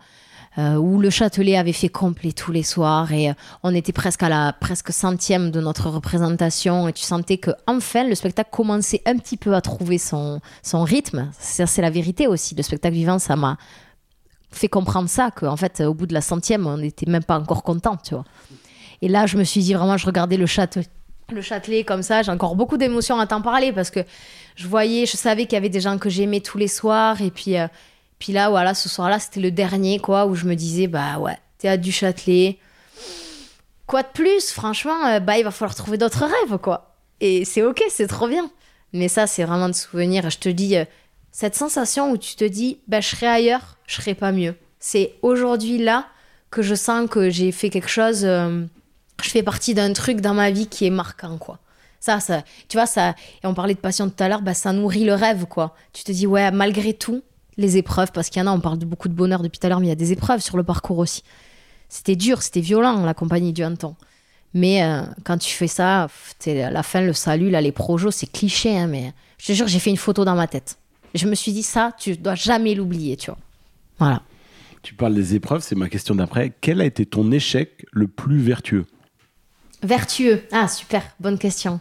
[0.59, 3.33] euh, où le Châtelet avait fait complet tous les soirs et
[3.63, 8.05] on était presque à la presque centième de notre représentation et tu sentais que enfin
[8.05, 11.31] le spectacle commençait un petit peu à trouver son, son rythme.
[11.39, 12.55] C'est, c'est la vérité aussi.
[12.55, 13.59] Le spectacle vivant, ça m'a
[14.51, 17.63] fait comprendre ça, qu'en fait, au bout de la centième, on n'était même pas encore
[17.63, 18.25] content, tu vois.
[19.03, 20.87] Et là, je me suis dit vraiment, je regardais le Châtelet
[21.33, 22.23] le Châtelet comme ça.
[22.23, 24.01] J'ai encore beaucoup d'émotions à t'en parler parce que
[24.57, 27.21] je voyais, je savais qu'il y avait des gens que j'aimais tous les soirs.
[27.23, 27.67] Et puis, euh,
[28.21, 31.37] puis là, voilà, ce soir-là, c'était le dernier, quoi, où je me disais, bah ouais,
[31.59, 32.59] théâtre du Châtelet.
[33.89, 36.95] Quoi de plus Franchement, euh, bah il va falloir trouver d'autres rêves, quoi.
[37.21, 38.49] Et c'est ok, c'est trop bien.
[38.93, 40.31] Mais ça, c'est vraiment de souvenir.
[40.31, 40.85] Je te dis, euh,
[41.33, 44.55] cette sensation où tu te dis, bah je serais ailleurs, je serais pas mieux.
[44.79, 46.07] C'est aujourd'hui là
[46.53, 48.25] que je sens que j'ai fait quelque chose
[49.25, 51.59] je fais partie d'un truc dans ma vie qui est marquant, quoi.
[52.01, 54.73] Ça, ça, tu vois, ça, et on parlait de passion tout à l'heure, bah, ça
[54.73, 55.75] nourrit le rêve, quoi.
[55.93, 57.23] Tu te dis, ouais, malgré tout,
[57.61, 59.67] les épreuves, parce qu'il y en a, on parle de beaucoup de bonheur depuis tout
[59.67, 61.23] à l'heure, mais il y a des épreuves sur le parcours aussi.
[61.89, 63.95] C'était dur, c'était violent, la compagnie du Hanton.
[64.55, 66.09] Mais euh, quand tu fais ça,
[66.47, 69.69] à la fin, le salut, là, les projos, c'est cliché, hein, mais je te jure,
[69.69, 70.79] j'ai fait une photo dans ma tête.
[71.15, 73.39] Je me suis dit, ça, tu dois jamais l'oublier, tu vois.
[73.99, 74.23] Voilà.
[74.83, 76.53] Tu parles des épreuves, c'est ma question d'après.
[76.61, 78.87] Quel a été ton échec le plus vertueux?
[79.83, 80.43] Vertueux.
[80.53, 81.03] Ah, super.
[81.21, 81.81] Bonne question.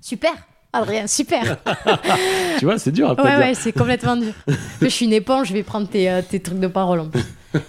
[0.00, 0.32] Super.
[0.72, 1.58] Adrien, super.
[2.58, 4.32] tu vois, c'est dur à Ouais, ouais, c'est complètement dur.
[4.80, 7.24] je suis une éponge, je vais prendre tes, euh, tes trucs de parole en plus.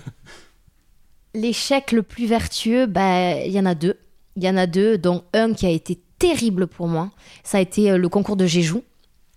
[1.34, 3.98] L'échec le plus vertueux, bah, il y en a deux.
[4.36, 7.12] Il y en a deux, dont un qui a été terrible pour moi.
[7.44, 8.84] Ça a été euh, le concours de Jéjou.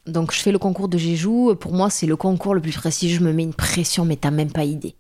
[0.07, 1.57] Donc, je fais le concours de Jéjou.
[1.57, 3.19] Pour moi, c'est le concours le plus prestigieux.
[3.19, 4.95] Je me mets une pression, mais t'as même pas idée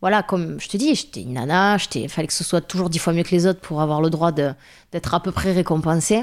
[0.00, 2.98] voilà, comme je te dis, j'étais une nana, il fallait que ce soit toujours dix
[2.98, 6.22] fois mieux que les autres pour avoir le droit d'être à peu près récompensée.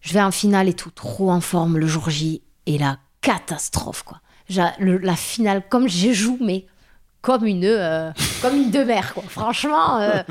[0.00, 4.02] Je vais en finale et tout, trop en forme le jour J, et la catastrophe,
[4.02, 4.20] quoi.
[4.48, 6.66] la finale, comme j'ai joué, mais
[7.20, 8.10] comme une, euh,
[8.42, 9.22] comme une demeure, quoi.
[9.28, 10.22] Franchement, euh,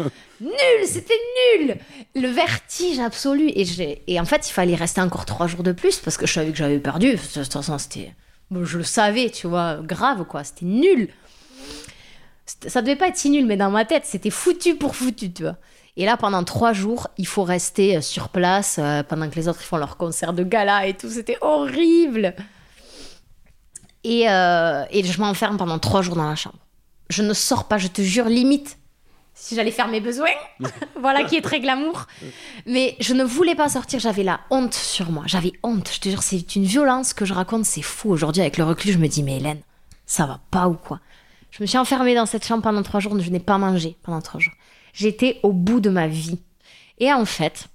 [0.42, 1.14] nul, c'était
[1.58, 1.78] nul.
[2.16, 3.50] Le vertige absolu.
[3.50, 6.34] Et, et en fait, il fallait rester encore trois jours de plus parce que je
[6.34, 7.12] savais que j'avais perdu.
[7.12, 8.14] De toute façon, c'était.
[8.52, 10.44] je le savais, tu vois, grave, quoi.
[10.44, 11.10] C'était nul
[12.68, 15.44] ça devait pas être si nul, mais dans ma tête, c'était foutu pour foutu, tu
[15.44, 15.58] vois.
[16.00, 19.50] Et là, pendant trois jours, il faut rester euh, sur place euh, pendant que les
[19.50, 21.10] autres font leur concert de gala et tout.
[21.10, 22.34] C'était horrible.
[24.06, 26.56] Et, euh, et je m'enferme pendant trois jours dans la chambre.
[27.10, 28.78] Je ne sors pas, je te jure, limite
[29.34, 30.28] si j'allais faire mes besoins.
[31.00, 32.08] voilà qui est très glamour.
[32.66, 35.24] Mais je ne voulais pas sortir, j'avais la honte sur moi.
[35.28, 38.10] J'avais honte, je te jure, c'est une violence que je raconte, c'est fou.
[38.10, 39.62] Aujourd'hui, avec le recul, je me dis, mais Hélène,
[40.06, 41.00] ça va pas ou quoi?
[41.52, 44.22] Je me suis enfermée dans cette chambre pendant trois jours, je n'ai pas mangé pendant
[44.22, 44.54] trois jours.
[44.94, 46.40] J'étais au bout de ma vie.
[47.00, 47.68] Et en fait,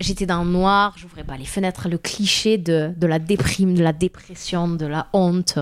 [0.00, 3.82] j'étais dans le noir, j'ouvrais pas les fenêtres, le cliché de, de la déprime, de
[3.82, 5.58] la dépression, de la honte.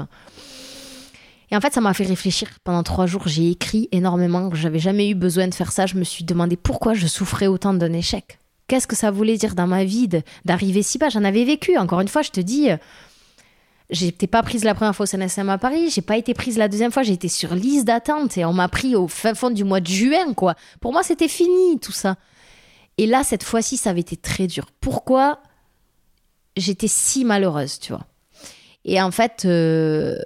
[1.50, 2.48] Et en fait, ça m'a fait réfléchir.
[2.64, 4.52] Pendant trois jours, j'ai écrit énormément.
[4.54, 5.86] J'avais jamais eu besoin de faire ça.
[5.86, 8.38] Je me suis demandé pourquoi je souffrais autant d'un échec.
[8.66, 10.08] Qu'est-ce que ça voulait dire dans ma vie
[10.44, 11.10] d'arriver si bas?
[11.10, 11.76] J'en avais vécu.
[11.76, 12.70] Encore une fois, je te dis,
[13.90, 16.68] J'étais pas prise la première fois au CNSM à Paris, j'ai pas été prise la
[16.68, 19.62] deuxième fois, j'ai été sur liste d'attente et on m'a pris au fin fond du
[19.62, 20.54] mois de juin, quoi.
[20.80, 22.16] Pour moi, c'était fini tout ça.
[22.96, 24.66] Et là, cette fois-ci, ça avait été très dur.
[24.80, 25.40] Pourquoi?
[26.56, 28.06] J'étais si malheureuse, tu vois
[28.86, 30.16] Et en fait, euh,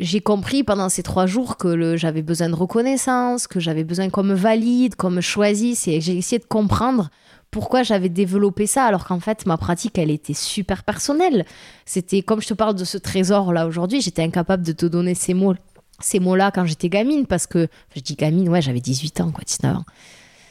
[0.00, 4.24] j'ai compris pendant ces trois jours que j'avais besoin de reconnaissance, que j'avais besoin qu'on
[4.24, 7.10] me valide, qu'on me choisisse, et j'ai essayé de comprendre
[7.54, 11.46] pourquoi j'avais développé ça alors qu'en fait ma pratique elle était super personnelle.
[11.86, 15.14] C'était comme je te parle de ce trésor là aujourd'hui, j'étais incapable de te donner
[15.14, 15.54] ces mots
[16.00, 19.30] ces mots là quand j'étais gamine parce que je dis gamine ouais, j'avais 18 ans
[19.30, 19.84] quoi, 19 ans.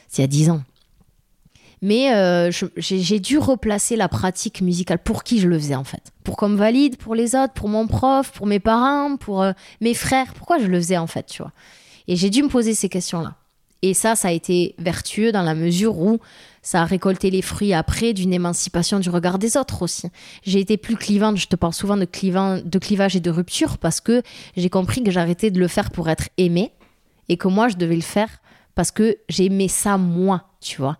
[0.08, 0.62] C'est il y a 10 ans.
[1.82, 6.10] Mais euh, j'ai dû replacer la pratique musicale pour qui je le faisais en fait.
[6.22, 9.52] Pour qu'on me valide, pour les autres, pour mon prof, pour mes parents, pour euh,
[9.82, 10.32] mes frères.
[10.32, 11.52] Pourquoi je le faisais en fait, tu vois?
[12.08, 13.34] Et j'ai dû me poser ces questions-là.
[13.86, 16.18] Et ça, ça a été vertueux dans la mesure où
[16.62, 20.08] ça a récolté les fruits après d'une émancipation du regard des autres aussi.
[20.42, 22.06] J'ai été plus clivante, je te parle souvent de,
[22.62, 24.22] de clivage et de rupture parce que
[24.56, 26.72] j'ai compris que j'arrêtais de le faire pour être aimé
[27.28, 28.30] et que moi je devais le faire
[28.74, 30.96] parce que j'aimais ça moi, tu vois.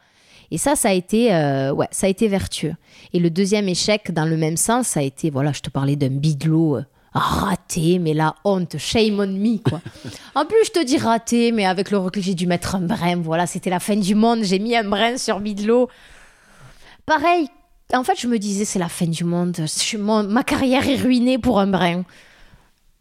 [0.50, 2.74] Et ça, ça a été, euh, ouais, ça a été vertueux.
[3.14, 5.96] Et le deuxième échec, dans le même sens, ça a été, voilà, je te parlais
[5.96, 6.84] d'un biglo euh,
[7.20, 9.80] raté, mais la honte, shame on me, quoi.
[10.34, 13.16] en plus, je te dis raté, mais avec le recul, j'ai dû mettre un brin.
[13.16, 14.40] Voilà, c'était la fin du monde.
[14.42, 15.88] J'ai mis un brin sur Bidlo.
[17.06, 17.48] Pareil,
[17.92, 19.56] en fait, je me disais, c'est la fin du monde.
[19.58, 22.02] Je- mon- ma carrière est ruinée pour un brin.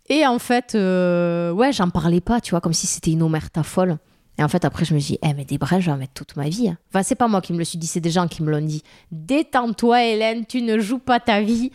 [0.10, 3.64] Et en fait, euh, ouais, j'en parlais pas, tu vois, comme si c'était une omerta
[3.64, 3.98] folle.
[4.38, 6.14] Et en fait, après, je me dis, eh, mais des brins, je vais en mettre
[6.14, 6.68] toute ma vie.
[6.69, 6.77] hein.
[6.90, 8.65] Enfin, c'est pas moi qui me le suis dit, c'est des gens qui me l'ont
[8.65, 8.84] dit.
[9.11, 11.72] Détends-toi, Hélène, tu ne joues pas ta vie.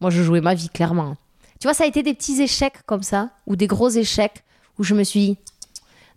[0.00, 1.16] Moi, je jouais ma vie, clairement.
[1.60, 4.44] Tu vois, ça a été des petits échecs comme ça, ou des gros échecs,
[4.78, 5.38] où je me suis dit,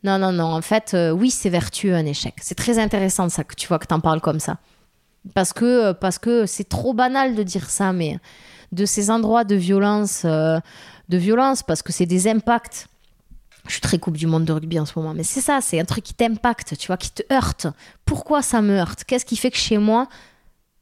[0.03, 2.35] non, non, non, en fait, euh, oui, c'est vertueux un échec.
[2.41, 4.57] C'est très intéressant, ça, que tu vois, que t'en parles comme ça.
[5.33, 8.17] Parce que euh, parce que c'est trop banal de dire ça, mais
[8.71, 10.59] de ces endroits de violence, euh,
[11.09, 12.87] de violence, parce que c'est des impacts.
[13.67, 15.79] Je suis très coupe du monde de rugby en ce moment, mais c'est ça, c'est
[15.79, 17.67] un truc qui t'impacte, tu vois, qui te heurte.
[18.05, 19.03] Pourquoi ça me heurte?
[19.03, 20.07] Qu'est-ce qui fait que chez moi,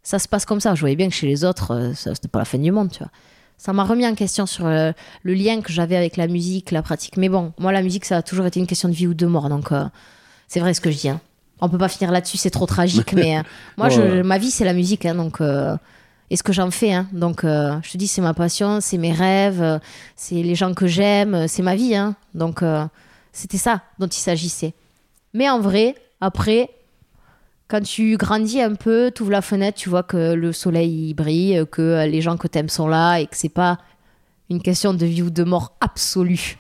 [0.04, 0.76] ça se passe comme ça?
[0.76, 3.00] Je voyais bien que chez les autres, ça c'était pas la fin du monde, tu
[3.00, 3.12] vois.
[3.58, 4.92] Ça m'a remis en question sur euh,
[5.24, 7.18] le lien que j'avais avec la musique, la pratique.
[7.18, 9.26] Mais bon, moi, la musique, ça a toujours été une question de vie ou de
[9.26, 9.86] mort, donc euh,
[10.48, 11.10] c'est vrai ce que je dis.
[11.10, 11.20] hein.
[11.60, 13.42] On peut pas finir là-dessus, c'est trop tragique, mais euh,
[13.78, 14.24] moi, je- Ouais.
[14.24, 15.42] ma vie, c'est la musique, hein, donc.
[15.42, 15.76] euh,
[16.30, 17.08] et ce que j'en fais, hein.
[17.14, 19.80] donc je te dis, c'est ma passion, c'est mes rêves,
[20.18, 22.16] c'est les gens que j'aime, c'est ma vie, hein.
[22.34, 22.62] donc
[23.32, 24.74] c'était ça dont il s'agissait.
[25.34, 26.70] Mais en vrai, après,
[27.68, 31.14] quand tu grandis un peu, tu ouvres la fenêtre, tu vois que le soleil il
[31.14, 33.78] brille, que euh, les gens que t'aimes sont là et que c'est pas
[34.50, 36.58] une question de vie ou de mort absolue.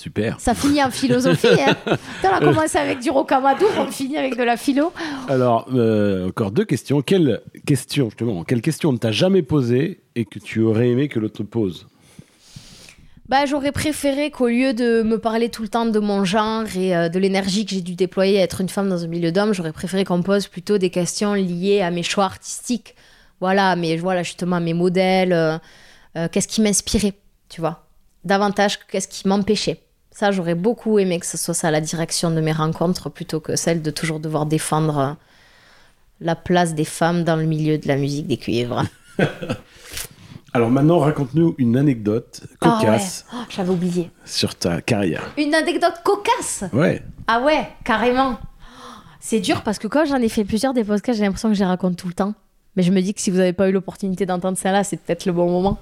[0.00, 0.40] Super.
[0.40, 1.48] Ça finit en philosophie.
[1.60, 1.76] Hein.
[2.24, 4.94] on a commencé avec du rocamadour, on finit avec de la philo.
[5.28, 7.02] Alors, euh, encore deux questions.
[7.02, 11.20] Quelle question, justement, quelle question ne t'a jamais posée et que tu aurais aimé que
[11.20, 11.86] l'autre te pose?
[13.30, 16.96] Bah, j'aurais préféré qu'au lieu de me parler tout le temps de mon genre et
[16.96, 19.52] euh, de l'énergie que j'ai dû déployer à être une femme dans un milieu d'hommes,
[19.52, 22.96] j'aurais préféré qu'on pose plutôt des questions liées à mes choix artistiques.
[23.40, 25.58] Voilà, mais voilà justement mes modèles, euh,
[26.16, 27.14] euh, qu'est-ce qui m'inspirait,
[27.48, 27.86] tu vois.
[28.24, 29.80] Davantage que qu'est-ce qui m'empêchait.
[30.10, 33.54] Ça, j'aurais beaucoup aimé que ce soit ça la direction de mes rencontres plutôt que
[33.54, 35.16] celle de toujours devoir défendre
[36.20, 38.82] la place des femmes dans le milieu de la musique des cuivres.
[40.52, 44.10] Alors maintenant, raconte-nous une anecdote cocasse Ah ouais, Oh, j'avais oublié.
[44.24, 45.22] sur ta carrière.
[45.38, 47.02] Une anecdote cocasse Ouais.
[47.28, 48.38] Ah ouais, carrément.
[49.20, 51.60] C'est dur parce que quand j'en ai fait plusieurs des podcasts, j'ai l'impression que je
[51.60, 52.34] les raconte tout le temps.
[52.76, 54.96] Mais je me dis que si vous n'avez pas eu l'opportunité d'entendre ça là, c'est
[54.96, 55.78] peut-être le bon moment.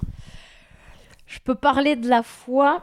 [1.26, 2.82] Je peux parler de la fois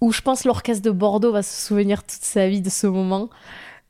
[0.00, 3.28] où je pense l'orchestre de Bordeaux va se souvenir toute sa vie de ce moment.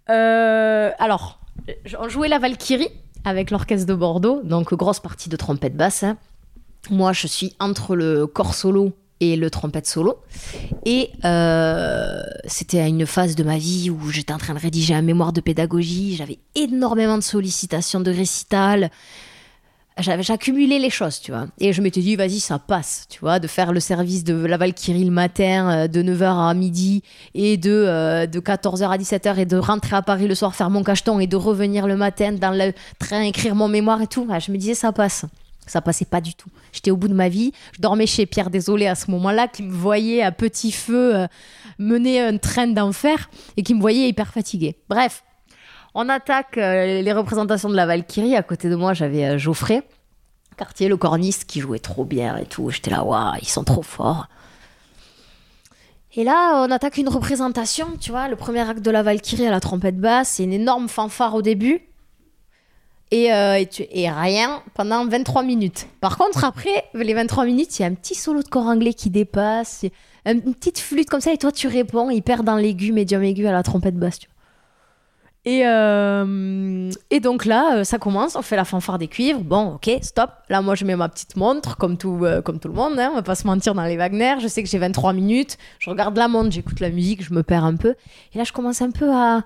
[0.08, 1.40] Euh, alors,
[2.00, 2.88] on jouait la Valkyrie
[3.24, 6.04] avec l'orchestre de Bordeaux, donc grosse partie de trompette basse.
[6.04, 6.16] hein.
[6.90, 10.18] Moi, je suis entre le corps solo et le trompette solo.
[10.84, 14.94] Et euh, c'était à une phase de ma vie où j'étais en train de rédiger
[14.94, 18.90] un mémoire de pédagogie, j'avais énormément de sollicitations de récital.
[19.98, 21.46] J'accumulais les choses, tu vois.
[21.58, 24.58] Et je m'étais dit, vas-y, ça passe, tu vois, de faire le service de la
[24.58, 27.02] Valkyrie le matin, euh, de 9h à midi,
[27.32, 30.68] et de, euh, de 14h à 17h, et de rentrer à Paris le soir, faire
[30.68, 34.28] mon cacheton, et de revenir le matin dans le train, écrire mon mémoire et tout.
[34.38, 35.24] Je me disais, ça passe.
[35.66, 36.48] Ça passait pas du tout.
[36.72, 37.52] J'étais au bout de ma vie.
[37.72, 41.26] Je dormais chez Pierre Désolé à ce moment-là, qui me voyait à petit feu euh,
[41.78, 44.76] mener un train d'enfer et qui me voyait hyper fatiguée.
[44.88, 45.24] Bref,
[45.94, 48.36] on attaque euh, les représentations de la Valkyrie.
[48.36, 49.82] À côté de moi, j'avais euh, Geoffrey,
[50.56, 52.70] Cartier, le corniste, qui jouait trop bien et tout.
[52.70, 54.28] J'étais là, waouh, ils sont trop forts.
[56.14, 59.50] Et là, on attaque une représentation, tu vois, le premier acte de la Valkyrie à
[59.50, 61.82] la trompette basse, c'est une énorme fanfare au début.
[63.12, 65.86] Et, euh, et, tu- et rien pendant 23 minutes.
[66.00, 68.94] Par contre, après les 23 minutes, il y a un petit solo de corps anglais
[68.94, 69.84] qui dépasse,
[70.24, 73.52] une petite flûte comme ça, et toi tu réponds hyper dans l'aigu, médium aigu à
[73.52, 74.18] la trompette basse.
[75.46, 79.40] Euh, et donc là, euh, ça commence, on fait la fanfare des cuivres.
[79.40, 80.30] Bon, ok, stop.
[80.48, 82.98] Là, moi, je mets ma petite montre, comme tout, comme tout le monde.
[82.98, 84.34] Hein, on va pas se mentir dans les Wagner.
[84.40, 85.56] Je sais que j'ai 23 minutes.
[85.78, 87.94] Je regarde la montre, j'écoute la musique, je me perds un peu.
[88.34, 89.42] Et là, je commence un peu à,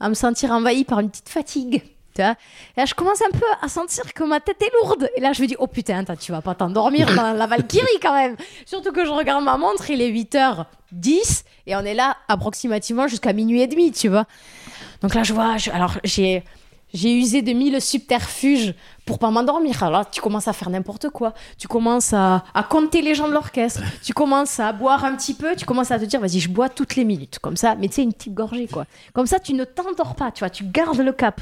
[0.00, 1.82] à me sentir envahie par une petite fatigue.
[2.18, 5.08] Et là, je commence un peu à sentir que ma tête est lourde.
[5.16, 8.14] Et là, je me dis, oh putain, tu vas pas t'endormir dans la Valkyrie quand
[8.14, 8.36] même.
[8.66, 13.32] Surtout que je regarde ma montre, il est 8h10 et on est là approximativement jusqu'à
[13.32, 14.26] minuit et demi, tu vois.
[15.00, 16.42] Donc là, je vois, alors j'ai.
[16.96, 18.72] J'ai usé de mille subterfuges
[19.04, 19.82] pour pas m'endormir.
[19.82, 21.34] Alors tu commences à faire n'importe quoi.
[21.58, 23.82] Tu commences à, à compter les gens de l'orchestre.
[24.04, 25.56] Tu commences à boire un petit peu.
[25.56, 27.40] Tu commences à te dire, vas-y, je bois toutes les minutes.
[27.40, 28.86] Comme ça, mais tu sais, une petite gorgée, quoi.
[29.12, 30.50] Comme ça, tu ne t'endors pas, tu vois.
[30.50, 31.40] Tu gardes le cap.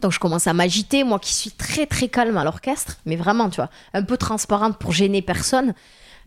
[0.00, 3.50] Donc je commence à m'agiter, moi qui suis très très calme à l'orchestre, mais vraiment,
[3.50, 5.74] tu vois, un peu transparente pour gêner personne.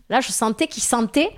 [0.08, 1.30] Là, je sentais qu'il sentait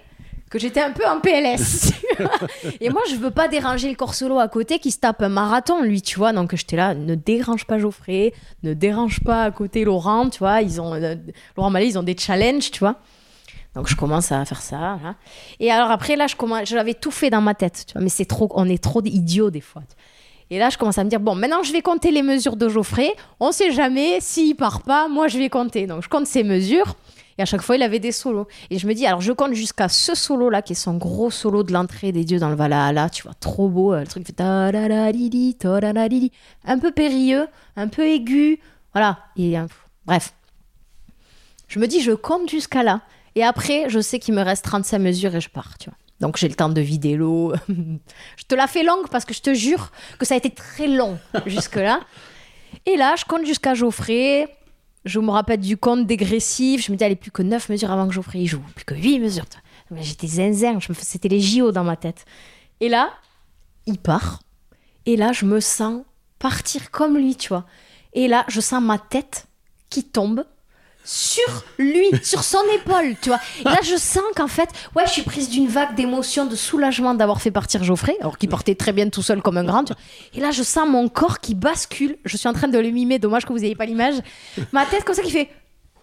[0.51, 1.93] que j'étais un peu en PLS.
[2.81, 5.29] Et moi, je veux pas déranger le corps solo à côté qui se tape un
[5.29, 6.33] marathon, lui, tu vois.
[6.33, 8.33] Donc j'étais là, ne dérange pas Geoffrey,
[8.63, 10.63] ne dérange pas à côté Laurent, tu vois.
[10.63, 11.17] Ils ont, euh,
[11.57, 12.97] Laurent Mallet, ils ont des challenges, tu vois.
[13.75, 14.99] Donc je commence à faire ça.
[15.59, 17.85] Et alors après, là, je, commence, je l'avais tout fait dans ma tête.
[17.89, 19.83] Tu vois, mais c'est trop, on est trop idiots des fois.
[20.55, 22.69] Et là, je commence à me dire, bon, maintenant, je vais compter les mesures de
[22.69, 23.13] Geoffrey.
[23.41, 25.89] On sait jamais, s'il part pas, moi, je vais compter.
[25.89, 26.95] Donc je compte ses mesures.
[27.39, 28.47] Et à chaque fois, il avait des solos.
[28.71, 31.65] Et je me dis, alors je compte jusqu'à ce solo-là, qui est son gros solo
[31.65, 33.11] de l'entrée des dieux dans le Valhalla.
[33.11, 33.95] Tu vois, trop beau.
[33.95, 34.41] euh, Le truc fait
[36.65, 38.61] un peu périlleux, un peu aigu.
[38.93, 39.19] Voilà.
[39.37, 39.67] Et, euh,
[40.07, 40.35] bref.
[41.67, 43.01] Je me dis, je compte jusqu'à là.
[43.35, 45.99] Et après, je sais qu'il me reste 35 mesures et je pars, tu vois.
[46.25, 47.53] Donc j'ai le temps de vider l'eau.
[47.69, 50.89] je te la fais longue parce que je te jure que ça a été très
[50.89, 52.01] long jusque-là.
[52.87, 54.49] Et là, je compte jusqu'à Geoffrey.
[55.05, 56.87] Je me rappelle du compte dégressif.
[56.87, 58.63] Je me dis, allez, plus que 9 mesures avant que Geoffrey joue.
[58.75, 59.45] Plus que 8 mesures.
[59.97, 60.79] J'étais zinzin.
[60.89, 62.25] Me C'était les JO dans ma tête.
[62.81, 63.11] Et là,
[63.85, 64.41] il part.
[65.05, 66.05] Et là, je me sens
[66.39, 67.67] partir comme lui, tu vois.
[68.15, 69.47] Et là, je sens ma tête
[69.91, 70.47] qui tombe
[71.05, 73.39] sur lui, sur son épaule, tu vois.
[73.61, 77.15] Et là, je sens qu'en fait, ouais, je suis prise d'une vague d'émotion, de soulagement
[77.15, 79.93] d'avoir fait partir Geoffrey, alors qu'il partait très bien tout seul comme un grand.
[80.33, 82.17] Et là, je sens mon corps qui bascule.
[82.25, 84.15] Je suis en train de le mimer, dommage que vous n'ayez pas l'image.
[84.73, 85.51] Ma tête comme ça qui fait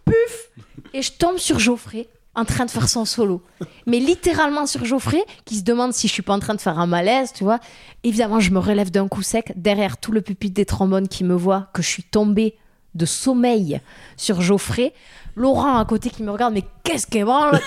[0.06, 0.49] puf
[0.94, 3.41] Et je tombe sur Geoffrey en train de faire son solo.
[3.86, 6.80] Mais littéralement sur Geoffrey, qui se demande si je suis pas en train de faire
[6.80, 7.60] un malaise, tu vois.
[8.03, 11.36] Évidemment, je me relève d'un coup sec, derrière tout le pupitre des trombones qui me
[11.36, 12.56] voit, que je suis tombée
[12.96, 13.82] de sommeil
[14.18, 14.94] sur Geoffrey.
[15.36, 17.58] Laurent à côté qui me regarde, mais qu'est-ce qu'elle branle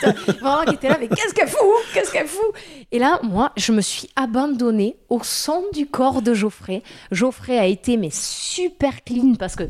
[0.40, 1.58] Vraiment qui était là, mais qu'est-ce qu'elle fout?
[1.94, 2.52] Qu'est-ce qu'elle fout?
[2.92, 6.82] Et là, moi, je me suis abandonnée au son du corps de Geoffrey.
[7.10, 9.64] Geoffrey a été, mais super clean, parce que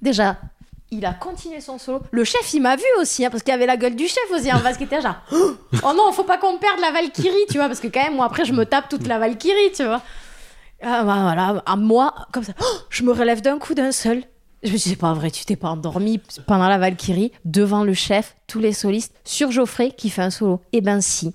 [0.00, 0.36] déjà,
[0.92, 2.00] il a continué son solo.
[2.10, 4.30] Le chef, il m'a vu aussi, hein, parce qu'il y avait la gueule du chef
[4.30, 5.16] aussi en était là, genre,
[5.82, 8.26] oh non, faut pas qu'on perde la Valkyrie, tu vois, parce que quand même, moi,
[8.26, 10.02] après, je me tape toute la Valkyrie, tu vois.
[10.82, 12.52] Ah, bah, voilà, à moi, comme ça,
[12.90, 14.22] je me relève d'un coup d'un seul.
[14.62, 17.82] Je me suis dit, c'est pas vrai, tu t'es pas endormi pendant la Valkyrie, devant
[17.82, 20.60] le chef, tous les solistes, sur Geoffrey qui fait un solo.
[20.72, 21.34] Eh ben si.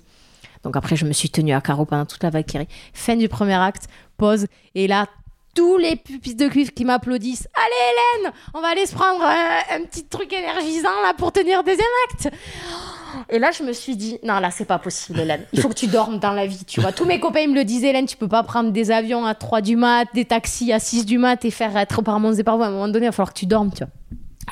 [0.62, 2.68] Donc après, je me suis tenue à carreau pendant toute la Valkyrie.
[2.94, 3.84] Fin du premier acte,
[4.16, 5.06] pause, et là,
[5.54, 7.48] tous les pupitres de cuivre qui m'applaudissent.
[7.54, 11.62] Allez Hélène, on va aller se prendre un, un petit truc énergisant là pour tenir
[11.64, 12.28] deuxième acte.
[13.30, 15.44] Et là, je me suis dit, non, là, c'est pas possible, Hélène.
[15.52, 16.92] Il faut que tu dormes dans la vie, tu vois.
[16.92, 19.34] Tous mes copains ils me le disaient, Hélène, tu peux pas prendre des avions à
[19.34, 22.42] 3 du mat, des taxis à 6 du mat et faire être par monts et
[22.42, 22.60] par.
[22.60, 23.88] À un moment donné, il va falloir que tu dormes, tu vois.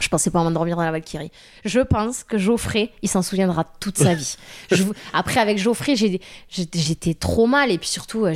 [0.01, 1.31] Je pensais pas m'endormir dans la Valkyrie.
[1.65, 4.37] Je pense que Geoffrey, il s'en souviendra toute sa vie.
[4.71, 7.71] Je Après, avec Geoffrey, j'étais trop mal.
[7.71, 8.35] Et puis surtout, euh,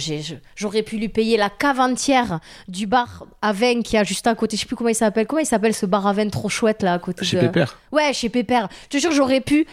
[0.57, 4.35] j'aurais pu lui payer la cave entière du bar à vin qui a juste à
[4.35, 4.57] côté.
[4.57, 5.27] Je sais plus comment il s'appelle.
[5.27, 7.43] Comment il s'appelle ce bar à vin trop chouette là à côté Chez de...
[7.43, 7.79] Pépère.
[7.93, 8.69] Ouais, chez Pépère.
[8.85, 9.67] Je te jure, j'aurais pu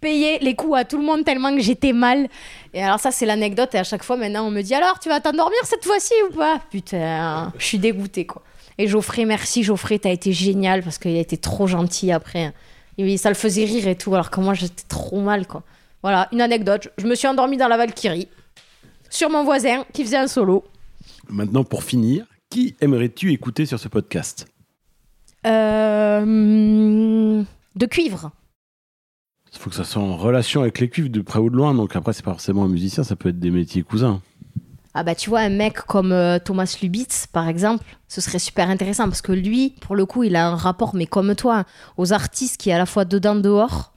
[0.00, 2.28] payer les coups à tout le monde tellement que j'étais mal.
[2.74, 3.74] Et alors ça, c'est l'anecdote.
[3.74, 6.34] Et à chaque fois, maintenant, on me dit alors, tu vas t'endormir cette fois-ci ou
[6.34, 6.60] pas?
[6.70, 8.42] Putain, je suis dégoûtée, quoi.
[8.78, 12.52] Et Geoffrey, merci Geoffrey, t'as été génial parce qu'il a été trop gentil après.
[12.98, 15.62] Et oui, ça le faisait rire et tout, alors que moi, j'étais trop mal, quoi.
[16.02, 16.88] Voilà, une anecdote.
[16.98, 18.28] Je me suis endormie dans la Valkyrie
[19.10, 20.64] sur mon voisin qui faisait un solo.
[21.28, 24.46] Maintenant, pour finir, qui aimerais-tu écouter sur ce podcast?
[25.46, 26.24] Euh,
[27.76, 28.30] de cuivre.
[29.56, 31.74] Il faut que ça soit en relation avec les cuivres de près ou de loin.
[31.74, 34.20] Donc après, c'est pas forcément un musicien, ça peut être des métiers cousins.
[34.98, 38.70] Ah bah tu vois, un mec comme euh, Thomas Lubitz, par exemple, ce serait super
[38.70, 41.64] intéressant parce que lui, pour le coup, il a un rapport, mais comme toi,
[41.98, 43.92] aux artistes qui est à la fois dedans, dehors.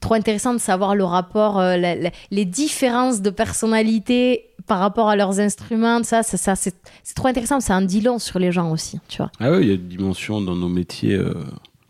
[0.00, 5.08] Trop intéressant de savoir le rapport, euh, la- la- les différences de personnalité par rapport
[5.10, 6.74] à leurs instruments, ça, ça, ça, c'est
[7.14, 7.60] trop intéressant.
[7.60, 9.30] Ça en dit long sur les gens aussi, tu vois.
[9.38, 11.34] Ah oui, il y a une dimension dans nos métiers, euh,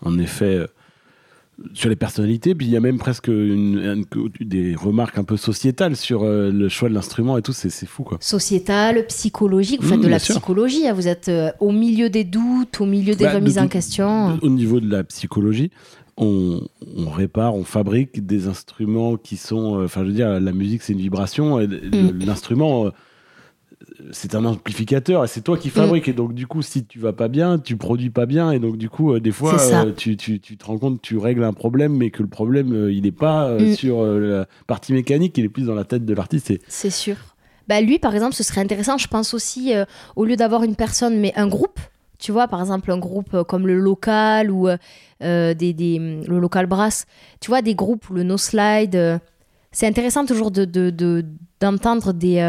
[0.04, 0.66] en effet,
[1.74, 2.54] sur les personnalités.
[2.54, 6.50] Puis il y a même presque une- une- des remarques un peu sociétales sur euh,
[6.50, 7.52] le choix de l'instrument et tout.
[7.52, 8.18] C'est fou, quoi.
[8.20, 10.34] Sociétal, psychologique, vous faites Mmh, de la sûr.
[10.36, 13.58] psychologie, hein, vous êtes euh, au milieu des doutes, au milieu des Bah, de remises
[13.58, 14.38] en question.
[14.42, 15.70] Au niveau de la psychologie,
[16.16, 16.60] on,
[16.96, 19.78] on répare, on fabrique des instruments qui sont.
[19.80, 21.60] euh, Enfin, je veux dire, la musique, c'est une vibration.
[21.60, 21.78] et le-
[22.12, 22.24] Mm.
[22.26, 22.90] L'instrument,
[24.12, 25.60] c'est un amplificateur et c'est toi Mm.
[25.60, 26.08] qui fabriques.
[26.08, 28.50] Et donc, du coup, si tu vas pas bien, tu produis pas bien.
[28.52, 31.16] Et donc, du coup, euh, des fois, euh, tu, tu- tu te rends compte, tu
[31.16, 33.74] règles un problème, mais que le problème, euh, il n'est pas Mm.
[33.74, 36.50] sur la partie mécanique, il est plus dans la tête de l'artiste.
[36.50, 37.16] Et C'est sûr.
[37.68, 39.72] Bah lui, par exemple, ce serait intéressant, je pense aussi,
[40.16, 41.78] au lieu d'avoir une personne, mais un groupe,
[42.18, 44.66] tu vois, par exemple, un groupe comme le local ou
[45.20, 47.06] des, des- le local brass,
[47.40, 49.20] tu vois, des groupes ou le no slide.
[49.72, 51.24] c'est intéressant toujours de, de- de-
[51.60, 52.40] d'entendre des,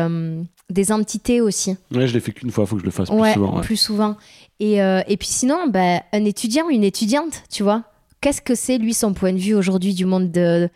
[0.72, 1.76] des entités aussi.
[1.93, 3.56] ouais, je l'ai fait qu'une fois, il faut que je le fasse plus ouais, souvent.
[3.57, 3.61] ouais.
[3.61, 4.18] plus souvent.
[4.60, 7.84] Et, euh, et puis sinon, bah, un étudiant, une étudiante, tu vois,
[8.22, 10.69] qu'est-ce que c'est, lui, son point de vue aujourd'hui du monde, de,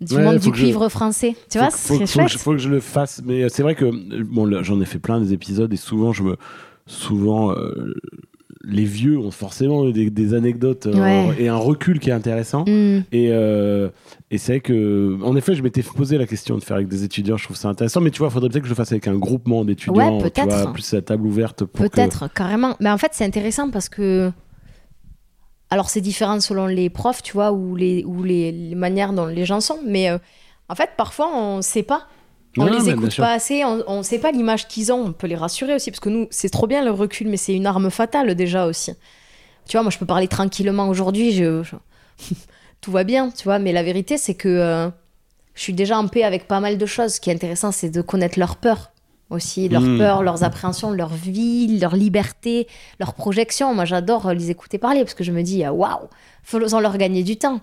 [0.00, 1.34] du, Ouais, monde faut du je- cuivre français?
[1.50, 3.22] Tu vois, faut, ce faut- serait faut je- faut que je le fasse.
[3.24, 6.12] Mais euh, c'est vrai que euh, bon, j'en ai fait plein des épisodes et souvent,
[6.12, 6.36] je me,
[6.86, 7.94] souvent, euh,
[8.62, 11.34] les vieux ont forcément des, des anecdotes euh, Ouais.
[11.38, 12.64] et un recul qui est intéressant.
[12.66, 13.02] Hmm.
[13.10, 13.88] Et, euh,
[14.30, 17.02] et c'est vrai que, en effet, je m'étais posé la question de faire avec des
[17.02, 17.38] étudiants.
[17.38, 18.00] Je trouve ça intéressant.
[18.02, 19.94] Mais tu vois, il faudrait peut-être que je le fasse avec un groupement d'étudiants.
[19.94, 20.72] Ouais, tu vois, peut-être.
[20.72, 21.60] plus à table ouverte.
[21.60, 22.76] que- Peut-être, carrément.
[22.80, 24.30] Mais en fait, c'est intéressant parce que.
[25.70, 29.26] Alors, c'est différent selon les profs, tu vois, ou les, ou les, les manières dont
[29.26, 29.78] les gens sont.
[29.86, 30.18] Mais euh,
[30.68, 32.08] en fait, parfois, on ne sait pas.
[32.58, 35.00] On Non, les écoute pas assez, on ne sait pas l'image qu'ils ont.
[35.06, 37.54] On peut les rassurer aussi, parce que nous, c'est trop bien le recul, mais c'est
[37.54, 38.92] une arme fatale déjà aussi.
[39.68, 41.76] Tu vois, moi, je peux parler tranquillement aujourd'hui, je, je-
[42.80, 44.88] tout va bien, tu vois, mais la vérité, c'est que euh,
[45.54, 47.12] je suis déjà en paix avec pas mal de choses.
[47.14, 48.90] Ce qui est intéressant, c'est de connaître leurs peurs
[49.30, 49.98] aussi, leurs Mm.
[49.98, 52.66] peurs, leurs appréhensions, leur vie, leur liberté,
[52.98, 53.72] leurs projections.
[53.76, 56.08] Moi, j'adore les écouter parler parce que je me dis, waouh,
[56.42, 57.60] faisons leur gagner du temps.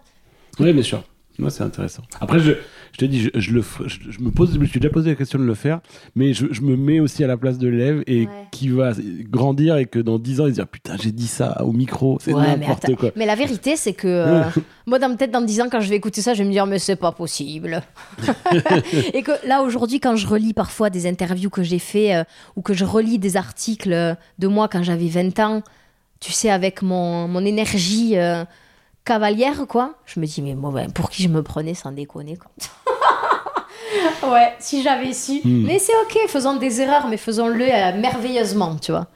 [0.62, 1.04] Oui, bien sûr.
[1.40, 2.04] Moi, c'est intéressant.
[2.22, 2.54] Après, je,
[2.94, 5.10] je te dis, je, je le, je, je me pose, je me suis déjà posé
[5.10, 5.80] la question de le faire,
[6.16, 8.30] mais je, me mets aussi à la place de l'élève et Ouais.
[8.52, 8.92] qui va
[9.30, 12.18] grandir et que dans 10 ans, il se dire Putain, j'ai dit ça au micro,
[12.22, 13.12] c'est Ouais, n'importe quoi.
[13.16, 14.44] Mais la vérité, c'est que euh,
[14.86, 16.66] moi, dans, peut-être dans 10 ans, quand je vais écouter ça, je vais me dire,
[16.66, 17.82] mais c'est pas possible.
[19.14, 22.24] et que là, aujourd'hui, quand je relis parfois des interviews que j'ai fait euh,
[22.56, 25.62] ou que je relis des articles de moi quand j'avais 20 ans,
[26.20, 28.44] tu sais, avec mon, mon énergie euh,
[29.08, 32.38] cavalière, quoi, je me dis, mais moi, ouais, pour qui je me prenais sans déconner,
[32.38, 32.52] quoi.
[34.32, 35.40] ouais, si j'avais su.
[35.44, 35.64] Hmm.
[35.66, 39.08] Mais c'est ok, faisons des erreurs, mais faisons-le euh, merveilleusement, tu vois.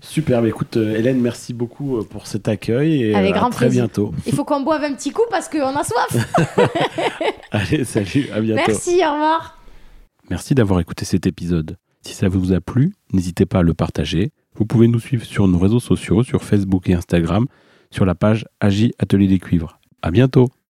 [0.00, 3.50] Super, écoute, euh, Hélène, merci beaucoup euh, pour cet accueil et Avec euh, à grand
[3.50, 3.84] très plaisir.
[3.84, 4.14] bientôt.
[4.26, 6.16] Il faut qu'on boive un petit coup parce qu'on a soif.
[7.50, 8.62] Allez, salut, à bientôt.
[8.66, 9.58] Merci, au revoir.
[10.30, 11.76] Merci d'avoir écouté cet épisode.
[12.02, 14.30] Si ça vous a plu, n'hésitez pas à le partager.
[14.54, 17.46] Vous pouvez nous suivre sur nos réseaux sociaux, sur Facebook et Instagram,
[17.92, 19.78] sur la page Agi Atelier des Cuivres.
[20.02, 20.50] À bientôt!